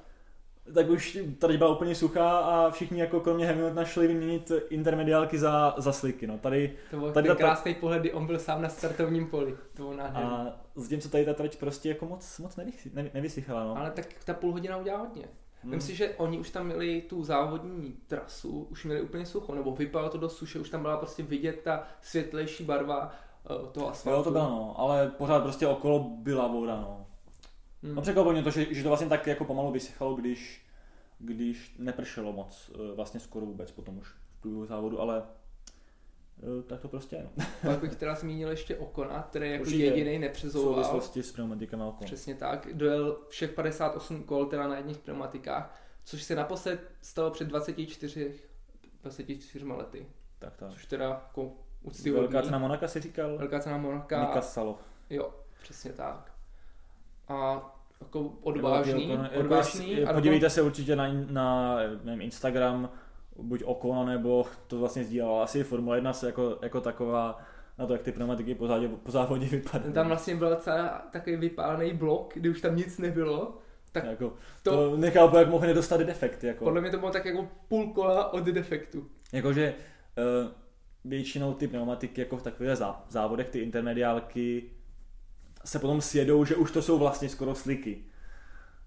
tak 0.73 0.89
už 0.89 1.19
tady 1.39 1.57
byla 1.57 1.69
úplně 1.69 1.95
suchá 1.95 2.37
a 2.37 2.71
všichni 2.71 2.99
jako 2.99 3.19
kromě 3.19 3.47
Hamiltona 3.47 3.85
šli 3.85 4.07
vyměnit 4.07 4.51
intermediálky 4.69 5.39
za, 5.39 5.75
za 5.77 5.93
sliky. 5.93 6.27
No. 6.27 6.37
Tady, 6.37 6.75
to 6.91 6.97
byl 6.97 7.11
tady 7.11 7.27
ten 7.27 7.37
krásný 7.37 7.75
pohled, 7.75 7.99
kdy 7.99 8.13
on 8.13 8.27
byl 8.27 8.39
sám 8.39 8.61
na 8.61 8.69
startovním 8.69 9.27
poli. 9.27 9.57
To 9.75 9.83
bylo. 9.83 10.03
A 10.03 10.55
co 11.01 11.09
tady 11.09 11.25
ta 11.25 11.33
trať 11.33 11.55
prostě 11.55 11.89
jako 11.89 12.05
moc, 12.05 12.39
moc 12.39 12.55
nevysy, 12.55 12.91
ne, 12.93 13.09
nevysychala. 13.13 13.63
No. 13.63 13.77
Ale 13.77 13.91
tak 13.91 14.05
ta 14.25 14.33
půl 14.33 14.51
hodina 14.51 14.77
udělá 14.77 14.97
hodně. 14.97 15.27
Hmm. 15.63 15.75
Myslím 15.75 15.95
si, 15.95 15.97
že 15.97 16.15
oni 16.15 16.39
už 16.39 16.49
tam 16.49 16.65
měli 16.65 17.01
tu 17.01 17.23
závodní 17.23 17.97
trasu, 18.07 18.67
už 18.71 18.85
měli 18.85 19.01
úplně 19.01 19.25
sucho, 19.25 19.55
nebo 19.55 19.75
vypadalo 19.75 20.09
to 20.09 20.17
do 20.17 20.29
suše, 20.29 20.59
už 20.59 20.69
tam 20.69 20.81
byla 20.81 20.97
prostě 20.97 21.23
vidět 21.23 21.61
ta 21.63 21.83
světlejší 22.01 22.63
barva 22.63 23.15
uh, 23.61 23.67
toho 23.71 23.89
asfaltu. 23.89 24.17
Jo, 24.17 24.23
to 24.23 24.31
bylo 24.31 24.49
no, 24.49 24.79
ale 24.79 25.07
pořád 25.07 25.43
prostě 25.43 25.67
okolo 25.67 25.99
byla 25.99 26.47
voda, 26.47 26.75
no. 26.75 27.07
Hmm. 27.83 27.95
No 27.95 28.01
překvapilo 28.01 28.33
mě 28.33 28.43
to, 28.43 28.51
že, 28.51 28.73
že 28.73 28.83
to 28.83 28.89
vlastně 28.89 29.09
tak 29.09 29.27
jako 29.27 29.45
pomalu 29.45 29.71
vysychalo, 29.71 30.15
když, 30.15 30.65
když 31.19 31.75
nepršelo 31.79 32.33
moc, 32.33 32.71
eh, 32.75 32.95
vlastně 32.95 33.19
skoro 33.19 33.45
vůbec 33.45 33.71
potom 33.71 33.97
už 33.97 34.07
v 34.07 34.41
průběhu 34.41 34.65
závodu, 34.65 35.01
ale 35.01 35.23
eh, 35.23 35.40
tak 36.67 36.79
to 36.79 36.87
prostě 36.87 37.15
je. 37.15 37.23
No. 37.37 37.45
Pak 37.71 37.79
bych 37.79 37.95
teda 37.95 38.15
zmínil 38.15 38.49
ještě 38.49 38.77
Okona, 38.77 39.23
který 39.29 39.51
jako 39.51 39.61
Určitě 39.61 39.85
jediný 39.85 40.19
nepřezouval. 40.19 40.83
V 40.83 40.85
souvislosti 40.85 41.23
s 41.23 41.31
pneumatikami 41.31 41.83
Okon. 41.83 42.05
Přesně 42.05 42.35
tak. 42.35 42.67
Dojel 42.73 43.17
všech 43.29 43.51
58 43.51 44.23
kol 44.23 44.45
teda 44.45 44.67
na 44.67 44.77
jedných 44.77 44.97
pneumatikách, 44.97 45.81
což 46.03 46.23
se 46.23 46.35
naposled 46.35 46.79
stalo 47.01 47.31
před 47.31 47.47
24, 47.47 48.33
24 49.03 49.65
lety. 49.65 50.05
Tak 50.39 50.55
tak. 50.55 50.71
Což 50.71 50.85
teda 50.85 51.05
jako 51.05 51.51
úctyhodný. 51.81 52.27
Velká 52.27 52.45
cena 52.45 52.59
Monaka 52.59 52.87
si 52.87 52.99
říkal? 52.99 53.37
Velká 53.37 53.59
cena 53.59 53.77
Monaka. 53.77 54.19
Mika 54.19 54.41
Salo. 54.41 54.79
Jo, 55.09 55.33
přesně 55.61 55.93
tak 55.93 56.31
a 57.31 57.61
jako 58.01 58.33
odvážný, 58.41 59.09
jako, 59.09 59.39
odvážný. 59.39 59.99
Jako, 59.99 60.13
podívejte 60.13 60.49
se 60.49 60.61
určitě 60.61 60.95
na, 60.95 61.07
na 61.29 61.77
nevím, 62.03 62.21
Instagram, 62.21 62.89
buď 63.43 63.63
Okon, 63.63 64.07
nebo 64.07 64.45
to 64.67 64.79
vlastně 64.79 65.03
sdílala 65.03 65.43
asi 65.43 65.63
Formule 65.63 65.97
1 65.97 66.13
se 66.13 66.25
jako, 66.25 66.57
jako 66.61 66.81
taková 66.81 67.39
na 67.77 67.85
to, 67.85 67.93
jak 67.93 68.01
ty 68.01 68.11
pneumatiky 68.11 68.55
po, 68.55 68.67
zádě, 68.67 68.87
po 68.87 69.11
závodě 69.11 69.45
vypadají. 69.45 69.93
Tam 69.93 70.07
vlastně 70.07 70.35
byl 70.35 70.55
celá 70.55 71.07
takový 71.11 71.35
vypálený 71.35 71.93
blok, 71.93 72.33
kdy 72.33 72.49
už 72.49 72.61
tam 72.61 72.75
nic 72.75 72.97
nebylo. 72.97 73.57
Tak 73.91 74.03
jako, 74.03 74.33
to, 74.63 74.71
to 74.71 74.97
nechápu, 74.97 75.35
jak 75.37 75.49
mohl 75.49 75.67
nedostat 75.67 76.01
defekt. 76.01 76.43
Jako. 76.43 76.63
Podle 76.63 76.81
mě 76.81 76.89
to 76.89 76.97
bylo 76.97 77.11
tak 77.11 77.25
jako 77.25 77.47
půl 77.67 77.93
kola 77.93 78.33
od 78.33 78.43
defektu. 78.43 79.07
Jakože 79.33 79.73
uh, 80.43 80.51
většinou 81.05 81.53
ty 81.53 81.67
pneumatiky 81.67 82.21
jako 82.21 82.37
v 82.37 82.43
takových 82.43 82.71
závodech, 83.09 83.49
ty 83.49 83.59
intermediálky, 83.59 84.63
se 85.65 85.79
potom 85.79 86.01
sjedou, 86.01 86.45
že 86.45 86.55
už 86.55 86.71
to 86.71 86.81
jsou 86.81 86.99
vlastně 86.99 87.29
skoro 87.29 87.55
sliky. 87.55 88.03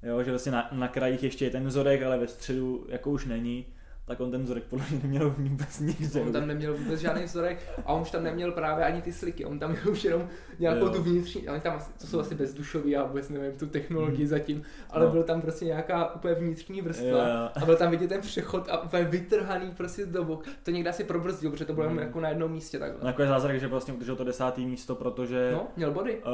Jo, 0.02 0.22
že 0.22 0.30
vlastně 0.30 0.52
na, 0.52 0.68
na 0.72 0.88
krajích 0.88 1.22
ještě 1.22 1.44
je 1.44 1.50
ten 1.50 1.66
vzorek, 1.66 2.02
ale 2.02 2.18
ve 2.18 2.28
středu 2.28 2.86
jako 2.88 3.10
už 3.10 3.26
není. 3.26 3.66
Tak 4.06 4.20
on 4.20 4.30
ten 4.30 4.42
vzorek 4.42 4.64
podle 4.64 4.84
mě 4.90 5.00
neměl 5.02 5.30
vůbec 5.38 5.80
nikde. 5.80 6.20
On 6.20 6.32
tam 6.32 6.46
neměl 6.46 6.76
vůbec 6.76 7.00
žádný 7.00 7.24
vzorek 7.24 7.62
a 7.86 7.92
on 7.92 8.02
už 8.02 8.10
tam 8.10 8.22
neměl 8.24 8.52
právě 8.52 8.84
ani 8.84 9.02
ty 9.02 9.12
sliky, 9.12 9.44
on 9.44 9.58
tam 9.58 9.70
měl 9.70 9.90
už 9.90 10.04
jenom 10.04 10.28
nějakou 10.58 10.86
Jo. 10.86 10.92
tu 10.92 11.02
vnitřní, 11.02 11.48
ale 11.48 11.60
tam 11.60 11.80
to 12.00 12.06
jsou 12.06 12.20
asi 12.20 12.34
bezdušový, 12.34 12.90
já 12.90 13.04
vůbec 13.04 13.28
nevím 13.28 13.58
tu 13.58 13.66
technologii 13.66 14.16
Hmm. 14.18 14.26
zatím, 14.26 14.62
ale 14.90 15.04
No. 15.06 15.10
byl 15.12 15.22
tam 15.22 15.40
prostě 15.40 15.64
nějaká 15.64 16.14
úplně 16.14 16.34
vnitřní 16.34 16.82
vrstva 16.82 17.06
Jo, 17.08 17.48
a 17.62 17.64
byl 17.64 17.76
tam 17.76 17.90
vidět 17.90 18.08
ten 18.08 18.20
přechod 18.20 18.68
a 18.68 18.82
úplně 18.82 19.04
vytrhaný 19.04 19.70
prostě 19.70 20.06
do 20.06 20.24
bok. 20.24 20.44
To 20.62 20.70
někde 20.70 20.90
asi 20.90 21.04
probrzdil, 21.04 21.50
protože 21.50 21.64
to 21.64 21.72
bylo 21.72 21.84
jenom 21.84 21.98
Hmm. 21.98 22.06
jako 22.06 22.20
na 22.20 22.28
jednom 22.28 22.52
místě 22.52 22.78
takhle. 22.78 22.98
No 23.02 23.06
jako 23.08 23.22
je 23.22 23.28
zázrak, 23.28 23.60
že 23.60 23.66
vlastně 23.66 23.94
udržel 23.94 24.16
to 24.16 24.24
desátý 24.24 24.66
místo, 24.66 24.94
protože... 24.94 25.50
No, 25.52 25.66
měl 25.76 25.90
body. 25.90 26.16
Uh, 26.16 26.30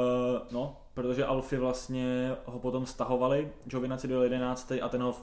no, 0.51 0.77
protože 0.93 1.25
Alfy 1.25 1.57
vlastně 1.57 2.31
ho 2.45 2.59
potom 2.59 2.85
stahovali, 2.85 3.49
Giovinazzi 3.65 4.07
dojel 4.07 4.23
11. 4.23 4.71
a 4.81 4.89
ten 4.89 5.01
ho 5.01 5.15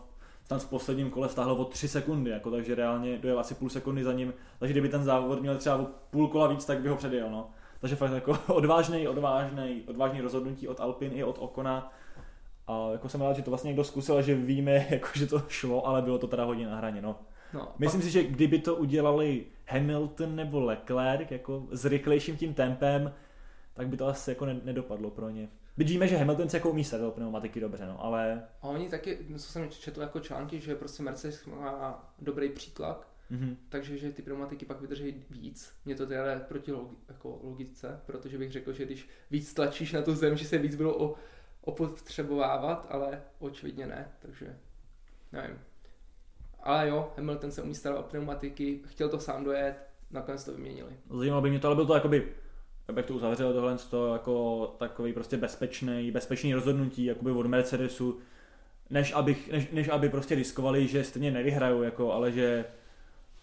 tam 0.49 0.59
v 0.59 0.66
posledním 0.66 1.11
kole 1.11 1.28
stáhl 1.28 1.53
o 1.53 1.64
3 1.64 1.88
sekundy, 1.88 2.30
jako, 2.30 2.51
takže 2.51 2.74
reálně 2.74 3.18
dojel 3.18 3.38
asi 3.40 3.55
půl 3.55 3.68
sekundy 3.70 4.05
za 4.05 4.12
ním, 4.12 4.34
takže 4.59 4.72
kdyby 4.72 4.88
ten 4.88 5.05
závod 5.05 5.40
měl 5.40 5.59
třeba 5.59 5.76
o 5.76 5.86
půl 6.11 6.28
kola 6.28 6.46
víc, 6.46 6.64
tak 6.64 6.80
by 6.80 6.88
ho 6.88 6.96
předjel, 6.96 7.30
no. 7.30 7.51
Takže 7.80 7.96
fakt 7.96 8.12
jako 8.12 8.38
odvážný, 8.55 9.09
odvážný, 9.09 9.82
odvážný 9.86 10.20
rozhodnutí 10.20 10.68
od 10.68 10.80
Alpin 10.80 11.12
i 11.14 11.24
od 11.24 11.36
Okona. 11.38 11.92
A 12.66 12.88
jako 12.92 13.09
jsem 13.09 13.20
rád, 13.20 13.36
že 13.36 13.42
to 13.42 13.51
vlastně 13.51 13.68
někdo 13.68 13.84
zkusil, 13.84 14.22
že 14.22 14.34
víme, 14.34 14.86
jako, 14.90 15.09
že 15.14 15.26
to 15.26 15.42
šlo, 15.49 15.86
ale 15.86 16.03
bylo 16.03 16.18
to 16.18 16.26
teda 16.26 16.44
hodně 16.44 16.66
na 16.66 16.76
hraně, 16.76 17.03
no. 17.03 17.16
No, 17.55 17.68
Myslím 17.78 18.03
si, 18.03 18.11
že 18.11 18.22
kdyby 18.24 18.59
to 18.59 18.76
udělali 18.76 19.44
Hamilton 19.68 20.36
nebo 20.36 20.61
Leclerc 20.61 21.30
jako 21.30 21.66
s 21.70 21.84
rychlejším 21.84 22.36
tím 22.36 22.55
tempem, 22.55 23.12
tak 23.74 23.88
by 23.88 23.96
to 23.96 24.07
asi 24.07 24.30
jako 24.30 24.46
ne- 24.46 24.61
nedopadlo 24.64 25.11
pro 25.11 25.30
ně. 25.30 25.49
Byť 25.79 25.89
víme, 25.89 26.09
že 26.09 26.16
Hamilton 26.16 26.49
se 26.49 26.57
jako 26.57 26.70
umí 26.70 26.85
stavět 26.85 27.14
pneumatiky 27.14 27.61
dobře, 27.61 27.87
no, 27.87 28.05
ale... 28.05 28.43
A 28.62 28.68
oni 28.68 28.89
taky, 28.89 29.18
co 29.39 29.53
jsem 29.53 29.70
četl 29.70 30.01
jako 30.01 30.20
články, 30.20 30.61
že 30.61 30.74
prostě 30.74 31.03
Mercedes 31.03 31.47
má 31.47 32.12
dobrý 32.18 32.49
přítlak, 32.49 33.09
Mhm. 33.31 33.57
takže 33.68 33.99
že 33.99 34.12
ty 34.12 34.22
pneumatiky 34.22 34.66
pak 34.66 34.81
vydrží 34.81 35.24
víc. 35.31 35.72
Mě 35.85 35.95
to 35.95 36.07
teda 36.07 36.24
jde 36.24 36.41
proti 36.49 36.72
logi, 36.72 36.97
jako 37.09 37.41
logice, 37.43 38.01
protože 38.07 38.39
bych 38.39 38.53
řekl, 38.53 38.72
že 38.72 38.85
když 38.85 39.09
víc 39.31 39.55
tlačíš 39.55 39.93
na 39.93 40.03
tu 40.03 40.14
zem, 40.14 40.37
že 40.37 40.45
se 40.45 40.59
víc 40.59 40.74
bylo 40.76 40.99
o, 41.05 41.14
opotřebovávat, 41.61 42.87
ale 42.91 43.22
očividně 43.39 43.87
ne, 43.87 44.09
takže 44.18 44.57
nevím. 45.33 45.59
Ale 46.62 46.89
jo, 46.89 47.12
Hamilton 47.16 47.51
se 47.51 47.62
umí 47.62 47.74
starat 47.74 47.99
o 47.99 48.03
pneumatiky, 48.03 48.81
chtěl 48.87 49.09
to 49.09 49.20
sám 49.20 49.45
dojet, 49.45 49.74
nakonec 50.11 50.45
to 50.45 50.53
vyměnili. 50.53 50.93
Zajímalo 51.11 51.43
by 51.43 51.51
mě 51.51 51.59
to, 51.59 51.66
ale 51.66 51.74
bylo 51.74 51.87
to 51.87 51.95
jakoby, 51.95 52.33
jak 52.97 53.07
to 53.07 53.14
uzavřelo 53.14 53.53
tohle, 53.53 53.76
to 53.91 54.12
jako 54.12 54.66
takový 54.78 55.12
prostě 55.12 55.36
bezpečný, 55.36 56.11
bezpečný 56.11 56.55
rozhodnutí 56.55 57.05
jakoby 57.05 57.30
od 57.30 57.47
Mercedesu, 57.47 58.18
než, 58.91 59.12
abych, 59.12 59.53
než, 59.53 59.70
než 59.70 59.89
aby 59.89 60.09
prostě 60.09 60.34
riskovali, 60.34 60.86
že 60.86 61.05
stejně 61.05 61.30
nevyhrajou, 61.30 61.82
jako, 61.82 62.12
ale 62.12 62.32
že 62.32 62.64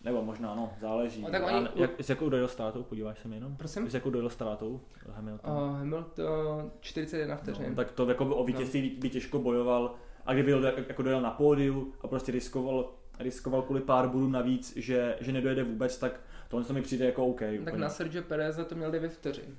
nebo 0.04 0.22
možná, 0.22 0.56
no, 0.56 0.74
záleží. 0.82 1.22
No, 1.22 1.32
tak 1.32 1.44
A 1.44 1.58
oni- 1.58 1.68
jak, 1.76 1.92
s 2.00 2.10
jakou 2.10 2.30
dojel 2.30 2.48
ztrátou, 2.48 2.84
podíváš 2.84 3.20
se 3.20 3.28
mi 3.28 3.36
jenom? 3.36 3.56
Prosím? 3.56 3.90
S 3.90 3.94
jakou 3.94 4.10
dojel 4.10 4.30
ztrátou 4.30 4.82
Hamilton? 5.10 5.52
Uh, 5.52 5.78
Hamilton 5.78 6.72
41 6.80 7.36
vteřin. 7.36 7.66
No, 7.70 7.76
tak 7.76 7.92
to 7.92 8.10
jako 8.10 8.26
by 8.26 8.34
o 8.34 8.44
vítězství 8.44 8.82
by, 8.82 8.96
by 8.96 9.10
těžko 9.10 9.40
bojoval. 9.40 9.96
A 10.26 10.34
kdyby 10.34 10.52
jel, 10.52 10.66
jako 10.66 11.02
dojel 11.02 11.22
na 11.22 11.32
pódiu 11.32 11.94
a 12.02 12.08
prostě 12.08 12.32
riskoval, 12.32 12.94
riskoval 13.20 13.62
kvůli 13.62 13.82
pár 13.82 14.08
bodů 14.08 14.30
navíc, 14.30 14.74
že, 14.78 15.18
že 15.22 15.32
nedojede 15.32 15.64
vůbec, 15.64 15.98
tak 15.98 16.20
tohle 16.48 16.66
to 16.66 16.74
mi 16.74 16.82
přijde 16.82 17.06
jako 17.06 17.26
OK. 17.26 17.40
tak 17.40 17.60
úplně. 17.62 17.78
na 17.78 17.90
Sergio 17.90 18.24
Perez 18.24 18.60
to 18.68 18.76
měl 18.76 18.92
9 18.92 19.14
vteřin. 19.14 19.58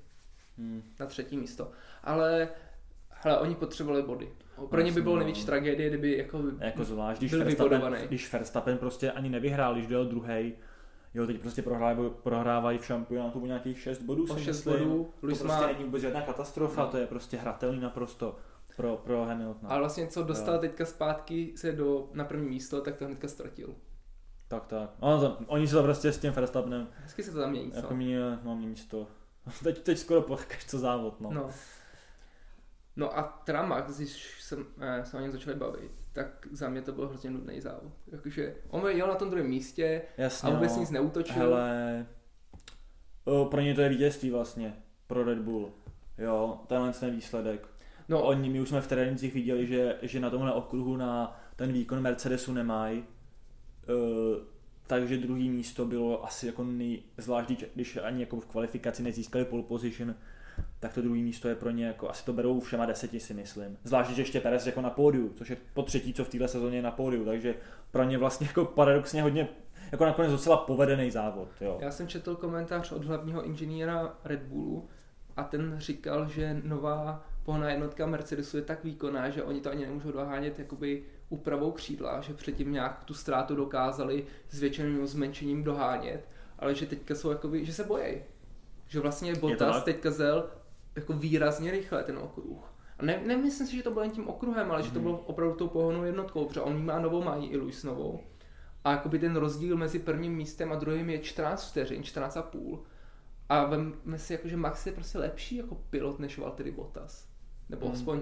Hmm. 0.59 0.82
na 1.01 1.07
třetí 1.07 1.37
místo. 1.37 1.70
Ale 2.05 2.49
hele, 3.11 3.39
oni 3.39 3.55
potřebovali 3.55 4.03
body. 4.03 4.32
Pro 4.70 4.80
ně 4.80 4.93
by 4.93 5.03
bylo 5.03 5.14
no. 5.14 5.18
největší 5.18 5.47
tragédie, 5.47 5.89
kdyby 5.89 6.16
jako... 6.18 6.43
Jako 6.59 6.84
zvlášť, 6.84 7.20
když 7.20 7.30
Byl 7.30 7.45
Verstappen, 7.45 7.78
vybodovaný. 7.78 8.07
když 8.09 8.32
Verstappen 8.32 8.78
prostě 8.78 9.12
ani 9.12 9.28
nevyhrál, 9.28 9.74
když 9.74 9.87
dojel 9.87 10.05
druhý, 10.07 10.53
jo, 11.14 11.26
teď 11.26 11.41
prostě 11.41 11.62
prohrávají, 11.62 12.11
prohrávají 12.22 12.78
v 12.78 12.84
šampionátu 12.87 13.41
o 13.41 13.47
nějakých 13.47 13.80
6 13.80 14.03
bodů, 14.03 14.24
O 14.30 14.34
si 14.37 14.45
6 14.45 14.64
myslím. 14.64 14.89
bodů, 14.89 15.05
To 15.20 15.26
prostě 15.26 15.45
má... 15.47 15.66
není 15.66 15.84
vůbec 15.84 16.03
žádná 16.03 16.22
katastrofa, 16.22 16.82
No. 16.84 16.89
to 16.91 16.97
je 16.97 17.07
prostě 17.07 17.37
hratelný 17.37 17.80
naprosto 17.80 18.37
pro, 18.76 18.97
pro 18.97 19.24
Hamiltona. 19.24 19.70
Ale 19.70 19.80
vlastně 19.80 20.07
co 20.07 20.22
dostal 20.24 20.55
Jo. 20.55 20.61
teďka 20.61 20.84
zpátky 20.84 21.53
se 21.57 21.72
do, 21.72 22.09
na 22.12 22.24
první 22.24 22.49
místo, 22.49 22.80
tak 22.80 22.97
to 22.97 23.05
hnedka 23.07 23.28
ztratil. 23.28 23.74
Tak, 24.49 24.66
tak. 24.66 24.90
No, 25.03 25.20
to, 25.20 25.38
oni 25.47 25.68
se 25.68 25.74
to 25.74 25.82
prostě 25.82 26.12
s 26.12 26.18
tím 26.18 26.32
Verstappenem 26.32 26.88
Hezky 27.03 27.22
se 27.22 27.32
to 27.32 27.40
tam 27.40 27.51
mění? 27.51 27.72
Jako 27.74 27.94
mě, 27.94 28.38
no, 28.42 28.57
mění 28.57 28.76
se 28.76 28.88
to. 28.88 29.09
Teď, 29.64 29.82
teď 29.82 29.99
skoro 29.99 30.22
počkáš, 30.22 30.64
co 30.64 30.78
závod, 30.78 31.20
no. 31.20 31.30
No. 31.32 31.51
No 32.97 33.18
a 33.18 33.22
teda 33.22 33.62
Max, 33.62 33.97
když 33.97 34.42
jsem, 34.42 34.66
eh, 34.80 35.05
se 35.05 35.16
o 35.16 35.20
něm 35.20 35.32
začali 35.32 35.57
bavit, 35.57 35.90
tak 36.12 36.49
za 36.53 36.68
mě 36.68 36.82
to 36.82 36.92
byl 36.92 37.09
hrozně 37.09 37.30
nudný 37.30 37.61
závod. 37.61 37.92
Jakože 38.07 38.57
on 38.68 38.88
jel 38.88 39.09
na 39.09 39.14
tom 39.14 39.30
druhém 39.30 39.49
místě 39.49 40.03
Jasně, 40.16 40.51
a 40.51 40.55
vůbec 40.55 40.74
no. 40.74 40.80
nic 40.80 40.90
neútočil. 40.90 41.36
Hele, 41.36 42.07
o, 43.24 43.44
pro 43.44 43.61
ně 43.61 43.74
to 43.74 43.80
je 43.80 43.88
vítězství 43.88 44.30
vlastně, 44.30 44.76
pro 45.07 45.24
Red 45.24 45.38
Bull. 45.38 45.72
Jo, 46.18 46.61
tenhle 46.66 46.92
ten 46.92 47.11
výsledek. 47.11 47.68
No. 48.09 48.22
Oni, 48.22 48.49
my 48.49 48.61
už 48.61 48.68
jsme 48.68 48.80
v 48.80 48.86
trénincích 48.86 49.34
viděli, 49.34 49.66
že, 49.66 49.99
že 50.03 50.20
na 50.20 50.30
tomhle 50.30 50.53
okruhu 50.53 50.97
na 50.97 51.40
ten 51.57 51.72
výkon 51.72 52.01
Mercedesu 52.01 52.53
nemají. 52.53 53.05
Uh, 53.89 54.43
takže 54.87 55.18
druhý 55.18 55.51
místo 55.51 55.84
bylo 55.84 56.24
asi 56.24 56.47
jako 56.47 56.64
nej, 56.64 57.03
zvlášť 57.18 57.64
když- 57.74 57.99
ani 58.03 58.20
jako 58.20 58.41
v 58.41 58.47
kvalifikaci 58.47 59.03
nezískali 59.03 59.45
pole 59.45 59.62
position, 59.62 60.14
tak 60.80 60.95
to 60.95 61.03
druhý 61.03 61.22
místo 61.22 61.49
je 61.49 61.55
pro 61.55 61.70
ně 61.70 61.87
jako, 61.87 62.11
asi 62.11 62.24
to 62.24 62.32
berou 62.32 62.61
všema 62.61 62.87
deseti 62.87 63.20
si 63.20 63.34
myslím. 63.34 63.78
Zvlášť, 63.84 64.11
že 64.11 64.22
ještě 64.22 64.41
Perez 64.41 64.66
jako 64.66 64.80
na 64.80 64.91
pódiu, 64.91 65.32
což 65.34 65.51
je 65.51 65.57
po 65.74 65.82
třetí, 65.82 66.14
co 66.14 66.24
v 66.24 66.28
téhle 66.28 66.49
sezóně 66.49 66.78
je 66.78 66.82
na 66.82 66.91
pódiu, 66.91 67.24
takže 67.24 67.55
pro 67.91 68.05
ně 68.05 68.18
vlastně 68.18 68.47
jako 68.47 68.64
paradoxně 68.64 69.22
hodně, 69.22 69.49
jako 69.93 70.05
nakonec 70.05 70.32
docela 70.32 70.57
povedený 70.57 71.11
závod, 71.11 71.49
jo. 71.61 71.78
Já 71.80 71.91
jsem 71.91 72.09
četl 72.09 72.34
komentář 72.34 72.93
od 72.93 73.05
hlavního 73.05 73.45
inženýra 73.45 74.18
Red 74.24 74.43
Bullu 74.43 74.89
a 75.37 75.45
ten 75.45 75.74
říkal, 75.78 76.28
že 76.28 76.61
nová 76.64 77.24
pohonná 77.43 77.70
jednotka 77.70 78.07
Mercedesu 78.07 78.57
je 78.57 78.62
tak 78.62 78.84
výkonná, 78.84 79.30
že 79.30 79.43
oni 79.43 79.61
to 79.61 79.70
ani 79.70 79.87
nemůžou 79.87 80.12
dohánět 80.12 80.59
jakoby 80.59 81.03
úpravou 81.29 81.72
křídla, 81.72 82.20
že 82.20 82.35
předtím 82.35 82.72
nějak 82.72 83.05
tu 83.05 83.14
ztrátu 83.14 83.57
dokázali 83.57 84.27
zvětšeným 84.51 85.07
zmenšením 85.07 85.64
dohánět, 85.64 86.29
ale 86.59 86.74
že 86.74 86.87
teďka 86.87 87.14
jsou 87.14 87.31
jakoby, 87.31 87.64
že 87.64 87.72
se 87.72 87.85
bojí. 87.85 88.22
Že 88.89 89.01
vlastně 89.01 89.35
Bottas 89.35 89.85
teďka 89.85 90.11
zel 90.11 90.51
jako 90.97 91.12
výrazně 91.12 91.70
rychle 91.70 92.03
ten 92.05 92.18
okruh. 92.18 92.72
A 92.99 93.05
ne, 93.05 93.22
nemyslím 93.27 93.66
si, 93.66 93.77
že 93.77 93.83
to 93.83 93.91
bylo 93.91 94.03
jen 94.03 94.11
tím 94.12 94.29
okruhem, 94.29 94.70
ale 94.70 94.83
že 94.83 94.89
to 94.91 94.95
Mhm. 94.99 95.03
bylo 95.03 95.18
opravdu 95.18 95.55
tou 95.57 95.68
pohonnou 95.68 96.05
jednotkou, 96.05 96.45
protože 96.45 96.61
on 96.61 96.85
má 96.85 96.99
novou, 96.99 97.22
má 97.22 97.37
i 97.37 97.57
Luis 97.57 97.85
novou. 97.85 98.20
A 98.85 98.91
jakoby 98.91 99.18
ten 99.18 99.37
rozdíl 99.37 99.77
mezi 99.77 99.99
prvním 99.99 100.33
místem 100.37 100.72
a 100.72 100.77
druhým 100.77 101.11
je 101.11 101.18
14 101.18 101.70
vteřin, 101.70 102.03
14 102.03 102.37
a 102.37 102.43
půl. 102.43 102.83
A 103.49 103.64
vemme 103.64 104.18
si, 104.18 104.33
jako, 104.33 104.49
že 104.49 104.57
Max 104.57 104.87
je 104.87 104.93
prostě 104.93 105.18
lepší 105.18 105.57
jako 105.57 105.74
pilot 105.74 106.18
než 106.18 106.39
Valtteri 106.39 106.70
Bottas. 106.70 107.29
Nebo 107.68 107.87
Hmm. 107.87 107.95
aspoň 107.95 108.20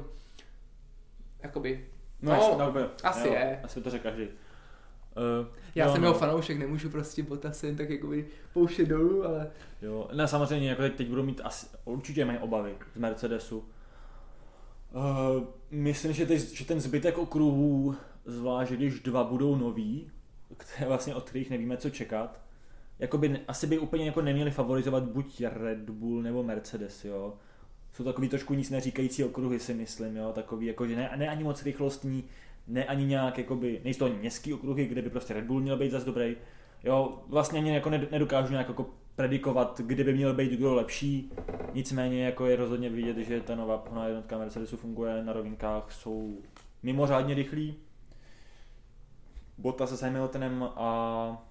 jakoby, 1.42 1.88
No, 2.24 2.32
No, 2.32 2.36
jasně, 2.36 2.56
no, 2.58 2.90
asi 3.02 3.28
je. 3.28 3.60
Asi 3.64 3.80
to 3.80 3.90
řekl 3.90 4.02
každý. 4.02 4.24
Uh, 4.24 5.46
já 5.74 5.92
jsem 5.92 6.02
jeho 6.02 6.14
fanoušek, 6.14 6.58
nemůžu 6.58 6.90
prostě 6.90 7.22
Bottas 7.22 7.62
jen 7.64 7.76
tak 7.76 7.90
jakoby 7.90 8.26
pouštět 8.52 8.86
dolů, 8.86 9.26
ale 9.26 9.50
Jo, 9.82 10.08
ne, 10.12 10.28
samozřejmě, 10.28 10.68
jako 10.68 10.82
teď, 10.82 10.94
teď 10.94 11.08
budou 11.08 11.22
mít 11.22 11.40
asi, 11.44 11.66
určitě 11.84 12.24
mají 12.24 12.38
obavy 12.38 12.74
z 12.94 12.98
Mercedesu. 12.98 13.58
Uh, 13.58 15.42
myslím, 15.70 16.12
že, 16.12 16.26
teď, 16.26 16.40
že 16.40 16.64
ten 16.64 16.80
zbytek 16.80 17.18
okruhů, 17.18 17.96
zvlášť 18.24 18.72
když 18.72 19.00
dva 19.00 19.24
budou 19.24 19.56
noví, 19.56 20.10
které 20.56 20.88
vlastně 20.88 21.14
od 21.14 21.24
kterých 21.24 21.50
nevíme, 21.50 21.76
co 21.76 21.90
čekat, 21.90 22.40
jakoby 22.98 23.40
asi 23.48 23.66
by 23.66 23.78
úplně 23.78 24.06
jako 24.06 24.22
neměli 24.22 24.50
favorizovat 24.50 25.02
buď 25.02 25.42
Red 25.52 25.90
Bull 25.90 26.22
nebo 26.22 26.42
Mercedes, 26.42 27.04
jo. 27.04 27.34
Jsou 27.94 28.04
takový 28.04 28.28
trošku 28.28 28.54
nic 28.54 28.70
neříkající 28.70 29.24
okruhy, 29.24 29.60
si 29.60 29.74
myslím, 29.74 30.16
jo, 30.16 30.32
takový 30.34 30.66
jako, 30.66 30.86
že 30.86 30.96
ne, 30.96 31.10
ne 31.16 31.28
ani 31.28 31.44
moc 31.44 31.62
rychlostní, 31.62 32.24
ne 32.68 32.84
ani 32.84 33.04
nějak, 33.04 33.38
jakoby, 33.38 33.80
nejsou 33.84 34.08
to 34.08 34.14
městský 34.14 34.52
okruhy, 34.54 34.86
kde 34.86 35.02
by 35.02 35.10
prostě 35.10 35.34
Red 35.34 35.44
Bull 35.44 35.60
měl 35.60 35.76
být 35.76 35.90
zase 35.90 36.06
dobrý, 36.06 36.36
Jo, 36.84 37.22
vlastně 37.26 37.58
ani 37.58 37.74
jako 37.74 37.90
ned- 37.90 38.10
nedokážu 38.10 38.52
nějak 38.52 38.68
jako 38.68 38.86
predikovat, 39.16 39.80
kdy 39.84 40.04
by 40.04 40.14
měl 40.14 40.34
být 40.34 40.52
kdo 40.52 40.74
lepší. 40.74 41.32
Nicméně 41.74 42.24
jako 42.24 42.46
je 42.46 42.56
rozhodně 42.56 42.90
vidět, 42.90 43.16
že 43.16 43.40
ta 43.40 43.54
nová 43.54 43.78
pohonná 43.78 44.06
jednotka 44.06 44.38
Mercedesu 44.38 44.76
funguje 44.76 45.24
na 45.24 45.32
rovinkách, 45.32 45.92
jsou 45.92 46.38
mimořádně 46.82 47.34
rychlí. 47.34 47.74
Bota 49.58 49.86
se 49.86 50.06
Hamiltonem 50.06 50.62
a 50.62 51.46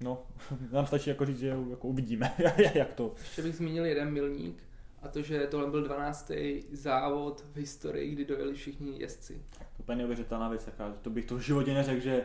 no, 0.00 0.22
nám 0.72 0.86
stačí 0.86 1.10
jako 1.10 1.26
říct, 1.26 1.38
že 1.38 1.56
jako 1.70 1.88
uvidíme, 1.88 2.32
jak 2.74 2.92
to. 2.92 3.12
ještě 3.18 3.42
bych 3.42 3.56
zmínil 3.56 3.84
jeden 3.84 4.10
milník 4.10 4.62
a 5.02 5.08
to, 5.08 5.22
že 5.22 5.46
tohle 5.46 5.70
byl 5.70 5.82
12. 5.82 6.30
závod 6.72 7.44
v 7.52 7.56
historii, 7.56 8.10
kdy 8.10 8.24
dojeli 8.24 8.54
všichni 8.54 9.00
jezdci. 9.00 9.42
To 9.58 9.58
je 9.64 9.66
úplně 9.78 9.98
neuvěřitelná 9.98 10.48
věc, 10.48 10.66
jaká, 10.66 10.94
to 11.02 11.10
bych 11.10 11.26
to 11.26 11.36
v 11.36 11.40
životě 11.40 11.74
neřekl, 11.74 12.00
že, 12.00 12.24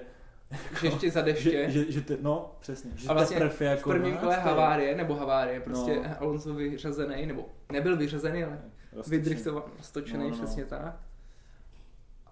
Že 0.81 0.87
ještě 0.87 1.11
za 1.11 1.21
deště. 1.21 1.51
že, 1.51 1.69
že, 1.71 1.91
že 1.91 2.01
te, 2.01 2.17
no, 2.21 2.55
přesně, 2.59 2.91
že 2.95 3.07
A 3.09 3.13
vlastně 3.13 3.35
teprve 3.37 3.55
v 3.55 3.61
jako 3.61 3.89
prvním 3.89 4.17
kole 4.17 4.33
12. 4.35 4.45
havárie, 4.45 4.95
nebo 4.95 5.15
havárie, 5.15 5.59
prostě 5.59 5.95
No. 5.95 6.21
Alonso 6.21 6.53
vyřazený, 6.53 7.25
nebo 7.25 7.45
nebyl 7.71 7.97
vyřazený, 7.97 8.43
ale 8.43 8.61
Roztočený. 8.93 9.17
vydriftoval, 9.23 9.69
stočený, 9.81 10.23
No, 10.23 10.29
no, 10.29 10.35
no. 10.37 10.43
přesně 10.43 10.65
tak. 10.65 10.99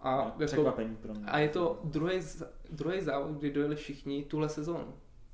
A, 0.02 0.36
jako, 0.39 0.62
jako, 0.62 0.72
pro 1.02 1.14
mě. 1.14 1.26
a 1.26 1.39
je 1.39 1.50
to 1.50 1.80
druhý, 1.84 2.20
druhý 2.72 3.02
závod, 3.02 3.32
kdy 3.32 3.52
dojeli 3.52 3.76
všichni 3.76 4.24
tuhle 4.24 4.50
sezónu. 4.50 4.94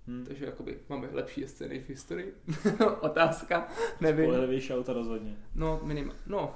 Hmm. 0.10 0.26
Takže 0.26 0.46
jakoby 0.46 0.78
máme 0.90 1.10
lepší 1.12 1.48
scény 1.48 1.80
v 1.80 1.90
historii. 1.90 2.34
Otázka, 3.00 3.68
nevím. 4.02 4.26
Spolehlivější 4.26 4.74
auto 4.74 4.94
rozhodně. 4.94 5.36
No, 5.56 5.80
minimum. 5.84 6.16
No, 6.28 6.56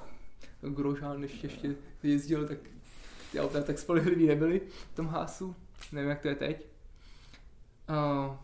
Grožán 0.60 1.22
ještě, 1.22 1.46
ještě 1.46 1.74
jezdil, 2.02 2.48
tak 2.48 2.58
ty 3.32 3.40
auta 3.40 3.62
tak 3.62 3.78
spolehlivý 3.78 4.26
nebyly 4.26 4.60
v 4.92 4.96
tom 4.96 5.06
hásu. 5.06 5.56
Nevím, 5.92 6.10
jak 6.10 6.20
to 6.20 6.28
je 6.28 6.34
teď. 6.34 6.66
Uh, 7.88 8.36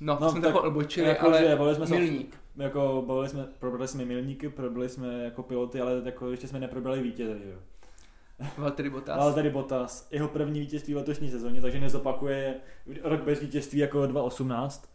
no, 0.00 0.16
to 0.16 0.24
No, 0.24 0.30
jsme 0.30 0.40
tak 0.40 0.54
odbočili, 0.54 1.08
jako, 1.08 1.26
ale 1.26 1.38
že 1.38 1.56
bavili 1.56 1.76
jsme 1.76 1.86
se 1.86 1.94
milník. 1.94 2.38
Jako 2.56 3.04
bavili 3.06 3.28
jsme, 3.28 3.46
probrali 3.58 3.88
jsme 3.88 4.04
milníky, 4.04 4.48
probrali 4.48 4.88
jsme 4.88 5.24
jako 5.24 5.42
piloty, 5.42 5.80
ale 5.80 6.02
jako 6.04 6.30
ještě 6.30 6.48
jsme 6.48 6.60
neprobrali 6.60 7.02
vítěze, 7.02 7.38
že 7.38 7.50
jo. 7.50 7.58
Valtteri 8.58 8.90
Bottas. 8.90 9.34
Tady 9.34 9.50
Bottas, 9.50 10.08
jeho 10.10 10.28
první 10.28 10.60
vítězství 10.60 10.94
v 10.94 10.96
letošní 10.96 11.30
sezóně, 11.30 11.60
takže 11.60 11.80
nezopakuje 11.80 12.54
rok 13.02 13.22
bez 13.24 13.40
vítězství 13.40 13.78
jako 13.78 14.06
2018 14.06 14.94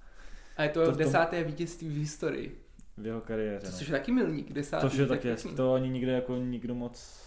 A 0.57 0.63
je 0.63 0.69
to, 0.69 0.79
to 0.79 0.85
tom- 0.91 0.97
desáté 0.97 1.43
vítězství 1.43 1.89
v 1.89 1.97
historii. 1.97 2.61
v 2.97 3.05
jeho 3.05 3.21
kariéře. 3.21 3.71
Což 3.71 3.89
No. 3.89 3.95
je 3.95 3.99
taky 3.99 4.11
milník, 4.11 4.53
desátý. 4.53 4.89
Což 4.89 4.97
je 4.97 5.05
tak 5.07 5.17
taky, 5.19 5.27
pěkný. 5.27 5.55
to 5.55 5.73
ani 5.73 5.89
nikde 5.89 6.11
jako 6.11 6.35
nikdo 6.35 6.75
moc 6.75 7.21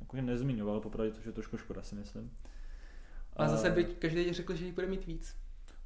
jako 0.00 0.16
nezmiňoval, 0.16 0.80
popravdě, 0.80 1.12
což 1.12 1.26
je 1.26 1.32
trošku 1.32 1.56
škoda 1.56 1.82
si 1.82 1.94
myslím. 1.94 2.30
A 3.36 3.48
zase 3.48 3.70
by 3.70 3.84
každý 3.84 4.32
řekl, 4.32 4.54
že 4.54 4.64
jí 4.64 4.72
bude 4.72 4.86
mít 4.86 5.06
víc. 5.06 5.36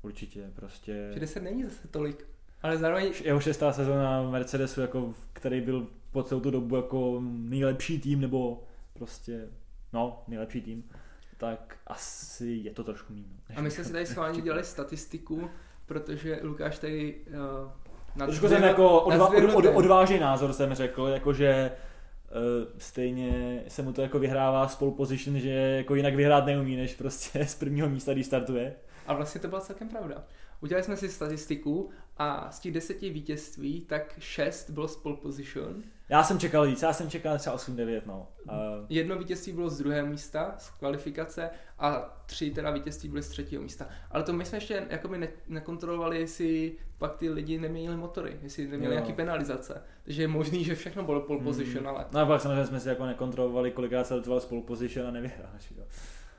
Určitě, 0.02 0.50
prostě... 0.54 1.10
Že 1.14 1.20
10 1.20 1.42
není 1.42 1.64
zase 1.64 1.88
tolik. 1.88 2.26
Ale 2.62 2.76
zároveň 2.78 3.12
Jeho 3.24 3.40
šestá 3.40 3.72
sezóna 3.72 4.30
Mercedesu, 4.30 4.80
jako, 4.80 5.14
který 5.32 5.60
byl 5.60 5.86
po 6.10 6.22
celou 6.22 6.40
tu 6.40 6.50
dobu 6.50 6.76
jako 6.76 7.20
nejlepší 7.24 8.00
tým, 8.00 8.20
nebo 8.20 8.62
prostě, 8.94 9.48
no, 9.92 10.24
nejlepší 10.28 10.60
tým, 10.60 10.90
tak 11.36 11.76
asi 11.86 12.46
je 12.46 12.70
to 12.70 12.84
trošku 12.84 13.12
míň. 13.12 13.24
A 13.56 13.60
my 13.60 13.70
jsme 13.70 13.84
si 13.84 13.92
tady 13.92 14.06
schválně 14.12 14.40
dělali 14.40 14.64
statistiku, 14.64 15.50
protože 15.86 16.40
Lukáš 16.42 16.78
tady 16.78 17.14
uh, 17.26 17.70
na 18.16 18.26
Trošku 18.26 18.48
jsem 18.48 18.62
jako 18.62 19.00
odva, 19.00 19.28
od, 19.28 19.54
od, 19.54 19.64
odvážný 19.74 20.18
názor 20.18 20.52
jsem 20.52 20.74
řekl, 20.74 21.06
jakože 21.06 21.70
uh, 21.70 22.68
stejně 22.78 23.62
se 23.68 23.82
mu 23.82 23.92
to 23.92 24.02
jako 24.02 24.18
vyhrává 24.18 24.68
z 24.68 24.76
pole 24.76 24.92
position, 24.92 25.38
že 25.38 25.50
jako 25.50 25.94
jinak 25.94 26.14
vyhrát 26.14 26.46
neumí, 26.46 26.76
než 26.76 26.94
prostě 26.94 27.46
z 27.46 27.54
prvního 27.54 27.88
místa, 27.88 28.12
když 28.12 28.26
startuje. 28.26 28.74
A 29.06 29.14
vlastně 29.14 29.40
to 29.40 29.48
byla 29.48 29.60
celkem 29.60 29.88
pravda. 29.88 30.24
Udělali 30.60 30.84
jsme 30.84 30.96
si 30.96 31.08
statistiku 31.08 31.90
a 32.16 32.50
z 32.50 32.60
těch 32.60 32.72
deseti 32.72 33.10
vítězství, 33.10 33.80
tak 33.80 34.14
šest 34.18 34.70
bylo 34.70 34.88
z 34.88 34.96
pole 34.96 35.16
position. 35.16 35.82
Já 36.08 36.22
jsem 36.24 36.38
čekal 36.38 36.66
víc, 36.66 36.82
já 36.82 36.92
jsem 36.92 37.10
čekal 37.10 37.38
třeba 37.38 37.56
8-9, 37.56 38.00
no. 38.06 38.28
Uh, 38.44 38.52
Jedno 38.88 39.18
vítězství 39.18 39.52
bylo 39.52 39.70
z 39.70 39.78
druhého 39.78 40.06
místa, 40.06 40.54
z 40.58 40.70
kvalifikace 40.70 41.50
a 41.78 42.16
tři 42.26 42.50
teda 42.50 42.70
vítězství 42.70 43.08
byly 43.08 43.22
z 43.22 43.28
třetího 43.28 43.62
místa. 43.62 43.86
Ale 44.10 44.22
to 44.22 44.32
my 44.32 44.44
jsme 44.44 44.56
ještě 44.56 44.86
jakoby 44.90 45.18
ne- 45.18 45.28
nekontrolovali, 45.48 46.20
jestli 46.20 46.72
pak 46.98 47.16
ty 47.16 47.30
lidi 47.30 47.58
neměnili 47.58 47.96
motory, 47.96 48.36
jestli 48.42 48.66
neměli 48.68 48.94
nějaký 48.94 49.12
penalizace. 49.12 49.82
Takže 50.04 50.22
je 50.22 50.28
možný, 50.28 50.64
že 50.64 50.74
všechno 50.74 51.02
bylo 51.02 51.20
pole 51.20 51.38
Hmm. 51.38 51.46
position, 51.46 51.88
ale 51.88 52.06
no 52.12 52.20
a 52.20 52.26
pak 52.26 52.40
samozřejmě 52.40 52.66
jsme 52.66 52.80
si 52.80 52.88
jako 52.88 53.06
nekontrolovali, 53.06 53.70
kolikrát 53.70 54.06
se 54.06 54.14
letoval 54.14 54.40
z 54.40 54.44
pole 54.46 54.62
position 54.62 55.06
a 55.06 55.10
nevyhráš, 55.10 55.70
jo. 55.78 55.84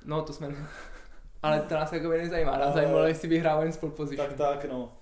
no 0.06 0.22
to 0.22 0.34
jsme... 0.34 0.48
Ale 1.44 1.62
to 1.62 1.74
nás 1.76 1.94
jakoby 1.94 2.18
nezajímá, 2.18 2.52
nás 2.52 2.62
Ale- 2.62 2.74
zajímalo, 2.74 3.04
jestli 3.08 3.28
vyhrává 3.28 3.64
jen 3.64 3.72
z 3.74 3.78
pole 3.78 3.92
position. 3.92 4.28
Tak 4.28 4.38
tak, 4.38 4.66
no. 4.72 4.98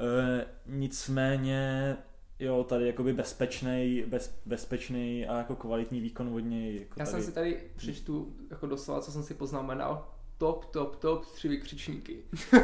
E, 0.00 0.46
nicméně, 0.66 1.96
jo, 2.38 2.64
tady 2.64 2.86
jakoby 2.86 3.12
bezpečný, 3.12 4.04
bez, 4.06 4.38
bezpečný 4.46 5.26
a 5.26 5.38
jako 5.38 5.56
kvalitní 5.56 6.00
výkon 6.00 6.34
od 6.34 6.38
něj. 6.40 6.74
Jako 6.74 6.94
Já 6.96 7.04
tady. 7.04 7.10
jsem 7.10 7.22
si 7.22 7.32
tady 7.32 7.60
přečtu 7.76 8.32
jako 8.50 8.66
doslova, 8.66 9.00
co 9.00 9.12
jsem 9.12 9.22
si 9.22 9.34
poznamenal. 9.34 10.08
Top, 10.38 10.64
top, 10.64 10.96
top, 10.96 11.26
tři 11.26 11.48
vykřičníky. 11.48 12.16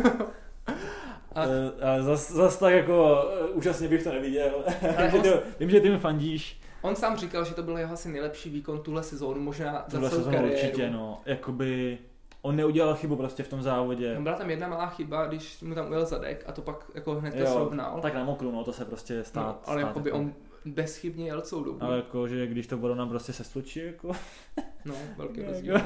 a- 1.35 1.45
E, 1.47 1.73
ale 1.87 2.03
zas, 2.03 2.33
zas 2.33 2.59
tak 2.59 2.73
jako 2.75 3.25
e, 3.41 3.49
úžasně 3.49 3.89
bych 3.89 4.03
to 4.05 4.13
neviděl. 4.13 4.65
Ale 4.99 5.09
vím, 5.11 5.23
že 5.25 5.35
on- 5.35 5.41
ty, 5.41 5.65
vím, 5.65 5.71
že 5.71 5.81
ty 5.81 5.91
mi 5.91 5.99
fandíš. 5.99 6.61
On 6.83 6.97
sám 6.97 7.17
říkal, 7.17 7.45
že 7.45 7.55
to 7.55 7.63
byl 7.63 7.79
jeho 7.79 7.95
asi 7.95 8.09
nejlepší 8.09 8.51
výkon 8.51 8.81
tuhle 8.81 9.03
sezónu, 9.03 9.41
možná 9.41 9.73
za 9.73 9.81
Tohle 9.91 10.11
celou 10.11 10.21
sezónu 10.21 10.37
kariéru. 10.37 10.63
určitě, 10.63 10.91
no. 10.91 11.21
Jakoby, 11.27 11.99
on 12.45 12.57
neudělal 12.57 12.95
chybu 12.95 13.17
prostě 13.17 13.43
v 13.43 13.49
tom 13.49 13.63
závodě. 13.63 14.15
No, 14.15 14.23
byla 14.23 14.35
tam 14.37 14.51
jedna 14.51 14.69
malá 14.69 14.87
chyba, 14.87 15.27
když 15.27 15.61
mu 15.63 15.75
tam 15.75 15.91
ujel 15.91 16.07
zadek 16.07 16.45
a 16.47 16.53
to 16.53 16.63
pak 16.63 16.91
jako 16.95 17.15
hned 17.15 17.35
to 17.35 17.47
srovnal. 17.47 18.01
Tak 18.01 18.15
na 18.15 18.25
mokru, 18.25 18.51
no, 18.51 18.65
to 18.65 18.73
se 18.73 18.85
prostě 18.85 19.25
stát. 19.25 19.47
no, 19.67 19.73
ale 19.73 19.83
stát 19.83 19.97
jako. 20.07 20.19
on 20.19 20.33
bezchybně 20.65 21.27
jel 21.27 21.41
celou 21.41 21.65
dobu. 21.65 21.83
Ale 21.83 21.97
jako, 21.97 22.29
že 22.29 22.47
když 22.47 22.67
to 22.67 22.79
voda 22.79 22.95
nám 22.95 23.09
prostě 23.09 23.33
se 23.33 23.45
stočí, 23.45 23.81
jako, 23.87 24.13
No, 24.85 24.95
velký 25.17 25.41
Jako- 25.41 25.53
rozdíl. 25.53 25.81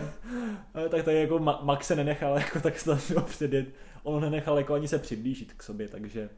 ale 0.75 0.89
tak 0.89 1.05
tady 1.05 1.21
jako 1.21 1.39
Ma- 1.39 1.59
Max 1.65 1.87
se 1.87 1.97
nenechal 1.97 2.39
jako 2.39 2.61
tak 2.61 2.79
snadno 2.79 3.23
předjet. 3.23 3.69
On 4.03 4.21
nenechal 4.23 4.59
jako 4.59 4.75
ani 4.75 4.89
se 4.89 4.99
přiblížit 4.99 5.53
k 5.53 5.63
sobě, 5.63 5.89
takže 5.89 6.31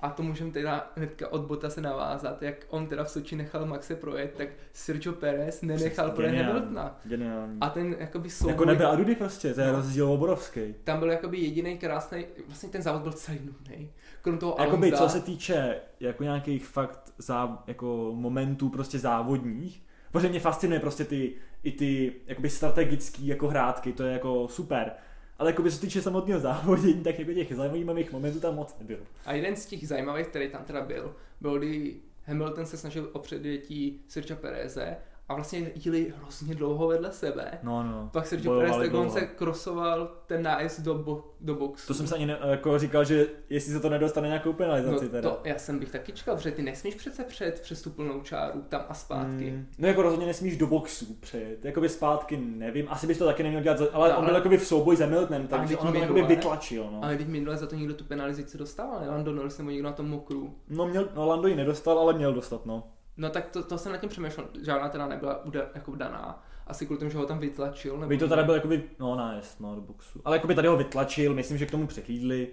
A 0.00 0.10
to 0.10 0.22
můžeme 0.22 0.50
teda 0.50 0.92
hnedka 0.96 1.32
od 1.32 1.40
Bota 1.40 1.70
se 1.70 1.80
navázat, 1.80 2.42
jak 2.42 2.54
on 2.68 2.86
teda 2.86 3.04
v 3.04 3.10
Soči 3.10 3.36
nechal 3.36 3.66
Maxe 3.66 3.96
projet, 3.96 4.34
tak 4.36 4.48
Sergio 4.72 5.12
Perez 5.12 5.62
nenechal 5.62 6.10
projet. 6.10 6.34
Hamiltona. 6.42 6.98
Geniální. 7.04 7.58
A 7.60 7.68
ten 7.70 7.96
jakoby 7.98 8.30
souboj, 8.30 8.52
jako 8.52 8.64
nebe 8.64 8.86
a 8.86 8.94
dudy 8.96 9.14
prostě, 9.14 9.54
to 9.54 9.60
je 9.60 9.66
No. 9.66 9.72
rozdíl 9.76 10.08
obrovský. 10.12 10.74
tam 10.84 10.98
byl 10.98 11.10
jakoby 11.10 11.38
jediný 11.38 11.78
krásný, 11.78 12.26
vlastně 12.46 12.68
ten 12.68 12.82
závod 12.82 13.02
byl 13.02 13.12
celý 13.12 13.38
nudný. 13.44 13.90
Krom 14.22 14.38
toho 14.38 14.56
Jakoby, 14.58 14.86
Alonza, 14.92 15.04
co 15.04 15.18
se 15.18 15.20
týče 15.24 15.76
jako 16.00 16.22
nějakých 16.22 16.66
fakt 16.66 17.12
zá, 17.18 17.62
jako 17.66 18.12
momentů 18.14 18.68
prostě 18.68 18.98
závodních, 18.98 19.82
protože 20.12 20.28
mě 20.28 20.40
fascinuje 20.40 20.80
prostě 20.80 21.04
ty, 21.04 21.34
i 21.62 21.72
ty 21.72 22.12
jakoby 22.26 22.50
strategický 22.50 23.26
jako 23.26 23.48
hrátky, 23.48 23.92
to 23.92 24.02
je 24.02 24.12
jako 24.12 24.48
super. 24.48 24.92
Ale 25.38 25.50
jakoby, 25.50 25.70
co 25.70 25.76
se 25.76 25.80
týče 25.80 26.02
samotného 26.02 26.40
závodění, 26.40 27.02
tak 27.02 27.18
jako 27.18 27.32
těch 27.32 27.54
zajímavých 27.56 28.12
momentů 28.12 28.40
tam 28.40 28.54
moc 28.54 28.76
nebylo. 28.78 29.00
A 29.26 29.32
jeden 29.32 29.56
z 29.56 29.66
těch 29.66 29.88
zajímavých, 29.88 30.26
který 30.26 30.48
tam 30.48 30.64
teda 30.64 30.80
byl, 30.80 31.14
byl, 31.40 31.58
kdy 31.58 31.96
Hamilton 32.24 32.66
se 32.66 32.76
snažil 32.76 33.10
o 33.12 33.18
předjetí 33.18 34.00
Sergio 34.08 34.36
Pereze 34.36 34.96
a 35.28 35.34
vlastně 35.34 35.70
jeli 35.84 36.12
hrozně 36.22 36.54
dlouho 36.54 36.86
vedle 36.88 37.12
sebe. 37.12 37.58
No, 37.62 37.82
no. 37.82 38.10
Pak 38.12 38.26
Sergio 38.26 38.50
Bojovali 38.52 38.70
Perez 38.70 38.86
tak 38.90 38.94
on 39.00 39.04
dlouho. 39.06 39.18
se 39.20 39.26
krosoval 39.26 40.10
ten 40.26 40.42
nájezd 40.42 40.80
do, 40.80 40.94
bo, 40.94 41.24
do 41.40 41.54
boxu. 41.54 41.86
To 41.86 41.94
jsem 41.94 42.06
se 42.06 42.14
ani 42.14 42.26
ne, 42.26 42.38
jako 42.44 42.78
říkal, 42.78 43.04
že 43.04 43.26
jestli 43.50 43.72
se 43.72 43.80
to 43.80 43.88
nedostane 43.88 44.28
nějakou 44.28 44.52
penalizaci 44.52 45.04
no, 45.04 45.10
teda. 45.10 45.30
to, 45.30 45.40
já 45.44 45.58
jsem 45.58 45.78
bych 45.78 45.90
taky 45.90 46.12
čekal, 46.12 46.36
protože 46.36 46.50
ty 46.50 46.62
nesmíš 46.62 46.94
přece 46.94 47.24
před 47.24 47.60
přes 47.60 47.82
tu 47.82 47.90
plnou 47.90 48.20
čáru 48.20 48.62
tam 48.68 48.84
a 48.88 48.94
zpátky. 48.94 49.50
Mm, 49.50 49.66
no 49.78 49.88
jako 49.88 50.02
rozhodně 50.02 50.26
nesmíš 50.26 50.56
do 50.56 50.66
boxu 50.66 51.06
přejet, 51.20 51.64
jakoby 51.64 51.88
zpátky 51.88 52.36
nevím, 52.36 52.86
asi 52.90 53.06
bys 53.06 53.18
to 53.18 53.24
taky 53.26 53.42
neměl 53.42 53.62
dělat, 53.62 53.78
za- 53.78 53.88
ale 53.92 54.08
No, 54.08 54.14
on 54.18 54.24
byl 54.24 54.30
ale- 54.30 54.38
jakoby 54.38 54.58
v 54.58 54.66
souboji 54.66 54.96
s 54.96 55.00
Hamiltonem, 55.00 55.46
takže 55.46 55.76
on 55.76 55.92
to 55.92 55.98
jakoby 55.98 56.22
vytlačil, 56.22 56.88
no. 56.92 57.04
Ale 57.04 57.16
teď 57.16 57.26
minule 57.28 57.56
za 57.56 57.66
to 57.66 57.76
někdo 57.76 57.94
tu 57.94 58.04
penalizaci 58.04 58.58
dostával, 58.58 59.00
ne? 59.00 59.08
Lando 59.10 59.32
Norris 59.32 59.58
nebo 59.58 59.70
někdo 59.70 59.88
na 59.88 59.92
tom 59.94 60.08
mokru. 60.08 60.54
No, 60.68 60.86
měl, 60.86 61.08
no 61.14 61.26
Lando 61.26 61.48
ji 61.48 61.56
nedostal, 61.56 61.98
ale 61.98 62.12
měl 62.14 62.34
dostat, 62.34 62.66
no. 62.66 62.82
No 63.18 63.30
tak 63.30 63.46
to, 63.50 63.62
to 63.62 63.78
jsem 63.78 63.92
nad 63.92 63.98
tím 63.98 64.08
přemýšlel, 64.08 64.46
žádná 64.62 64.88
teda 64.88 65.06
nebyla 65.08 65.44
uda, 65.44 65.62
jako 65.74 65.94
daná. 65.94 66.42
Asi 66.66 66.86
kvůli 66.86 66.98
tomu, 66.98 67.10
že 67.10 67.18
ho 67.18 67.26
tam 67.26 67.38
vytlačil. 67.38 67.94
Nebo 67.96 68.08
By 68.08 68.18
to 68.18 68.28
tady 68.28 68.42
byl 68.44 68.54
jakoby, 68.54 68.90
no 68.98 69.14
nájezd, 69.16 69.60
no 69.60 69.74
do 69.74 69.80
boxu. 69.80 70.20
Ale 70.24 70.36
jakoby 70.36 70.54
tady 70.54 70.68
ho 70.68 70.76
vytlačil, 70.76 71.34
myslím, 71.34 71.58
že 71.58 71.66
k 71.66 71.70
tomu 71.70 71.86
přehlídli. 71.86 72.48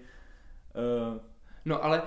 Uh, 1.14 1.20
No 1.66 1.84
ale 1.84 2.02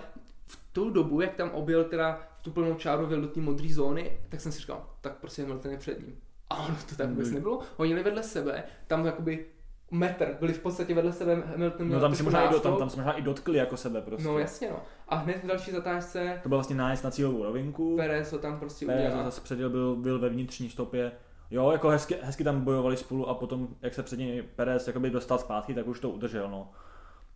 v 0.46 0.60
tu 0.72 0.90
dobu, 0.90 1.20
jak 1.20 1.34
tam 1.34 1.50
objel 1.50 1.84
teda 1.84 2.20
v 2.38 2.42
tu 2.42 2.50
plnou 2.50 2.74
čáru 2.74 3.06
vyjel 3.06 3.20
do 3.22 3.28
té 3.28 3.40
modré 3.40 3.68
zóny, 3.74 4.18
tak 4.28 4.40
jsem 4.40 4.52
si 4.52 4.60
říkal, 4.60 4.86
tak 5.00 5.16
prostě 5.16 5.42
Hamilton 5.42 5.70
je 5.70 5.78
před 5.78 6.00
ním. 6.00 6.16
A 6.50 6.56
ono 6.56 6.76
to 6.88 6.94
tak 6.96 7.08
vůbec 7.08 7.28
Mm. 7.28 7.34
nebylo. 7.34 7.60
Oni 7.76 7.90
jeli 7.90 8.02
vedle 8.02 8.22
sebe, 8.22 8.64
tam 8.86 9.06
jakoby 9.06 9.46
metr, 9.90 10.36
byli 10.40 10.52
v 10.52 10.60
podstatě 10.60 10.94
vedle 10.94 11.12
sebe, 11.12 11.42
Hamilton 11.46 11.86
měl 11.86 11.98
no 11.98 12.02
tam 12.02 12.14
si 12.14 12.22
možná 12.22 12.48
i, 12.48 12.52
do, 12.52 12.60
tam, 12.60 12.76
tam 12.76 12.90
si 12.90 12.96
možná 12.96 13.12
i 13.12 13.22
dotkli 13.22 13.58
jako 13.58 13.76
sebe 13.76 14.02
prostě. 14.02 14.28
No 14.28 14.38
jasně 14.38 14.70
no. 14.70 14.82
A 15.08 15.16
hned 15.16 15.44
v 15.44 15.46
další 15.46 15.70
zatáčce 15.70 16.40
To 16.42 16.48
byl 16.48 16.58
vlastně 16.58 16.76
nájezd 16.76 17.04
na 17.04 17.10
cílovou 17.10 17.44
rovinku. 17.44 17.96
Perez 17.96 18.32
ho 18.32 18.38
tam 18.38 18.58
prostě 18.58 18.86
Perez 18.86 19.06
udělal. 19.06 19.24
zase 19.24 19.40
předěl, 19.40 19.70
byl, 19.70 19.96
byl 19.96 20.18
ve 20.18 20.28
vnitřní 20.28 20.70
stopě. 20.70 21.12
Jo, 21.50 21.70
jako 21.70 21.88
hezky, 21.88 22.16
hezky 22.22 22.44
tam 22.44 22.60
bojovali 22.60 22.96
spolu 22.96 23.28
a 23.28 23.34
potom, 23.34 23.68
jak 23.82 23.94
se 23.94 24.02
před 24.02 24.18
něj 24.18 24.42
Perez 24.42 24.86
jakoby 24.86 25.10
dostal 25.10 25.38
zpátky, 25.38 25.74
tak 25.74 25.86
už 25.86 26.00
to 26.00 26.10
udržel, 26.10 26.50
no. 26.50 26.70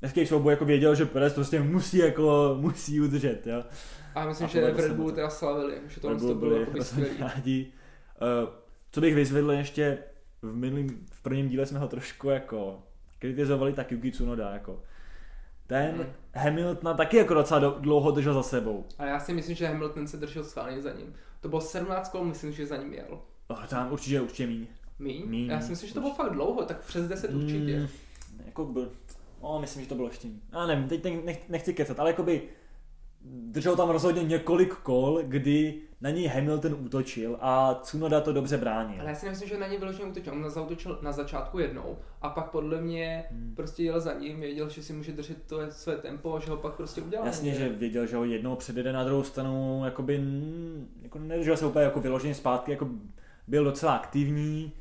Hezký 0.03 0.27
souboj 0.27 0.53
jako 0.53 0.65
věděl, 0.65 0.95
že 0.95 1.07
Perez 1.07 1.35
prostě 1.35 1.61
musí 1.61 1.99
jako, 1.99 2.57
musí 2.61 3.01
udržet, 3.01 3.47
jo. 3.47 3.65
A 4.15 4.27
myslím, 4.27 4.45
A 4.45 4.49
že 4.49 4.73
v 4.73 4.77
Red 4.77 4.97
to. 4.97 5.11
teda 5.11 5.31
slavili, 5.31 5.75
že 5.89 6.01
to, 6.01 6.09
to 6.09 6.15
Bull 6.15 6.35
bylo 6.35 6.59
rozhodně 6.59 6.85
skvělý. 6.85 7.73
Uh, 8.43 8.49
co 8.91 9.01
bych 9.01 9.15
vyzvedl 9.15 9.53
ještě, 9.53 9.99
v, 10.43 10.55
minulým, 10.57 11.07
v 11.23 11.25
prvním 11.25 11.49
díle 11.49 11.67
jsme 11.67 11.79
ho 11.79 11.89
trošku 11.89 12.29
jako 12.29 12.83
kritizovali, 13.19 13.73
tak 13.73 13.93
Yuki 13.93 14.11
Tsunoda, 14.13 14.51
jako. 14.51 14.83
Ten 15.67 15.95
Hmm. 15.95 16.07
Hamiltona 16.35 16.95
taky 16.95 17.17
jako 17.17 17.35
docela 17.35 17.61
do, 17.61 17.71
dlouho 17.81 18.11
držel 18.11 18.35
za 18.35 18.43
sebou. 18.43 18.85
A 18.99 19.07
já 19.07 19.21
si 19.21 19.33
myslím, 19.33 19.57
že 19.57 19.67
Hamilton 19.67 20.07
se 20.09 20.17
držel 20.17 20.45
schválně 20.45 20.83
za 20.83 20.93
ním. 20.93 21.15
To 21.41 21.49
bylo 21.49 21.61
17 21.61 22.09
kol, 22.09 22.25
myslím, 22.25 22.53
že 22.53 22.67
za 22.67 22.77
ním 22.77 22.93
jel. 22.95 23.21
Oh, 23.49 23.67
tam 23.67 23.93
určitě, 23.93 24.21
určitě 24.21 24.47
míň. 24.47 24.67
Míň? 24.99 25.23
Míň, 25.27 25.47
Já 25.51 25.61
si 25.61 25.71
myslím, 25.71 25.89
že 25.89 25.95
to 25.95 26.01
bylo 26.01 26.15
fakt 26.15 26.33
dlouho, 26.33 26.65
tak 26.65 26.85
přes 26.85 27.09
10 27.09 27.35
určitě. 27.35 27.79
Mm, 27.81 27.89
jako 28.47 28.65
byl, 28.65 28.93
no, 29.43 29.59
myslím, 29.61 29.83
že 29.83 29.89
to 29.89 29.95
bylo 29.95 30.09
ještě 30.09 30.29
míň. 30.29 30.41
Já 30.53 30.67
nevím, 30.67 30.89
teď 30.89 31.25
nech, 31.25 31.49
nechci 31.49 31.75
kecat, 31.75 32.01
ale 32.01 32.11
jakoby 32.11 32.43
držel 33.25 33.77
tam 33.77 33.91
rozhodně 33.91 34.23
několik 34.25 34.75
kol, 34.75 35.21
kdy 35.23 35.81
na 36.03 36.11
něj 36.11 36.27
Hamilton 36.27 36.77
útočil 36.79 37.37
a 37.41 37.75
Tsunoda 37.75 38.21
to 38.21 38.33
dobře 38.33 38.57
bránil. 38.57 39.01
Ale 39.01 39.11
já 39.11 39.17
si 39.17 39.27
nemyslím, 39.27 39.49
že 39.49 39.59
na 39.59 39.67
něj 39.67 39.79
vyloženě 39.79 40.05
útočil. 40.05 40.33
On 40.33 40.51
zautočil 40.51 40.99
na 41.03 41.13
začátku 41.13 41.59
jednou 41.59 41.99
a 42.23 42.29
pak 42.29 42.51
podle 42.51 42.81
mě 42.81 43.25
hmm. 43.31 43.53
prostě 43.57 43.83
jel 43.83 44.01
za 44.01 44.13
ním, 44.13 44.41
věděl, 44.41 44.69
že 44.69 44.83
si 44.83 44.93
může 44.93 45.13
držet 45.13 45.43
to 45.47 45.59
své 45.71 45.97
tempo 45.97 46.35
a 46.35 46.41
že 46.41 46.51
ho 46.51 46.57
pak 46.57 46.75
prostě 46.75 47.01
udělal. 47.03 47.27
Jasně, 47.27 47.55
že 47.55 47.69
věděl, 47.69 48.07
že 48.07 48.17
ho 48.17 48.25
jednou 48.25 48.57
předjede 48.57 48.93
na 48.93 49.05
druhou 49.05 49.23
stranu, 49.23 49.83
jakoby, 49.85 50.25
jako 51.03 51.19
nedržel 51.19 51.57
se 51.57 51.67
úplně 51.67 51.85
jako 51.85 52.01
vyloženě 52.01 52.35
zpátky, 52.35 52.71
jako 52.71 52.89
byl 53.49 53.65
docela 53.65 53.97
aktivní 53.97 54.73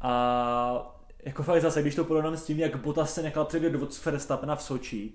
a 0.00 0.96
jako 1.22 1.42
fakt 1.42 1.62
zase, 1.62 1.82
když 1.82 1.94
to 1.94 2.04
porovnám 2.04 2.36
s 2.36 2.44
tím, 2.44 2.58
jak 2.58 2.76
Bottas 2.76 3.14
se 3.14 3.22
nechal 3.22 3.44
předjet 3.44 3.74
od 3.74 4.04
Verstappena 4.04 4.56
v 4.56 4.62
Soči 4.62 5.12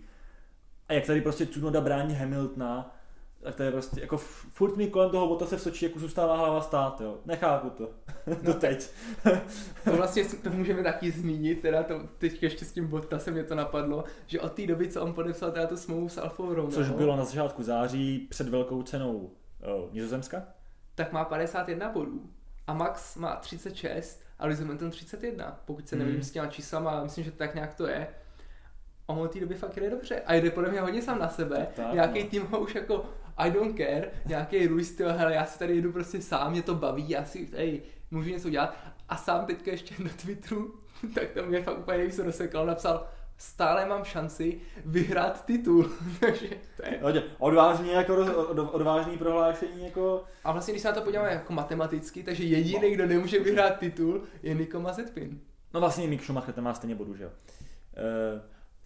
a 0.88 0.94
jak 0.94 1.06
tady 1.06 1.22
prostě 1.22 1.46
Tsunoda 1.46 1.82
brání 1.82 2.16
Hamiltona, 2.16 2.95
tak 3.46 3.56
to 3.56 3.64
je 3.64 3.72
prostě, 3.72 4.02
jako 4.02 4.18
furt 4.52 4.78
mi 4.78 4.88
kolem 4.88 5.10
toho 5.10 5.28
Bottase 5.28 5.58
v 5.58 5.62
Soči 5.62 5.86
jako 5.86 6.00
zůstává 6.00 6.38
hlava 6.38 6.62
stát, 6.62 7.02
jo. 7.02 7.18
Nechápu 7.26 7.70
to. 7.70 7.90
No, 8.44 8.54
teď. 8.54 8.90
to 9.84 9.96
vlastně 9.96 10.24
to 10.26 10.50
můžeme 10.50 10.84
taky 10.84 11.12
zmínit, 11.12 11.62
teda 11.62 11.84
to 11.84 12.02
teď 12.18 12.44
ještě 12.44 12.66
s 12.66 12.72
tím 12.72 12.88
Bottasem 12.88 13.34
mě 13.34 13.44
to 13.44 13.56
napadlo, 13.56 14.04
že 14.28 14.42
od 14.42 14.54
té 14.54 14.68
doby, 14.68 14.88
co 14.88 15.02
on 15.02 15.14
podepsal 15.14 15.52
teda 15.52 15.68
tu 15.68 15.78
smlouvu 15.78 16.10
s 16.10 16.18
Alfa 16.18 16.44
Romeo. 16.44 16.72
Což 16.72 16.90
bylo 16.90 17.16
na 17.16 17.26
začátku 17.26 17.64
září 17.64 18.28
před 18.30 18.50
velkou 18.50 18.84
cenou 18.84 19.32
oh, 19.64 19.94
Nizozemska. 19.94 20.44
Tak 20.96 21.12
má 21.12 21.26
51 21.26 21.92
bodů. 21.92 22.30
A 22.68 22.74
Max 22.74 23.16
má 23.16 23.36
36 23.36 24.24
a 24.40 24.46
Lewis 24.46 24.60
Hamilton 24.60 24.92
31, 24.92 25.62
pokud 25.66 25.88
se 25.88 25.96
nevím 25.96 26.14
hmm. 26.14 26.24
s 26.24 26.32
těma 26.32 26.48
číslama, 26.48 27.04
myslím, 27.04 27.24
že 27.24 27.32
tak 27.32 27.56
nějak 27.56 27.74
to 27.74 27.88
je. 27.88 28.08
A 29.08 29.14
on 29.14 29.20
od 29.20 29.34
té 29.34 29.40
doby 29.40 29.56
fakt 29.56 29.76
jde 29.76 29.90
dobře. 29.90 30.22
A 30.26 30.34
jde 30.34 30.52
podle 30.52 30.70
mě 30.70 30.82
hodně 30.82 31.02
sám 31.02 31.20
na 31.20 31.30
sebe. 31.30 31.68
Tak, 31.76 31.94
Nějaký 31.94 32.24
no. 32.24 32.30
tým 32.30 32.48
ho 32.48 32.60
už 32.60 32.76
jako 32.76 33.06
I 33.38 33.52
don't 33.52 33.78
care, 33.78 34.12
nějaký 34.26 34.68
Ruiz, 34.68 34.96
tyjo, 34.96 35.10
hele, 35.10 35.34
já 35.34 35.46
si 35.46 35.60
tady 35.60 35.76
jedu 35.76 35.92
prostě 35.92 36.22
sám, 36.22 36.52
mě 36.52 36.62
to 36.62 36.76
baví, 36.76 37.10
já 37.10 37.26
si, 37.26 37.50
ej, 37.54 37.82
můžu 38.12 38.30
něco 38.30 38.50
dělat. 38.50 38.78
A 39.10 39.18
sám 39.18 39.46
teďka 39.46 39.72
ještě 39.72 40.04
na 40.04 40.10
Twitteru, 40.22 40.80
tak 41.16 41.32
tam 41.32 41.46
mě 41.46 41.62
fakt 41.62 41.80
úplně 41.80 41.98
nejvíc 41.98 42.20
rozsekal, 42.20 42.66
napsal, 42.66 43.08
stále 43.38 43.86
mám 43.86 44.04
šanci 44.04 44.62
vyhrát 44.86 45.46
titul. 45.46 45.92
Takže 46.20 46.48
to 46.78 46.86
je... 46.86 47.00
Hodně, 47.02 47.24
odvážný, 47.40 47.92
jako 47.92 48.16
roz, 48.16 48.30
odvážný 48.72 49.18
prohlášení 49.18 49.86
jako... 49.86 50.24
A 50.44 50.52
vlastně, 50.52 50.74
když 50.74 50.82
se 50.82 50.88
na 50.88 50.94
to 50.94 51.02
podíváme 51.02 51.32
jako 51.32 51.54
matematicky, 51.54 52.24
takže 52.24 52.44
jediný, 52.44 52.92
kdo 52.94 53.06
nemůže 53.06 53.40
vyhrát 53.40 53.80
titul, 53.80 54.24
je 54.44 54.54
Nico 54.54 54.80
Mazepin. 54.80 55.40
No 55.74 55.80
vlastně 55.80 56.08
Mick 56.08 56.24
Schumacher, 56.24 56.54
ten 56.54 56.64
má 56.64 56.74
stejně 56.74 56.96
bodu, 56.96 57.16
že 57.16 57.24
jo. 57.24 57.30
Uh, 57.30 58.42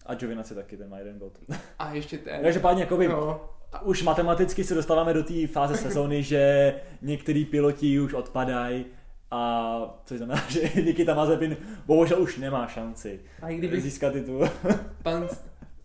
a 0.05 0.15
Giovinazzi 0.15 0.55
taky, 0.55 0.77
ten 0.77 0.89
má 0.89 0.97
jeden 0.97 1.19
bod. 1.19 1.33
A 1.79 1.93
ještě 1.93 2.17
ten. 2.17 2.41
Takže 2.43 2.59
pádně, 2.59 2.83
jako 2.83 2.97
no. 2.97 3.49
Už 3.83 4.03
matematicky 4.03 4.63
se 4.63 4.75
dostáváme 4.75 5.13
do 5.13 5.23
té 5.23 5.47
fáze 5.47 5.77
sezóny, 5.77 6.23
že 6.23 6.73
některý 7.01 7.45
piloti 7.45 7.99
už 7.99 8.13
odpadají, 8.13 8.85
a 9.31 10.01
což 10.05 10.17
znamená, 10.17 10.41
že 10.49 10.81
Nikita 10.81 11.13
Mazepin 11.13 11.57
bohužel 11.85 12.21
už 12.21 12.37
nemá 12.37 12.67
šanci 12.67 13.21
a 13.41 13.47
kdyby 13.47 13.81
získat 13.81 14.13
titul. 14.13 14.49
pan 15.03 15.27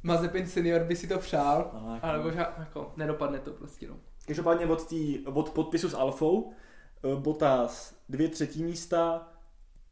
Mazepin 0.02 0.46
senior 0.46 0.84
by 0.84 0.96
si 0.96 1.06
to 1.06 1.18
přál, 1.18 1.70
no, 1.74 1.94
jako... 1.94 2.06
ale 2.06 2.18
bohužel 2.18 2.46
jako, 2.58 2.92
nedopadne 2.96 3.38
to 3.38 3.50
prostě. 3.50 3.88
No. 3.88 3.96
Každopádně 4.26 4.66
od, 4.66 4.86
tý, 4.86 5.18
od 5.26 5.50
podpisu 5.50 5.88
s 5.88 5.94
Alfou 5.94 6.52
eh, 6.52 7.16
Bottas 7.16 7.94
dvě 8.08 8.28
třetí 8.28 8.62
místa, 8.62 9.28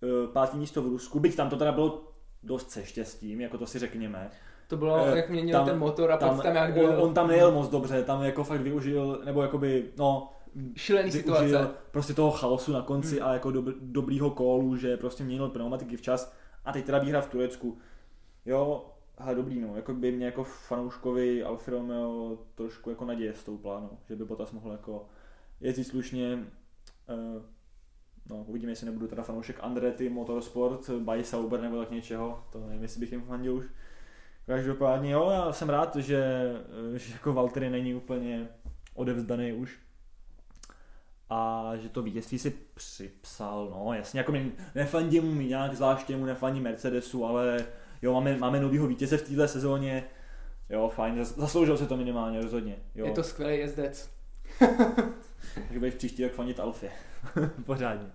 eh, 0.03 0.29
pátý 0.33 0.57
místo 0.57 0.83
v 0.83 0.87
Rusku, 0.87 1.21
byť 1.21 1.37
tam 1.37 1.51
to 1.51 1.57
teda 1.57 1.73
bylo 1.73 2.13
dost 2.43 2.71
se 2.71 2.85
štěstím, 2.85 3.41
jako 3.41 3.59
to 3.59 3.67
si 3.67 3.79
řekněme. 3.79 4.31
To 4.73 4.77
bylo, 4.77 5.05
uh, 5.05 5.17
jak 5.17 5.29
měnil 5.29 5.59
tam, 5.59 5.67
ten 5.67 5.79
motor 5.79 6.13
a 6.13 6.17
tam, 6.17 6.41
tam 6.41 6.57
jak 6.57 6.77
on, 6.77 6.95
on, 6.99 7.15
tam 7.15 7.29
nejel 7.29 7.53
moc 7.53 7.69
dobře, 7.69 8.03
tam 8.03 8.23
jako 8.23 8.45
fakt 8.45 8.61
využil, 8.61 9.23
nebo 9.25 9.43
jakoby, 9.43 9.93
no, 9.99 10.33
šílený 10.77 11.13
situace. 11.13 11.71
prostě 11.91 12.15
toho 12.15 12.31
chaosu 12.31 12.73
na 12.73 12.83
konci 12.83 13.19
hmm. 13.19 13.29
a 13.29 13.33
jako 13.33 13.51
dob, 13.51 13.65
dobrýho 13.81 14.31
kólu, 14.31 14.77
že 14.77 14.97
prostě 14.97 15.25
měnil 15.25 15.49
pneumatiky 15.49 15.97
včas 15.97 16.35
a 16.65 16.73
teď 16.73 16.85
teda 16.85 16.99
výhra 16.99 17.21
v 17.21 17.29
Turecku. 17.29 17.79
Jo, 18.47 18.87
ale 19.19 19.35
dobrý 19.35 19.61
no, 19.61 19.77
jako 19.77 19.95
by 19.95 20.13
mě 20.13 20.27
jako 20.27 20.45
fanouškovi 20.45 21.45
Alfa 21.45 21.71
Romeo 21.71 22.39
trošku 22.55 22.91
jako 22.91 23.05
naděje 23.05 23.35
stoupla, 23.35 23.81
no, 23.81 23.91
že 24.09 24.17
by 24.17 24.25
Bottas 24.25 24.53
mohl 24.53 24.73
jako 24.73 25.07
jezdit 25.61 25.85
slušně, 25.85 26.35
uh, 26.35 27.43
no 28.29 28.45
uvidíme, 28.47 28.73
jestli 28.73 28.87
nebudu 28.87 29.07
teda 29.07 29.23
fanoušek 29.23 29.59
Andretti 29.61 30.09
Motorsport, 30.09 30.91
by 30.91 31.25
Sauber 31.25 31.61
nebo 31.61 31.79
tak 31.79 31.91
něčeho, 31.91 32.45
to 32.53 32.61
nevím, 32.61 32.83
jestli 32.83 33.01
bych 33.01 33.13
jim 33.13 33.23
fandil 33.23 33.55
už. 33.55 33.65
Každopádně 34.47 35.11
jo, 35.13 35.31
já 35.31 35.53
jsem 35.53 35.69
rád, 35.69 35.97
že, 35.97 36.53
že 36.95 37.13
jako 37.13 37.33
Valtteri 37.33 37.71
není 37.71 37.95
úplně 37.95 38.49
odevzdaný 38.95 39.53
už 39.53 39.79
a 41.31 41.73
že 41.77 41.89
to 41.89 42.03
vítězství 42.03 42.39
si 42.39 42.51
připsal, 42.75 43.69
no 43.71 43.93
jasně, 43.95 44.21
jako 44.21 44.33
mi 44.33 44.53
nefandím 44.75 45.35
mu 45.35 45.41
nějak 45.41 45.75
zvláště 45.75 46.17
mu 46.17 46.25
nefandím 46.25 46.63
Mercedesu, 46.63 47.25
ale 47.27 47.67
jo, 48.03 48.13
máme, 48.13 48.37
máme 48.37 48.61
novýho 48.61 48.87
vítěze 48.87 49.17
v 49.17 49.29
této 49.29 49.49
sezóně, 49.49 50.05
jo, 50.71 50.89
fajn, 50.89 51.25
zasloužil 51.25 51.77
se 51.77 51.87
to 51.87 51.97
minimálně, 51.97 52.41
rozhodně. 52.41 52.77
Jo. 52.95 53.07
Je 53.07 53.13
to 53.13 53.23
skvělý 53.23 53.59
jezdec. 53.59 54.11
Takže 55.55 55.79
budeš 55.79 55.95
příští 55.95 56.25
rok 56.25 56.33
fandit 56.33 56.61
Alfě. 56.61 56.91
Pořádně. 57.67 58.11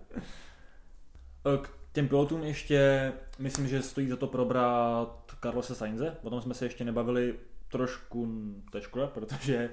K 1.62 1.77
těm 1.98 2.08
pilotům 2.08 2.44
ještě, 2.44 3.14
myslím, 3.40 3.68
že 3.68 3.82
stojí 3.82 4.08
za 4.08 4.16
to 4.16 4.28
probrat 4.28 5.38
Carlose 5.42 5.76
Sainze, 5.76 6.18
potom 6.22 6.42
jsme 6.42 6.54
se 6.54 6.66
ještě 6.66 6.84
nebavili 6.86 7.40
trošku, 7.72 8.28
to 8.72 8.78
je 8.78 8.82
škoda, 8.82 9.08
protože 9.08 9.70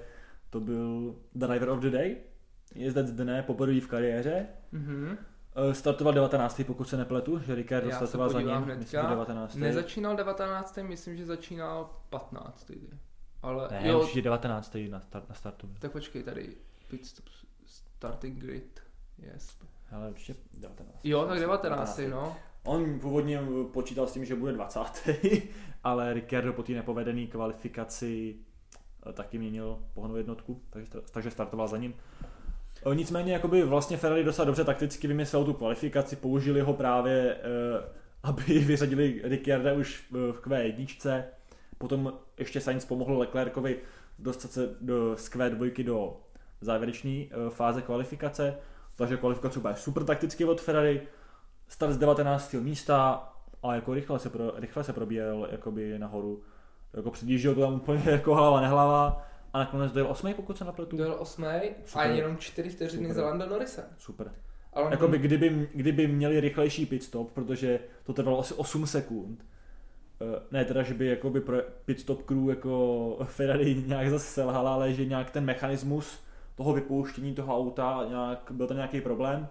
to 0.51 0.61
byl 0.61 1.17
driver 1.35 1.69
of 1.69 1.81
the 1.81 1.91
day, 1.91 2.17
jezdec 2.75 3.13
dne 3.13 3.43
poprvé 3.43 3.81
v 3.81 3.87
kariéře. 3.87 4.47
Mm-hmm. 4.73 5.17
Startoval 5.73 6.15
19. 6.15 6.63
pokud 6.67 6.89
se 6.89 6.97
nepletu, 6.97 7.39
že 7.39 7.55
Ricardo 7.55 7.89
Já 7.89 7.97
startoval 7.97 8.29
za 8.29 8.41
ním, 8.41 8.67
myslím, 8.67 9.01
že 9.03 9.09
19. 9.09 9.55
Nezačínal 9.55 10.17
19. 10.17 10.79
myslím, 10.83 11.17
že 11.17 11.27
začínal 11.27 11.91
15. 12.11 12.73
Ale 13.43 13.69
ne, 13.71 13.89
jo, 13.89 14.03
už 14.03 14.17
je 14.17 14.23
19. 14.23 14.77
na, 14.91 15.01
start, 15.01 15.29
na 15.29 15.35
startu. 15.35 15.71
Tak 15.79 15.93
počkej, 15.93 16.23
tady 16.23 16.57
pit 16.89 17.07
stop, 17.07 17.25
starting 17.67 18.39
grid, 18.39 18.81
yes. 19.19 19.57
Ale 19.91 20.11
určitě 20.11 20.35
19. 20.55 20.99
Jo, 21.05 21.25
tak 21.25 21.41
19. 21.41 21.97
19. 21.97 22.01
no. 22.11 22.37
On 22.65 23.01
původně 23.01 23.41
počítal 23.73 24.07
s 24.07 24.13
tím, 24.13 24.25
že 24.25 24.35
bude 24.35 24.53
20. 24.53 24.81
ale 25.85 26.15
Ricardo 26.15 26.53
po 26.53 26.63
té 26.63 26.73
nepovedené 26.73 27.27
kvalifikaci 27.27 28.37
eh, 29.07 29.13
taky 29.13 29.39
měnil 29.39 29.79
pohonu 29.95 30.17
jednotku, 30.17 30.63
takže, 30.71 30.91
takže 31.13 31.31
startoval 31.31 31.69
za 31.69 31.77
ním. 31.77 31.95
Nicméně 32.95 33.33
jakoby 33.33 33.63
vlastně 33.63 33.97
Ferrari 33.97 34.25
docela 34.25 34.45
dobře 34.45 34.65
takticky 34.65 35.07
vymyslel 35.07 35.45
tu 35.45 35.53
kvalifikaci, 35.53 36.17
použili 36.17 36.61
ho 36.61 36.75
právě, 36.75 37.35
eh, 37.35 37.41
aby 38.23 38.59
vyřadili 38.59 39.21
Ricciarda 39.25 39.73
už 39.73 40.07
v 40.11 40.41
Q1, 40.43 41.25
potom 41.79 42.13
ještě 42.39 42.61
Sainz 42.61 42.85
pomohl 42.85 43.19
Leclercovi 43.19 43.79
dostat 44.19 44.53
se 44.53 44.77
do, 44.81 45.17
z 45.17 45.31
Q2 45.31 45.85
do 45.85 46.17
závěrečné 46.61 47.11
eh, 47.11 47.51
fáze 47.51 47.83
kvalifikace, 47.83 48.59
takže 48.97 49.17
kvalifikace 49.17 49.61
byla 49.61 49.75
super 49.75 50.05
takticky 50.05 50.45
od 50.45 50.61
Ferrari, 50.61 51.03
start 51.69 51.93
z 51.93 51.99
19. 51.99 52.55
místa 52.55 53.29
a 53.63 53.75
jako 53.75 53.95
rychle 53.95 54.19
se, 54.19 54.31
pro, 54.31 54.53
rychle 54.57 54.85
se 54.85 54.93
probíjel 54.93 55.49
jakoby 55.51 55.99
nahoru, 55.99 56.43
jako 56.95 57.11
předjížděl 57.11 57.55
to 57.55 57.61
tam 57.61 57.75
úplně 57.75 58.03
jako 58.11 58.35
hlava 58.35 58.61
nehlava, 58.61 59.27
a 59.55 59.59
nakonec 59.59 59.93
dojel 59.93 60.11
osmý, 60.11 60.35
pokud 60.35 60.59
se 60.59 60.65
napletu. 60.65 60.97
Dojel 60.97 61.17
osmý 61.19 61.47
a 61.95 62.05
jenom 62.05 62.37
čtyři 62.37 62.71
vteřiny 62.71 63.15
za 63.15 63.25
Lando 63.25 63.47
Norrisem. 63.47 63.85
Super. 63.99 64.33
Ale 64.73 64.91
Jakoby 64.91 65.19
kdyby, 65.19 65.69
kdyby 65.75 66.07
měli 66.07 66.41
rychlejší 66.41 66.87
pit 66.87 67.03
stop, 67.03 67.33
protože 67.33 67.81
to 68.05 68.13
trvalo 68.13 68.39
asi 68.39 68.55
8 68.55 68.87
sekund, 68.87 69.47
eh, 70.21 70.41
ne 70.51 70.65
teda, 70.65 70.83
že 70.83 70.95
by 70.95 71.07
jakoby 71.07 71.41
pro 71.41 71.57
pit 71.85 72.01
stop 72.01 72.23
crew 72.23 72.49
jako 72.49 73.19
Ferrari 73.25 73.83
nějak 73.87 74.11
zase 74.11 74.25
selhala, 74.25 74.75
ale 74.75 74.93
že 74.93 75.05
nějak 75.05 75.31
ten 75.31 75.45
mechanismus 75.45 76.19
toho 76.55 76.73
vypouštění 76.73 77.35
toho 77.35 77.57
auta, 77.57 78.07
nějak, 78.09 78.51
byl 78.51 78.67
tam 78.67 78.77
nějaký 78.77 79.01
problém. 79.01 79.49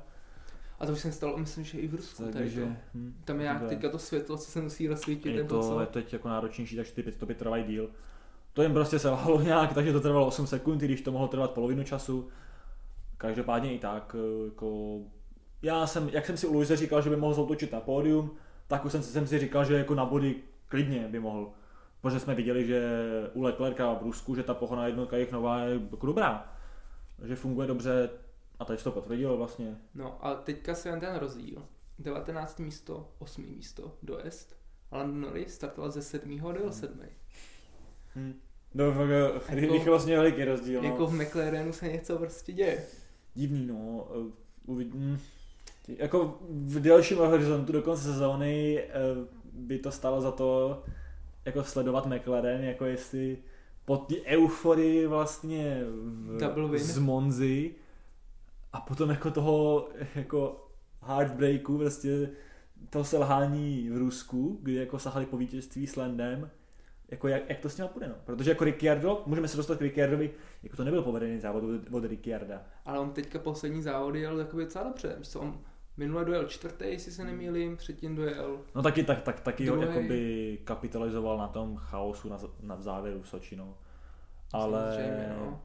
A 0.79 0.85
to 0.85 0.91
už 0.91 0.99
se 0.99 1.11
stalo, 1.11 1.37
myslím, 1.37 1.63
že 1.63 1.77
i 1.77 1.87
v 1.87 1.95
Rusku. 1.95 2.23
Takže, 2.33 2.77
hm, 2.93 3.15
tam 3.25 3.35
je 3.35 3.43
nějak 3.43 3.67
teďka 3.69 3.89
to 3.89 3.99
světlo, 3.99 4.37
co 4.37 4.51
se 4.51 4.61
musí 4.61 4.87
rozsvítit. 4.87 5.35
Je 5.35 5.43
to, 5.43 5.79
je 5.79 5.85
teď 5.85 6.13
jako 6.13 6.29
náročnější, 6.29 6.75
takže 6.75 6.93
ty 6.93 7.03
pit 7.03 7.13
stopy 7.13 7.35
trvají 7.35 7.63
díl 7.63 7.89
to 8.53 8.61
jim 8.61 8.73
prostě 8.73 8.99
selhalo 8.99 9.41
nějak, 9.41 9.73
takže 9.73 9.93
to 9.93 10.01
trvalo 10.01 10.27
8 10.27 10.47
sekund, 10.47 10.81
když 10.81 11.01
to 11.01 11.11
mohlo 11.11 11.27
trvat 11.27 11.51
polovinu 11.51 11.83
času. 11.83 12.27
Každopádně 13.17 13.73
i 13.73 13.79
tak, 13.79 14.15
eh, 14.19 14.45
jako 14.45 14.99
já 15.61 15.87
jsem, 15.87 16.09
jak 16.09 16.25
jsem 16.25 16.37
si 16.37 16.47
u 16.47 16.53
Luise 16.53 16.77
říkal, 16.77 17.01
že 17.01 17.09
by 17.09 17.15
mohl 17.15 17.33
zautočit 17.33 17.71
na 17.71 17.79
pódium, 17.79 18.31
tak 18.67 18.85
už 18.85 18.91
jsem, 18.91 19.03
jsem 19.03 19.27
si 19.27 19.39
říkal, 19.39 19.65
že 19.65 19.77
jako 19.77 19.95
na 19.95 20.05
body 20.05 20.35
klidně 20.67 21.07
by 21.07 21.19
mohl. 21.19 21.51
Protože 22.01 22.19
jsme 22.19 22.35
viděli, 22.35 22.67
že 22.67 22.81
u 23.33 23.41
Leclerca 23.41 23.93
v 23.93 24.03
Rusku, 24.03 24.35
že 24.35 24.43
ta 24.43 24.53
pohona 24.53 24.87
jednotka 24.87 25.17
je 25.17 25.27
nová 25.31 25.59
je 25.59 25.81
jako 25.91 26.05
dobrá. 26.05 26.52
Že 27.23 27.35
funguje 27.35 27.67
dobře 27.67 28.09
a 28.59 28.65
teď 28.65 28.83
to 28.83 28.91
potvrdilo 28.91 29.37
vlastně. 29.37 29.77
No 29.95 30.25
a 30.25 30.35
teďka 30.35 30.75
se 30.75 30.89
jen 30.89 30.99
ten 30.99 31.15
rozdíl. 31.15 31.65
19. 31.99 32.59
místo, 32.59 33.11
8. 33.19 33.45
místo 33.55 33.97
dojezd. 34.03 34.55
Alan 34.91 35.21
Norris 35.21 35.53
startoval 35.53 35.91
ze 35.91 36.01
7. 36.01 36.37
do 36.37 36.71
7. 36.71 36.99
Hmm. 38.15 38.33
No, 38.73 38.91
fakt, 38.91 39.09
jako, 39.09 39.39
rychlostně 39.49 40.17
veliký 40.17 40.43
rozdíl. 40.43 40.81
No. 40.81 40.89
Jako 40.89 41.07
v 41.07 41.13
McLarenu 41.13 41.73
se 41.73 41.87
něco 41.87 42.17
prostě 42.17 42.53
děje. 42.53 42.83
divný, 43.35 43.65
no. 43.65 44.07
Uh, 44.15 44.31
uvidím. 44.65 45.21
Jako 45.87 46.39
v 46.49 46.79
delším 46.79 47.17
horizontu 47.17 47.71
do 47.71 47.81
konce 47.81 48.03
sezóny 48.03 48.83
uh, 48.83 49.27
by 49.53 49.79
to 49.79 49.91
stalo 49.91 50.21
za 50.21 50.31
to 50.31 50.83
jako 51.45 51.63
sledovat 51.63 52.05
McLaren, 52.05 52.63
jako 52.63 52.85
jestli 52.85 53.37
po 53.85 53.97
té 53.97 54.15
euforii 54.25 55.07
vlastně 55.07 55.83
v, 55.85 56.37
z 56.77 56.97
Monzy 56.97 57.75
a 58.73 58.81
potom 58.81 59.09
jako 59.09 59.31
toho 59.31 59.89
jako 60.15 60.67
heartbreaku, 61.01 61.77
vlastně 61.77 62.29
toho 62.89 63.05
selhání 63.05 63.89
v 63.89 63.97
Rusku, 63.97 64.59
kdy 64.61 64.73
jako 64.73 64.99
sahali 64.99 65.25
po 65.25 65.37
vítězství 65.37 65.87
s 65.87 65.95
Landem, 65.95 66.49
jako 67.11 67.27
jak, 67.27 67.49
jak 67.49 67.59
to 67.59 67.69
s 67.69 67.77
ním 67.77 67.87
půjde, 67.87 68.07
no? 68.07 68.15
Protože 68.25 68.51
jako 68.51 68.63
Ricciardo, 68.63 69.23
můžeme 69.25 69.47
se 69.47 69.57
dostat 69.57 69.77
k 69.77 69.81
Ricciardovi, 69.81 70.31
jako 70.63 70.75
to 70.75 70.83
nebyl 70.83 71.01
povedený 71.01 71.39
závod 71.39 71.63
od, 71.63 71.81
od 71.91 72.05
Ricciarda. 72.05 72.61
Ale 72.85 72.99
on 72.99 73.09
teďka 73.09 73.39
poslední 73.39 73.81
závody 73.81 74.19
jel 74.19 74.37
takový 74.37 74.63
docela 74.63 74.83
dobře, 74.83 75.17
co 75.21 75.39
on 75.39 75.59
minule 75.97 76.25
dojel 76.25 76.47
čtvrtý, 76.47 76.85
jestli 76.85 77.11
se 77.11 77.23
nemýlím, 77.23 77.77
předtím 77.77 78.15
dojel. 78.15 78.59
No 78.75 78.81
taky, 78.81 79.03
tak, 79.03 79.21
tak, 79.21 79.39
taky 79.39 79.67
ho 79.67 79.81
jakoby 79.81 80.59
kapitalizoval 80.63 81.37
na 81.37 81.47
tom 81.47 81.77
chaosu 81.77 82.29
na, 82.29 82.37
na 82.61 82.81
závěru 82.81 83.23
Soči, 83.23 83.55
no. 83.55 83.77
Ale... 84.53 84.97
no. 85.39 85.61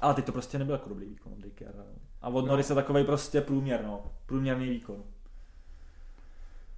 Ale 0.00 0.14
teď 0.14 0.24
to 0.24 0.32
prostě 0.32 0.58
nebyl 0.58 0.74
jako 0.74 0.88
dobrý 0.88 1.06
výkon 1.06 1.32
od 1.32 1.44
Ricciarda. 1.44 1.82
No. 1.82 2.00
A 2.22 2.28
od 2.28 2.40
no. 2.40 2.46
Norisa 2.46 2.74
takový 2.74 3.04
prostě 3.04 3.40
průměr, 3.40 3.84
no. 3.84 4.12
Průměrný 4.26 4.68
výkon. 4.68 5.04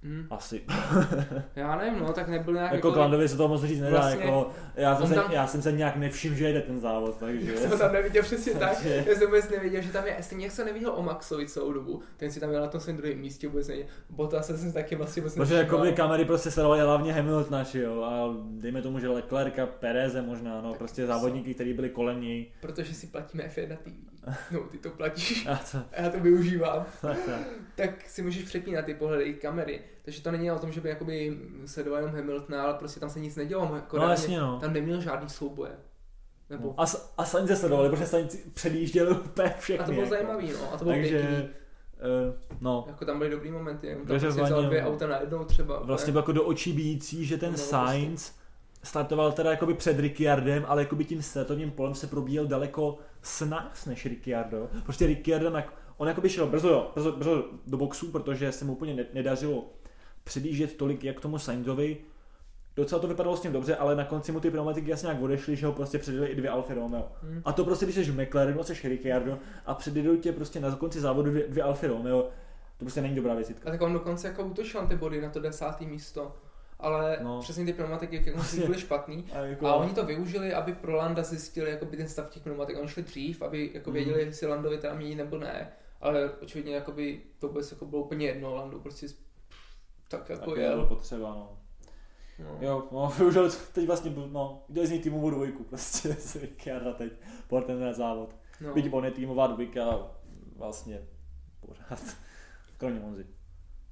Hmm. 0.03 0.27
Asi. 0.29 0.61
já 1.55 1.75
nevím, 1.75 1.99
no, 1.99 2.13
tak 2.13 2.27
nebyl 2.27 2.53
nějak... 2.53 2.73
Jako, 2.73 2.87
jako 2.87 2.91
Klandovi 2.91 3.29
se 3.29 3.37
to 3.37 3.47
moc 3.47 3.63
říct 3.63 3.79
nedá, 3.79 3.99
vlastně, 3.99 4.25
jako, 4.25 4.49
já, 4.75 4.95
jsem 4.95 5.07
se, 5.07 5.15
tam... 5.15 5.31
já 5.31 5.47
jsem 5.47 5.61
se 5.61 5.71
nějak 5.71 5.95
nevšiml, 5.95 6.35
že 6.35 6.47
jede 6.47 6.61
ten 6.61 6.79
závod, 6.79 7.17
takže... 7.17 7.53
Já 7.53 7.59
jsem 7.59 7.79
tam 7.79 7.93
neviděl 7.93 8.23
přesně 8.23 8.53
tak, 8.53 8.85
já 8.85 9.15
jsem 9.15 9.25
vůbec 9.27 9.49
neviděl, 9.49 9.81
že 9.81 9.91
tam 9.91 10.05
je, 10.05 10.17
stejně 10.21 10.45
jak 10.45 10.53
jsem 10.53 10.65
neviděl 10.65 10.93
o 10.95 11.03
Maxovi 11.03 11.47
celou 11.47 11.73
dobu, 11.73 12.01
ten 12.17 12.31
si 12.31 12.39
tam 12.39 12.49
byl 12.49 12.61
na 12.61 12.67
tom 12.67 12.81
svém 12.81 12.97
druhém 12.97 13.17
místě, 13.17 13.47
vůbec 13.47 13.67
neviděl, 13.67 13.89
Bota 14.09 14.41
se 14.41 14.57
jsem 14.57 14.73
taky 14.73 14.95
vlastně 14.95 15.21
vůbec 15.21 15.35
Protože 15.35 15.55
jako 15.55 15.77
by 15.77 15.93
kamery 15.93 16.25
prostě 16.25 16.51
sledovaly 16.51 16.81
hlavně 16.81 17.13
Hamiltona, 17.13 17.65
jo, 17.73 18.01
a 18.01 18.35
dejme 18.49 18.81
tomu, 18.81 18.99
že 18.99 19.09
Leclerca, 19.09 19.65
Pereze 19.65 20.21
možná, 20.21 20.61
no, 20.61 20.69
tak 20.69 20.77
prostě 20.77 21.05
závodníky, 21.05 21.53
kteří 21.53 21.73
byli 21.73 21.89
kolem 21.89 22.21
něj. 22.21 22.51
Protože 22.61 22.93
si 22.93 23.07
platíme 23.07 23.43
F1 23.55 23.77
TV. 23.77 24.18
No, 24.51 24.59
ty 24.59 24.77
to 24.77 24.89
platíš. 24.89 25.47
A 25.47 25.57
co? 25.57 25.77
já 25.91 26.09
to 26.09 26.19
využívám. 26.19 26.85
tak 27.75 28.09
si 28.09 28.21
můžeš 28.21 28.43
přepínat 28.43 28.85
ty 28.85 28.93
pohledy 28.93 29.33
kamery. 29.33 29.81
Takže 30.01 30.21
to 30.21 30.31
není 30.31 30.51
o 30.51 30.59
tom, 30.59 30.71
že 30.71 30.81
by 30.81 30.89
jakoby 30.89 31.37
sledoval 31.65 31.99
jenom 31.99 32.15
Hamiltona, 32.15 32.63
ale 32.63 32.73
prostě 32.73 32.99
tam 32.99 33.09
se 33.09 33.19
nic 33.19 33.35
nedělo. 33.35 33.81
No, 33.93 34.09
jasně, 34.09 34.39
no. 34.39 34.59
Tam 34.59 34.73
neměl 34.73 35.01
žádný 35.01 35.29
souboje. 35.29 35.71
Nebo... 36.49 36.67
No. 36.67 36.81
A, 36.81 36.85
a 37.17 37.25
Sainz 37.25 37.59
sledovali, 37.59 37.89
protože 37.89 38.05
Sainz 38.05 38.35
předjížděl 38.53 39.11
úplně 39.25 39.53
všechny. 39.59 39.83
A 39.83 39.85
to 39.85 39.91
bylo 39.91 40.03
jako. 40.03 40.15
zajímavý, 40.15 40.51
no. 40.53 40.73
A 40.73 40.77
to 40.77 40.83
bylo 40.85 40.95
Takže, 40.95 41.19
pěkný. 41.19 41.37
Uh, 41.37 42.35
no. 42.61 42.85
Jako 42.87 43.05
tam 43.05 43.17
byly 43.17 43.29
dobrý 43.29 43.51
momenty, 43.51 43.95
tam 43.95 44.05
prostě 44.05 44.27
vzal 44.27 44.63
dvě 44.63 44.83
auta 44.83 45.07
najednou 45.07 45.43
třeba. 45.43 45.79
Vlastně 45.79 46.11
bylo 46.11 46.21
jako 46.21 46.31
do 46.31 46.43
očí 46.43 46.73
bíjící, 46.73 47.25
že 47.25 47.37
ten 47.37 47.51
no, 47.51 47.57
Sainz 47.57 48.29
prostě. 48.29 48.38
Startoval 48.83 49.31
teda 49.31 49.51
jakoby 49.51 49.73
před 49.73 49.99
Ricciardem, 49.99 50.65
ale 50.67 50.81
jakoby 50.81 51.05
tím 51.05 51.21
startovním 51.21 51.71
polem 51.71 51.95
se 51.95 52.07
probíjel 52.07 52.47
daleko 52.47 52.97
snáz 53.21 53.85
než 53.85 54.05
Ricciardo. 54.05 54.69
Prostě 54.83 55.07
Ricciardo, 55.07 55.53
on 55.97 56.07
jakoby 56.07 56.29
šel 56.29 56.47
brzo, 56.47 56.91
brzo, 56.95 57.11
brzo 57.11 57.43
do 57.67 57.77
boxu, 57.77 58.11
protože 58.11 58.51
se 58.51 58.65
mu 58.65 58.73
úplně 58.73 59.05
nedařilo 59.13 59.65
předjíždět 60.23 60.77
tolik 60.77 61.03
jak 61.03 61.19
tomu 61.19 61.39
Sainzovi. 61.39 61.97
Docela 62.75 63.01
to 63.01 63.07
vypadalo 63.07 63.37
s 63.37 63.41
tím 63.41 63.51
dobře, 63.51 63.75
ale 63.75 63.95
na 63.95 64.05
konci 64.05 64.31
mu 64.31 64.39
ty 64.39 64.51
pneumatiky 64.51 64.89
jasně 64.89 65.05
nějak 65.05 65.21
odešly, 65.21 65.55
že 65.55 65.65
ho 65.65 65.73
prostě 65.73 65.99
předjeli 65.99 66.27
i 66.27 66.35
dvě 66.35 66.49
Alfa 66.49 66.73
Romeo. 66.73 67.11
Hmm. 67.21 67.41
A 67.45 67.51
to 67.51 67.63
prostě, 67.63 67.85
když 67.85 67.95
jsi 67.95 68.03
v 68.03 68.21
McLarenu, 68.21 68.63
jsi 68.63 68.89
Ricciardo 68.89 69.39
a 69.65 69.73
předjedou 69.73 70.15
tě 70.15 70.31
prostě 70.31 70.59
na 70.59 70.75
konci 70.75 70.99
závodu 70.99 71.29
dvě, 71.29 71.47
dvě 71.47 71.63
Alfa 71.63 71.87
Romeo, 71.87 72.21
to 72.77 72.85
prostě 72.85 73.01
není 73.01 73.15
dobrá 73.15 73.33
věcitka. 73.33 73.69
A 73.69 73.71
tak 73.71 73.81
on 73.81 73.93
dokonce 73.93 74.27
jako 74.27 74.43
utočil 74.43 74.87
ty 74.87 74.95
body 74.95 75.21
na 75.21 75.29
to 75.29 75.39
desátý 75.39 75.87
místo 75.87 76.35
ale 76.79 77.17
no. 77.21 77.39
přesně 77.39 77.65
ty 77.65 77.73
pneumatiky 77.73 78.15
jak 78.15 78.35
vlastně. 78.35 78.65
byly 78.65 78.79
špatný 78.79 79.25
a, 79.33 79.37
jako... 79.39 79.67
a 79.67 79.75
oni 79.75 79.93
to 79.93 80.05
využili, 80.05 80.53
aby 80.53 80.73
pro 80.73 80.95
Landa 80.95 81.23
zjistili 81.23 81.71
jakoby 81.71 81.97
ten 81.97 82.07
stav 82.07 82.29
těch 82.29 82.43
pneumatik. 82.43 82.77
Oni 82.79 82.87
šli 82.87 83.03
dřív, 83.03 83.41
aby 83.41 83.71
jako 83.73 83.89
hmm. 83.89 83.95
věděli, 83.95 84.21
jestli 84.21 84.47
Landovi 84.47 84.77
teda 84.77 84.93
mění 84.93 85.15
nebo 85.15 85.37
ne, 85.37 85.71
ale 86.01 86.31
očividně 86.31 86.75
jakoby 86.75 87.21
to 87.39 87.47
vůbec 87.47 87.71
jako 87.71 87.85
bylo 87.85 88.01
úplně 88.01 88.25
jedno, 88.25 88.55
Landu 88.55 88.79
prostě 88.79 89.07
tak 90.07 90.29
jako 90.29 90.55
je. 90.55 90.69
bylo 90.69 90.85
potřeba, 90.85 91.29
no. 91.29 91.57
No. 92.39 92.57
Jo, 92.61 92.87
no, 92.91 93.13
využil 93.17 93.51
teď 93.73 93.87
vlastně, 93.87 94.13
no, 94.31 94.63
jde 94.69 94.87
z 94.87 94.91
ní 94.91 94.99
týmovou 94.99 95.29
dvojku, 95.29 95.63
prostě 95.63 96.13
s 96.19 96.35
Ricciarda 96.35 96.93
teď, 96.93 97.13
po 97.47 97.61
ten 97.61 97.93
závod. 97.93 98.35
No. 98.61 98.73
Byť 98.73 98.93
on 98.93 99.05
je 99.05 99.11
týmová 99.11 99.47
dvojka, 99.47 100.11
vlastně 100.55 101.01
pořád, 101.59 102.15
kromě 102.77 102.99
Monzy. 102.99 103.38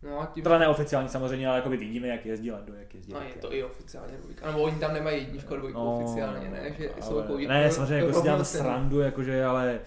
No 0.03 0.21
a 0.21 0.25
tím... 0.25 0.43
Teda 0.43 0.57
neoficiální 0.57 1.09
samozřejmě, 1.09 1.47
ale 1.47 1.55
jako 1.55 1.69
vidíme, 1.69 2.07
jak 2.07 2.25
jezdí 2.25 2.51
Lando, 2.51 2.73
jak 2.73 2.93
jezdí. 2.93 3.13
No 3.13 3.21
je 3.21 3.33
to 3.41 3.53
i 3.53 3.63
oficiálně 3.63 4.17
dvojka. 4.17 4.47
Nebo 4.47 4.61
oni 4.61 4.79
tam 4.79 4.93
nemají 4.93 5.23
jedničku 5.23 5.53
a 5.53 5.57
dvojku 5.57 5.79
no, 5.79 5.97
oficiálně, 5.97 6.49
ne? 6.49 6.73
Že 6.77 6.89
ale... 6.89 7.01
jsou 7.01 7.17
jako 7.17 7.37
ne, 7.37 7.71
samozřejmě 7.71 7.95
jako 7.95 8.13
si 8.13 8.21
dělám 8.21 8.45
srandu, 8.45 8.99
jakože, 8.99 9.45
ale 9.45 9.79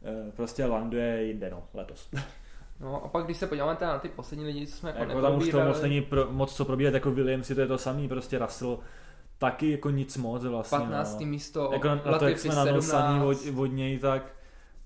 uh, 0.00 0.30
prostě 0.32 0.64
Lando 0.64 0.96
je 0.96 1.24
jinde, 1.24 1.50
no, 1.50 1.62
letos. 1.74 2.08
No 2.80 3.04
a 3.04 3.08
pak 3.08 3.24
když 3.24 3.36
se 3.36 3.46
podíváme 3.46 3.76
na 3.80 3.98
ty 3.98 4.08
poslední 4.08 4.44
lidi, 4.44 4.66
co 4.66 4.76
jsme 4.76 4.90
jako, 4.90 5.02
jako 5.02 5.22
tam 5.22 5.38
už 5.38 5.48
to 5.48 5.60
moc 5.60 5.82
není 5.82 6.00
pro, 6.00 6.26
moc 6.30 6.54
co 6.54 6.64
probíhat, 6.64 6.94
jako 6.94 7.10
Williams, 7.10 7.48
to 7.48 7.60
je 7.60 7.66
to 7.66 7.78
samý, 7.78 8.08
prostě 8.08 8.38
Russell 8.38 8.78
taky 9.38 9.70
jako 9.70 9.90
nic 9.90 10.16
moc 10.16 10.44
vlastně. 10.44 10.78
15. 10.78 11.20
No. 11.20 11.26
místo, 11.26 11.70
jako 11.72 11.88
na, 11.88 11.94
na 11.94 12.18
to, 12.18 12.28
jak 12.28 12.38
jsme 12.38 12.54
nanocení 12.54 13.20
od, 13.24 13.38
od 13.56 13.66
něj, 13.66 13.98
tak 13.98 14.22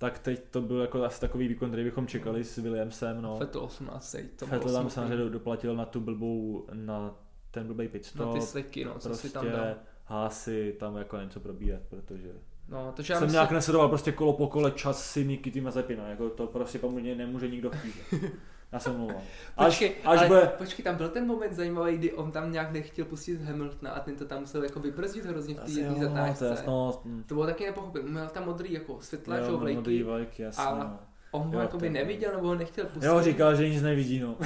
tak 0.02 0.18
teď 0.18 0.42
to 0.50 0.60
byl 0.60 0.80
jako 0.80 1.04
asi 1.04 1.20
takový 1.20 1.48
výkon, 1.48 1.68
který 1.68 1.84
bychom 1.84 2.06
čekali 2.06 2.44
s 2.44 2.58
Williamsem. 2.58 3.22
No. 3.22 3.36
Vettel 3.38 3.60
18. 3.60 4.16
To 4.36 4.46
Vettel 4.46 4.72
tam 4.72 4.90
samozřejmě 4.90 5.24
doplatil 5.30 5.76
na 5.76 5.84
tu 5.84 6.00
blbou, 6.00 6.66
na 6.72 7.14
ten 7.50 7.66
blbý 7.66 7.88
pitstop. 7.88 8.26
Na 8.26 8.32
ty 8.32 8.40
sliky, 8.40 8.84
no, 8.84 8.98
co 8.98 9.08
prostě 9.08 9.28
si 9.28 9.34
tam 9.34 9.50
dal. 9.50 9.74
Hásy 10.04 10.76
tam 10.78 10.96
jako 10.96 11.16
něco 11.16 11.40
probíhat, 11.40 11.80
protože 11.88 12.32
No, 12.68 12.92
to, 12.96 13.02
že 13.02 13.16
jsem 13.16 13.32
nějak 13.32 13.48
si... 13.48 13.54
nesledoval 13.54 13.88
prostě 13.88 14.12
kolo 14.12 14.32
po 14.32 14.46
kole 14.46 14.70
čas 14.70 15.10
si 15.10 15.24
Nikity 15.24 15.60
Mazepina, 15.60 16.08
jako 16.08 16.30
to 16.30 16.46
prostě 16.46 16.78
po 16.78 16.90
mně 16.90 17.14
nemůže 17.14 17.48
nikdo 17.48 17.70
chtít. 17.70 17.94
Já 18.72 18.78
jsem 18.78 18.96
mluvil. 18.96 19.16
Počkej, 19.64 19.94
až 20.04 20.18
ale, 20.18 20.28
bude... 20.28 20.46
počkej, 20.58 20.82
tam 20.84 20.96
byl 20.96 21.08
ten 21.08 21.26
moment 21.26 21.52
zajímavý, 21.52 21.98
kdy 21.98 22.12
on 22.12 22.32
tam 22.32 22.52
nějak 22.52 22.72
nechtěl 22.72 23.04
pustit 23.04 23.42
Hamiltona 23.42 23.90
a 23.90 24.00
ten 24.00 24.16
to 24.16 24.24
tam 24.24 24.40
musel 24.40 24.64
jako 24.64 24.80
vybrzdit 24.80 25.24
hrozně 25.24 25.54
v 25.54 25.58
té 25.58 25.70
jedné 25.70 26.04
zatáčce. 26.04 26.56
To, 26.64 27.02
no, 27.04 27.22
to 27.26 27.34
bylo 27.34 27.46
taky 27.46 27.66
nepochopil. 27.66 28.02
Měl 28.02 28.28
tam 28.28 28.44
modrý 28.44 28.72
jako 28.72 29.00
světla, 29.00 29.36
jo, 29.36 29.58
vlajky. 29.58 29.76
Modrý 29.76 30.02
vlajky, 30.02 30.42
jasně. 30.42 30.64
A 30.64 30.74
no. 30.74 30.98
on 31.30 31.42
ho 31.42 31.60
jako 31.60 31.78
by 31.78 31.90
neviděl, 31.90 32.32
nebo 32.32 32.46
ho 32.46 32.54
nechtěl 32.54 32.84
pustit. 32.84 33.06
Jo, 33.06 33.22
říkal, 33.22 33.56
že 33.56 33.68
nic 33.68 33.82
nevidí, 33.82 34.20
no. 34.20 34.36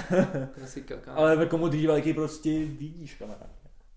Ale 1.14 1.36
ve 1.36 1.46
komu 1.46 1.70
vlajky 1.86 2.14
prostě 2.14 2.50
vidíš, 2.50 3.14
kamarád. 3.14 3.50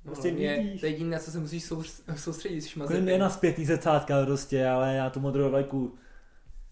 No, 0.06 0.12
prostě 0.12 0.32
no, 0.32 0.38
vidíš. 0.38 0.80
To 0.80 0.86
je 0.86 0.92
jediné, 0.92 1.10
na 1.10 1.20
co 1.20 1.32
se 1.32 1.40
musíš 1.40 1.74
soustředit, 2.16 2.62
šmazet. 2.62 3.04
Ne 3.04 3.18
na 3.18 3.30
zpětný 3.30 3.66
zrcátka 3.66 4.26
prostě, 4.26 4.68
ale 4.68 4.96
já 4.96 5.10
tu 5.10 5.20
modrou 5.20 5.50
vlajku, 5.50 5.96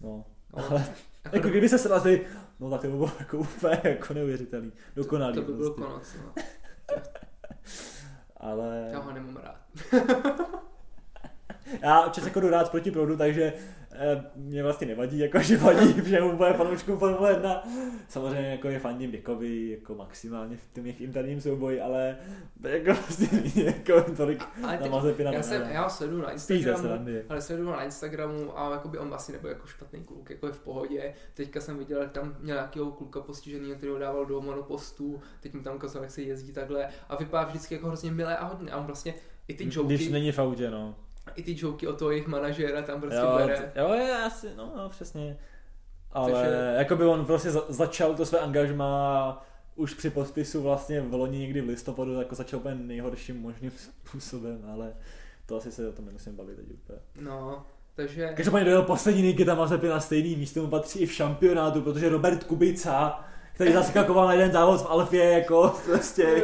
no. 0.00 0.24
Ale, 0.54 0.84
jako, 1.24 1.36
jako 1.36 1.48
kdyby 1.48 1.68
se 1.68 1.78
srazili, 1.78 2.26
no 2.60 2.70
tak 2.70 2.80
to 2.80 2.86
by 2.86 2.92
bylo 2.96 3.12
jako 3.18 3.38
úplně 3.38 3.80
jako 3.84 4.14
neuvěřitelný, 4.14 4.72
dokonalý. 4.96 5.34
To, 5.34 5.42
to 5.42 5.46
by 5.46 5.56
bylo 5.56 5.70
prostě. 5.74 5.92
konec, 5.92 6.16
no. 6.24 6.42
ale... 8.36 8.88
Já 8.92 8.98
ho 8.98 9.12
nemám 9.12 9.36
rád. 9.36 9.60
já 11.82 12.00
občas 12.00 12.24
jako 12.24 12.40
jdu 12.40 12.50
rád 12.50 12.70
proti 12.70 12.90
proudu, 12.90 13.16
takže 13.16 13.52
mě 14.36 14.62
vlastně 14.62 14.86
nevadí, 14.86 15.18
jako 15.18 15.38
že 15.38 15.56
vadí 15.56 16.00
všem 16.02 16.24
úplně 16.24 16.52
fanouškům 16.52 16.98
Formule 16.98 17.32
1. 17.32 17.62
Samozřejmě 18.08 18.50
jako 18.50 18.68
je 18.68 18.78
fandím 18.78 19.10
Dickovi 19.10 19.70
jako 19.70 19.94
maximálně 19.94 20.56
v 20.56 20.74
tom 20.74 20.86
jejich 20.86 21.00
interním 21.00 21.40
souboji, 21.40 21.80
ale 21.80 22.16
jako 22.62 22.92
vlastně 22.92 23.28
jako 23.64 24.10
tolik 24.16 24.44
ale 24.64 24.78
na 24.80 24.86
Mazepina. 24.86 25.32
Já, 25.32 25.42
jsem, 25.42 25.62
já 25.62 25.82
ho 25.82 25.90
sleduju 25.90 26.22
na 26.22 26.30
Instagramu, 26.30 26.88
ale 27.28 27.40
sleduju 27.40 27.70
na 27.70 27.84
Instagramu 27.84 28.58
a 28.58 28.72
jako 28.72 28.88
by 28.88 28.98
on 28.98 29.14
asi 29.14 29.32
nebyl 29.32 29.50
jako 29.50 29.66
špatný 29.66 30.04
kluk, 30.04 30.30
jako 30.30 30.46
je 30.46 30.52
v 30.52 30.60
pohodě. 30.60 31.14
Teďka 31.34 31.60
jsem 31.60 31.78
viděl, 31.78 32.02
že 32.02 32.08
tam 32.08 32.36
měl 32.40 32.56
nějakého 32.56 32.90
kluka 32.90 33.20
postižený, 33.20 33.74
který 33.74 33.92
ho 33.92 33.98
dával 33.98 34.26
do 34.26 34.40
monopostu, 34.40 35.20
teď 35.40 35.54
mu 35.54 35.62
tam 35.62 35.76
ukázal, 35.76 36.02
jak 36.02 36.10
se 36.10 36.22
jezdí 36.22 36.52
takhle 36.52 36.88
a 37.08 37.16
vypadá 37.16 37.44
vždycky 37.44 37.74
jako 37.74 37.86
hrozně 37.86 38.10
milé 38.10 38.36
a 38.36 38.44
hodně. 38.44 38.70
A 38.70 38.78
on 38.78 38.86
vlastně 38.86 39.14
i 39.48 39.54
ty 39.54 39.64
joky... 39.70 39.94
Když 39.94 40.08
není 40.08 40.32
v 40.32 40.38
autě, 40.38 40.70
no 40.70 40.94
i 41.34 41.42
ty 41.42 41.56
joky 41.58 41.86
o 41.86 41.92
toho 41.92 42.10
jejich 42.10 42.26
manažera 42.26 42.82
tam 42.82 43.00
prostě 43.00 43.20
jo, 43.20 43.34
bere. 43.36 43.72
Jo, 43.76 43.92
je 43.92 44.16
asi, 44.16 44.46
no, 44.56 44.72
no 44.76 44.88
přesně. 44.88 45.38
Ale 46.12 46.32
Takže... 46.32 46.74
jako 46.78 46.96
by 46.96 47.04
on 47.04 47.26
prostě 47.26 47.50
za, 47.50 47.64
začal 47.68 48.14
to 48.14 48.26
své 48.26 48.38
angažma 48.38 49.46
už 49.76 49.94
při 49.94 50.10
podpisu 50.10 50.62
vlastně 50.62 51.00
v 51.00 51.14
loni 51.14 51.38
někdy 51.38 51.60
v 51.60 51.68
listopadu 51.68 52.20
jako 52.20 52.34
začal 52.34 52.60
úplně 52.60 52.74
nejhorším 52.74 53.40
možným 53.40 53.70
způsobem, 53.70 54.64
ale 54.72 54.94
to 55.46 55.56
asi 55.56 55.72
se 55.72 55.88
o 55.88 55.92
tom 55.92 56.06
nemusím 56.06 56.36
bavit 56.36 56.56
teď 56.56 56.66
úplně. 56.70 56.98
No, 57.20 57.66
takže... 57.94 58.32
Každopádně 58.36 58.64
dojel 58.64 58.82
poslední 58.82 59.22
Nikita 59.22 59.54
Mazepin 59.54 59.90
na 59.90 60.00
stejný 60.00 60.36
místo, 60.36 60.62
mu 60.62 60.68
patří 60.68 60.98
i 60.98 61.06
v 61.06 61.12
šampionátu, 61.12 61.82
protože 61.82 62.08
Robert 62.08 62.44
Kubica, 62.44 63.24
který 63.52 63.72
zaskakoval 63.72 64.26
na 64.26 64.32
jeden 64.32 64.52
závod 64.52 64.80
v 64.80 64.86
Alfě, 64.86 65.24
jako 65.24 65.74
prostě 65.86 66.42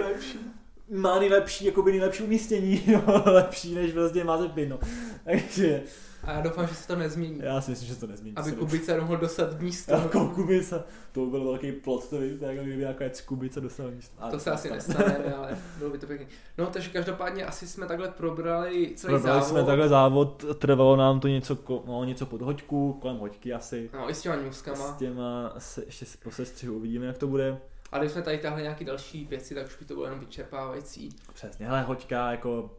má 0.94 1.18
nejlepší, 1.18 1.64
jako 1.64 1.82
by 1.82 1.90
nejlepší 1.90 2.22
umístění, 2.22 2.82
jo, 2.86 3.22
lepší 3.26 3.74
než 3.74 3.94
vlastně 3.94 4.24
Mazepin, 4.24 4.68
no. 4.68 4.78
Takže, 5.24 5.82
A 6.22 6.32
já 6.32 6.40
doufám, 6.40 6.66
že 6.66 6.74
se 6.74 6.86
to 6.88 6.96
nezmění. 6.96 7.38
Já 7.42 7.60
si 7.60 7.70
myslím, 7.70 7.88
že 7.88 7.94
to 7.94 8.06
nezmění. 8.06 8.36
Aby 8.36 8.52
Kubica 8.52 8.96
mohl 9.00 9.16
dostat 9.16 9.60
místo. 9.60 9.92
Jako 9.92 10.28
Kubica, 10.28 10.84
to 11.12 11.26
byl 11.26 11.44
velký 11.44 11.72
plot, 11.72 12.08
to 12.10 12.18
víte, 12.20 12.46
jako 12.46 12.62
kdyby 12.62 12.76
nějaká 12.80 13.04
Kubica 13.26 13.60
dostal 13.60 13.90
místo. 13.90 14.16
To 14.30 14.38
se 14.40 14.50
asi 14.50 14.70
nestane, 14.70 15.34
ale 15.34 15.58
bylo 15.78 15.90
by 15.90 15.98
to 15.98 16.06
pěkný. 16.06 16.26
No, 16.58 16.66
takže 16.66 16.90
každopádně 16.90 17.44
asi 17.46 17.66
jsme 17.68 17.86
takhle 17.86 18.08
probrali 18.08 18.92
celý 18.96 19.12
Probrali 19.12 19.40
závod. 19.40 19.48
jsme 19.48 19.64
takhle 19.64 19.88
závod, 19.88 20.44
trvalo 20.58 20.96
nám 20.96 21.20
to 21.20 21.28
něco, 21.28 21.58
no, 21.86 22.04
něco 22.04 22.26
pod 22.26 22.42
hoďku, 22.42 22.92
kolem 22.92 23.16
hoďky 23.16 23.52
asi. 23.52 23.90
No, 23.94 24.10
i 24.10 24.14
s 24.14 24.22
těma 24.22 24.36
newskama. 24.36 24.94
S 24.94 24.96
těma 24.96 25.54
se, 25.58 25.82
ještě 25.86 26.06
po 26.22 26.30
sestřihu 26.30 26.74
uvidíme, 26.76 27.06
jak 27.06 27.18
to 27.18 27.26
bude. 27.26 27.58
A 27.94 27.98
když 27.98 28.12
jsme 28.12 28.22
tady 28.22 28.38
tahli 28.38 28.62
nějaký 28.62 28.84
další 28.84 29.24
věci, 29.24 29.54
tak 29.54 29.66
už 29.66 29.76
by 29.76 29.84
to 29.84 29.94
bylo 29.94 30.06
jenom 30.06 30.20
vyčerpávající. 30.20 31.16
Přesně, 31.34 31.66
hele, 31.66 31.82
hoďka 31.82 32.30
jako 32.30 32.70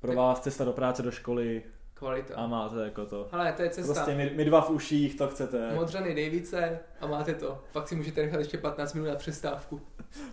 pro 0.00 0.14
vás 0.14 0.40
cesta 0.40 0.64
do 0.64 0.72
práce, 0.72 1.02
do 1.02 1.10
školy 1.10 1.62
Kvalita. 1.94 2.34
a 2.36 2.46
máte 2.46 2.84
jako 2.84 3.06
to. 3.06 3.28
Ale 3.32 3.52
to 3.52 3.62
je 3.62 3.70
cesta. 3.70 3.94
Prostě 3.94 4.14
my, 4.14 4.32
my 4.34 4.44
dva 4.44 4.60
v 4.60 4.70
uších, 4.70 5.18
to 5.18 5.28
chcete. 5.28 5.74
Modřany 5.74 6.24
Davice 6.24 6.80
a 7.00 7.06
máte 7.06 7.34
to. 7.34 7.64
Pak 7.72 7.88
si 7.88 7.94
můžete 7.94 8.22
nechat 8.22 8.38
ještě 8.38 8.58
15 8.58 8.94
minut 8.94 9.08
na 9.08 9.14
přestávku. 9.14 9.80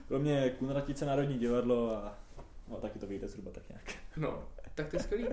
Pro 0.07 0.19
mě 0.19 0.39
je 0.39 0.49
Kunratice 0.49 1.05
Národní 1.05 1.37
divadlo 1.39 1.95
a 1.97 2.17
no, 2.67 2.75
taky 2.77 2.99
to 2.99 3.07
vyjde 3.07 3.27
zhruba 3.27 3.51
tak 3.51 3.69
nějak. 3.69 3.93
No, 4.17 4.43
tak 4.75 4.87
to 4.87 4.95
je 4.95 4.99
skvělý. 5.03 5.27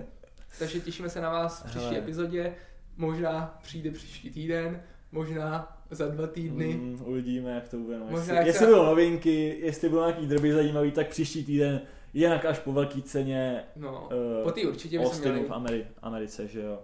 Takže 0.59 0.79
těšíme 0.79 1.09
se 1.09 1.21
na 1.21 1.29
vás 1.29 1.61
v 1.61 1.65
příští 1.65 1.85
Hele. 1.85 1.97
epizodě. 1.99 2.55
Možná 2.97 3.59
přijde 3.61 3.91
příští 3.91 4.29
týden, 4.29 4.83
možná 5.11 5.76
za 5.89 6.07
dva 6.07 6.27
týdny. 6.27 6.73
Mm, 6.73 7.01
uvidíme, 7.05 7.51
jak 7.51 7.69
to 7.69 7.77
bude. 7.77 7.99
No. 7.99 8.05
Možná 8.05 8.19
Jestli, 8.19 8.35
jak 8.35 8.45
jestli 8.47 8.59
se- 8.59 8.65
budou 8.71 8.85
novinky, 8.85 9.57
jestli 9.61 9.89
budou 9.89 10.01
nějaký 10.01 10.27
drby 10.27 10.53
zajímavý, 10.53 10.91
tak 10.91 11.07
příští 11.09 11.43
týden 11.45 11.81
jinak 12.13 12.45
až 12.45 12.59
po 12.59 12.73
velké 12.73 13.01
ceně 13.01 13.63
No, 13.75 14.09
uh, 14.37 14.43
po 14.43 14.51
té 14.51 14.61
určitě 14.61 14.99
Austinu 14.99 15.33
měli. 15.33 15.47
v 15.47 15.51
Ameri- 15.51 15.85
Americe, 16.01 16.47
že 16.47 16.61
jo. 16.61 16.79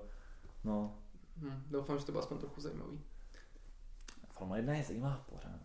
No, 0.63 0.95
Hm, 1.41 1.63
doufám, 1.71 1.99
že 1.99 2.05
to 2.05 2.11
bylo 2.11 2.23
aspoň 2.23 2.37
trochu 2.37 2.61
zajímavý. 2.61 2.99
Formule 4.31 4.59
1 4.59 4.73
je 4.73 4.83
zajímavá 4.83 5.23
pořád. 5.29 5.59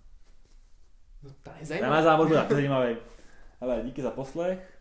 No, 1.22 1.30
to 1.30 1.51
je 1.51 1.57
Tenhle 1.57 1.66
zajímavý. 1.66 2.03
závod 2.03 2.28
bude 2.28 2.47
zajímavý. 2.51 2.97
Hele, 3.61 3.80
díky 3.84 4.03
za 4.03 4.11
poslech. 4.11 4.78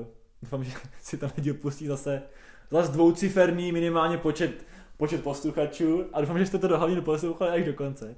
Uh, 0.00 0.06
doufám, 0.42 0.64
že 0.64 0.72
si 1.00 1.18
ten 1.18 1.30
díl 1.38 1.54
pustí 1.54 1.86
zase 1.86 2.22
zase 2.70 2.92
dvouciferný 2.92 3.72
minimálně 3.72 4.18
počet, 4.18 4.64
počet 4.96 5.22
posluchačů 5.22 6.04
a 6.12 6.20
doufám, 6.20 6.38
že 6.38 6.46
jste 6.46 6.58
to 6.58 6.68
do 6.68 6.78
hlavně 6.78 7.00
poslouchali 7.00 7.50
až 7.50 7.64
do 7.64 7.72
konce. 7.74 8.14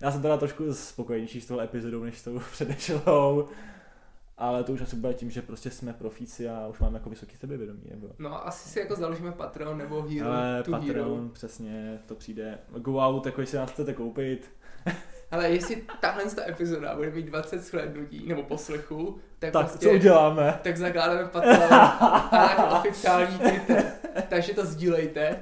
Já 0.00 0.10
jsem 0.10 0.22
teda 0.22 0.36
trošku 0.36 0.74
spokojenější 0.74 1.40
s 1.40 1.46
tou 1.46 1.60
epizodou, 1.60 2.04
než 2.04 2.18
s 2.18 2.24
tou 2.24 2.38
předešlou. 2.52 3.48
Ale 4.38 4.64
to 4.64 4.72
už 4.72 4.80
asi 4.80 4.96
bude 4.96 5.14
tím, 5.14 5.30
že 5.30 5.42
prostě 5.42 5.70
jsme 5.70 5.92
profíci 5.92 6.48
a 6.48 6.66
už 6.66 6.78
máme 6.78 6.98
jako 6.98 7.10
vysoký 7.10 7.36
sebevědomí. 7.36 7.82
Nebo... 7.90 8.08
No 8.18 8.34
a 8.34 8.38
asi 8.38 8.68
si 8.68 8.78
jako 8.78 8.96
založíme 8.96 9.32
Patreon 9.32 9.78
nebo 9.78 10.02
Hero 10.02 10.26
Ale 10.30 10.62
to 10.62 10.70
Patreon, 10.70 11.10
Hero. 11.16 11.28
přesně, 11.32 11.98
to 12.06 12.14
přijde. 12.14 12.58
Go 12.78 12.96
out, 12.98 13.26
jako 13.26 13.40
jestli 13.40 13.58
nás 13.58 13.70
chcete 13.70 13.92
koupit. 13.94 14.50
Ale 15.30 15.50
jestli 15.50 15.84
tahle 16.00 16.24
ta 16.24 16.48
epizoda 16.48 16.96
bude 16.96 17.10
mít 17.10 17.26
20 17.26 17.62
shlédnutí 17.62 18.26
nebo 18.28 18.42
poslechů, 18.42 19.18
tak, 19.38 19.52
Tak 19.52 19.66
prostě, 19.66 19.86
co 19.86 19.94
uděláme? 19.94 20.60
tak 20.62 20.76
zakládáme 20.76 21.28
Patreon 21.28 21.74
a 21.74 22.78
oficiální 22.78 23.38
Twitter. 23.38 23.84
Takže 24.28 24.54
to 24.54 24.66
sdílejte, 24.66 25.36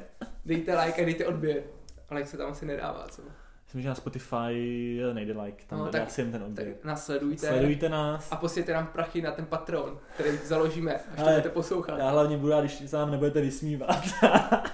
dejte 0.47 0.81
like 0.85 1.03
a 1.03 1.05
dejte 1.05 1.27
odběr. 1.27 1.63
Ale 2.09 2.21
jak 2.21 2.29
se 2.29 2.37
tam 2.37 2.51
asi 2.51 2.67
nedává, 2.67 3.09
co? 3.09 3.23
Myslím, 3.65 3.83
že 3.83 3.89
na 3.89 3.95
Spotify 3.95 5.01
nejde 5.13 5.41
like, 5.43 5.65
tam 5.67 5.79
No, 5.79 5.89
tak- 5.89 6.03
asi 6.03 6.21
jen 6.21 6.33
ten 6.33 6.43
odběr. 6.43 6.69
Tak 6.75 6.85
nás 6.85 7.05
sledujte. 7.07 7.47
Sledujte 7.47 7.89
nás. 7.89 8.29
A 8.33 8.37
posílejte 8.37 8.73
nám 8.73 8.87
prachy 8.87 9.23
na 9.23 9.33
ten 9.33 9.47
Patreon, 9.47 9.99
který 10.15 10.37
založíme, 10.45 10.95
až 10.95 11.03
to 11.17 11.23
Ale- 11.23 11.31
budete 11.33 11.49
poslouchat. 11.49 11.99
Já 11.99 12.11
hlavně 12.11 12.37
budu 12.37 12.51
rád, 12.53 12.61
když 12.61 12.91
se 12.91 12.97
nám 12.97 13.11
nebudete 13.11 13.41
vysmívat. 13.41 14.05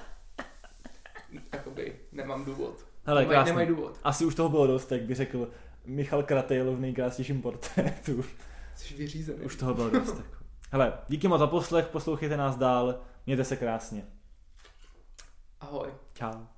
Jakoby 1.53 1.97
nemám 2.13 2.45
důvod. 2.45 2.87
Hele, 3.05 3.21
nemají, 3.21 3.35
krásný. 3.37 3.51
nemají 3.51 3.69
důvod. 3.69 3.99
Asi 4.05 4.25
už 4.25 4.35
toho 4.35 4.49
bylo 4.49 4.67
dost, 4.67 4.93
jak 4.93 5.03
by 5.03 5.15
řekl 5.15 5.51
Michal 5.87 6.23
Kratejl 6.23 6.77
v 6.77 6.81
nejkrásnějším 6.81 7.43
portrétu. 7.43 8.25
Jsi 8.77 8.95
vyřízený. 8.95 9.39
Už 9.45 9.57
toho 9.57 9.75
bylo 9.75 9.91
dost. 9.91 10.17
Jako. 10.17 10.45
Hele, 10.73 10.93
díky 11.09 11.29
moc 11.29 11.39
za 11.39 11.47
poslech, 11.47 11.87
poslouchejte 11.87 12.37
nás 12.37 12.57
dál, 12.57 13.01
mějte 13.27 13.45
se 13.45 13.57
krásně. 13.57 14.05
Ahoj. 15.61 15.91
Kan. 16.15 16.58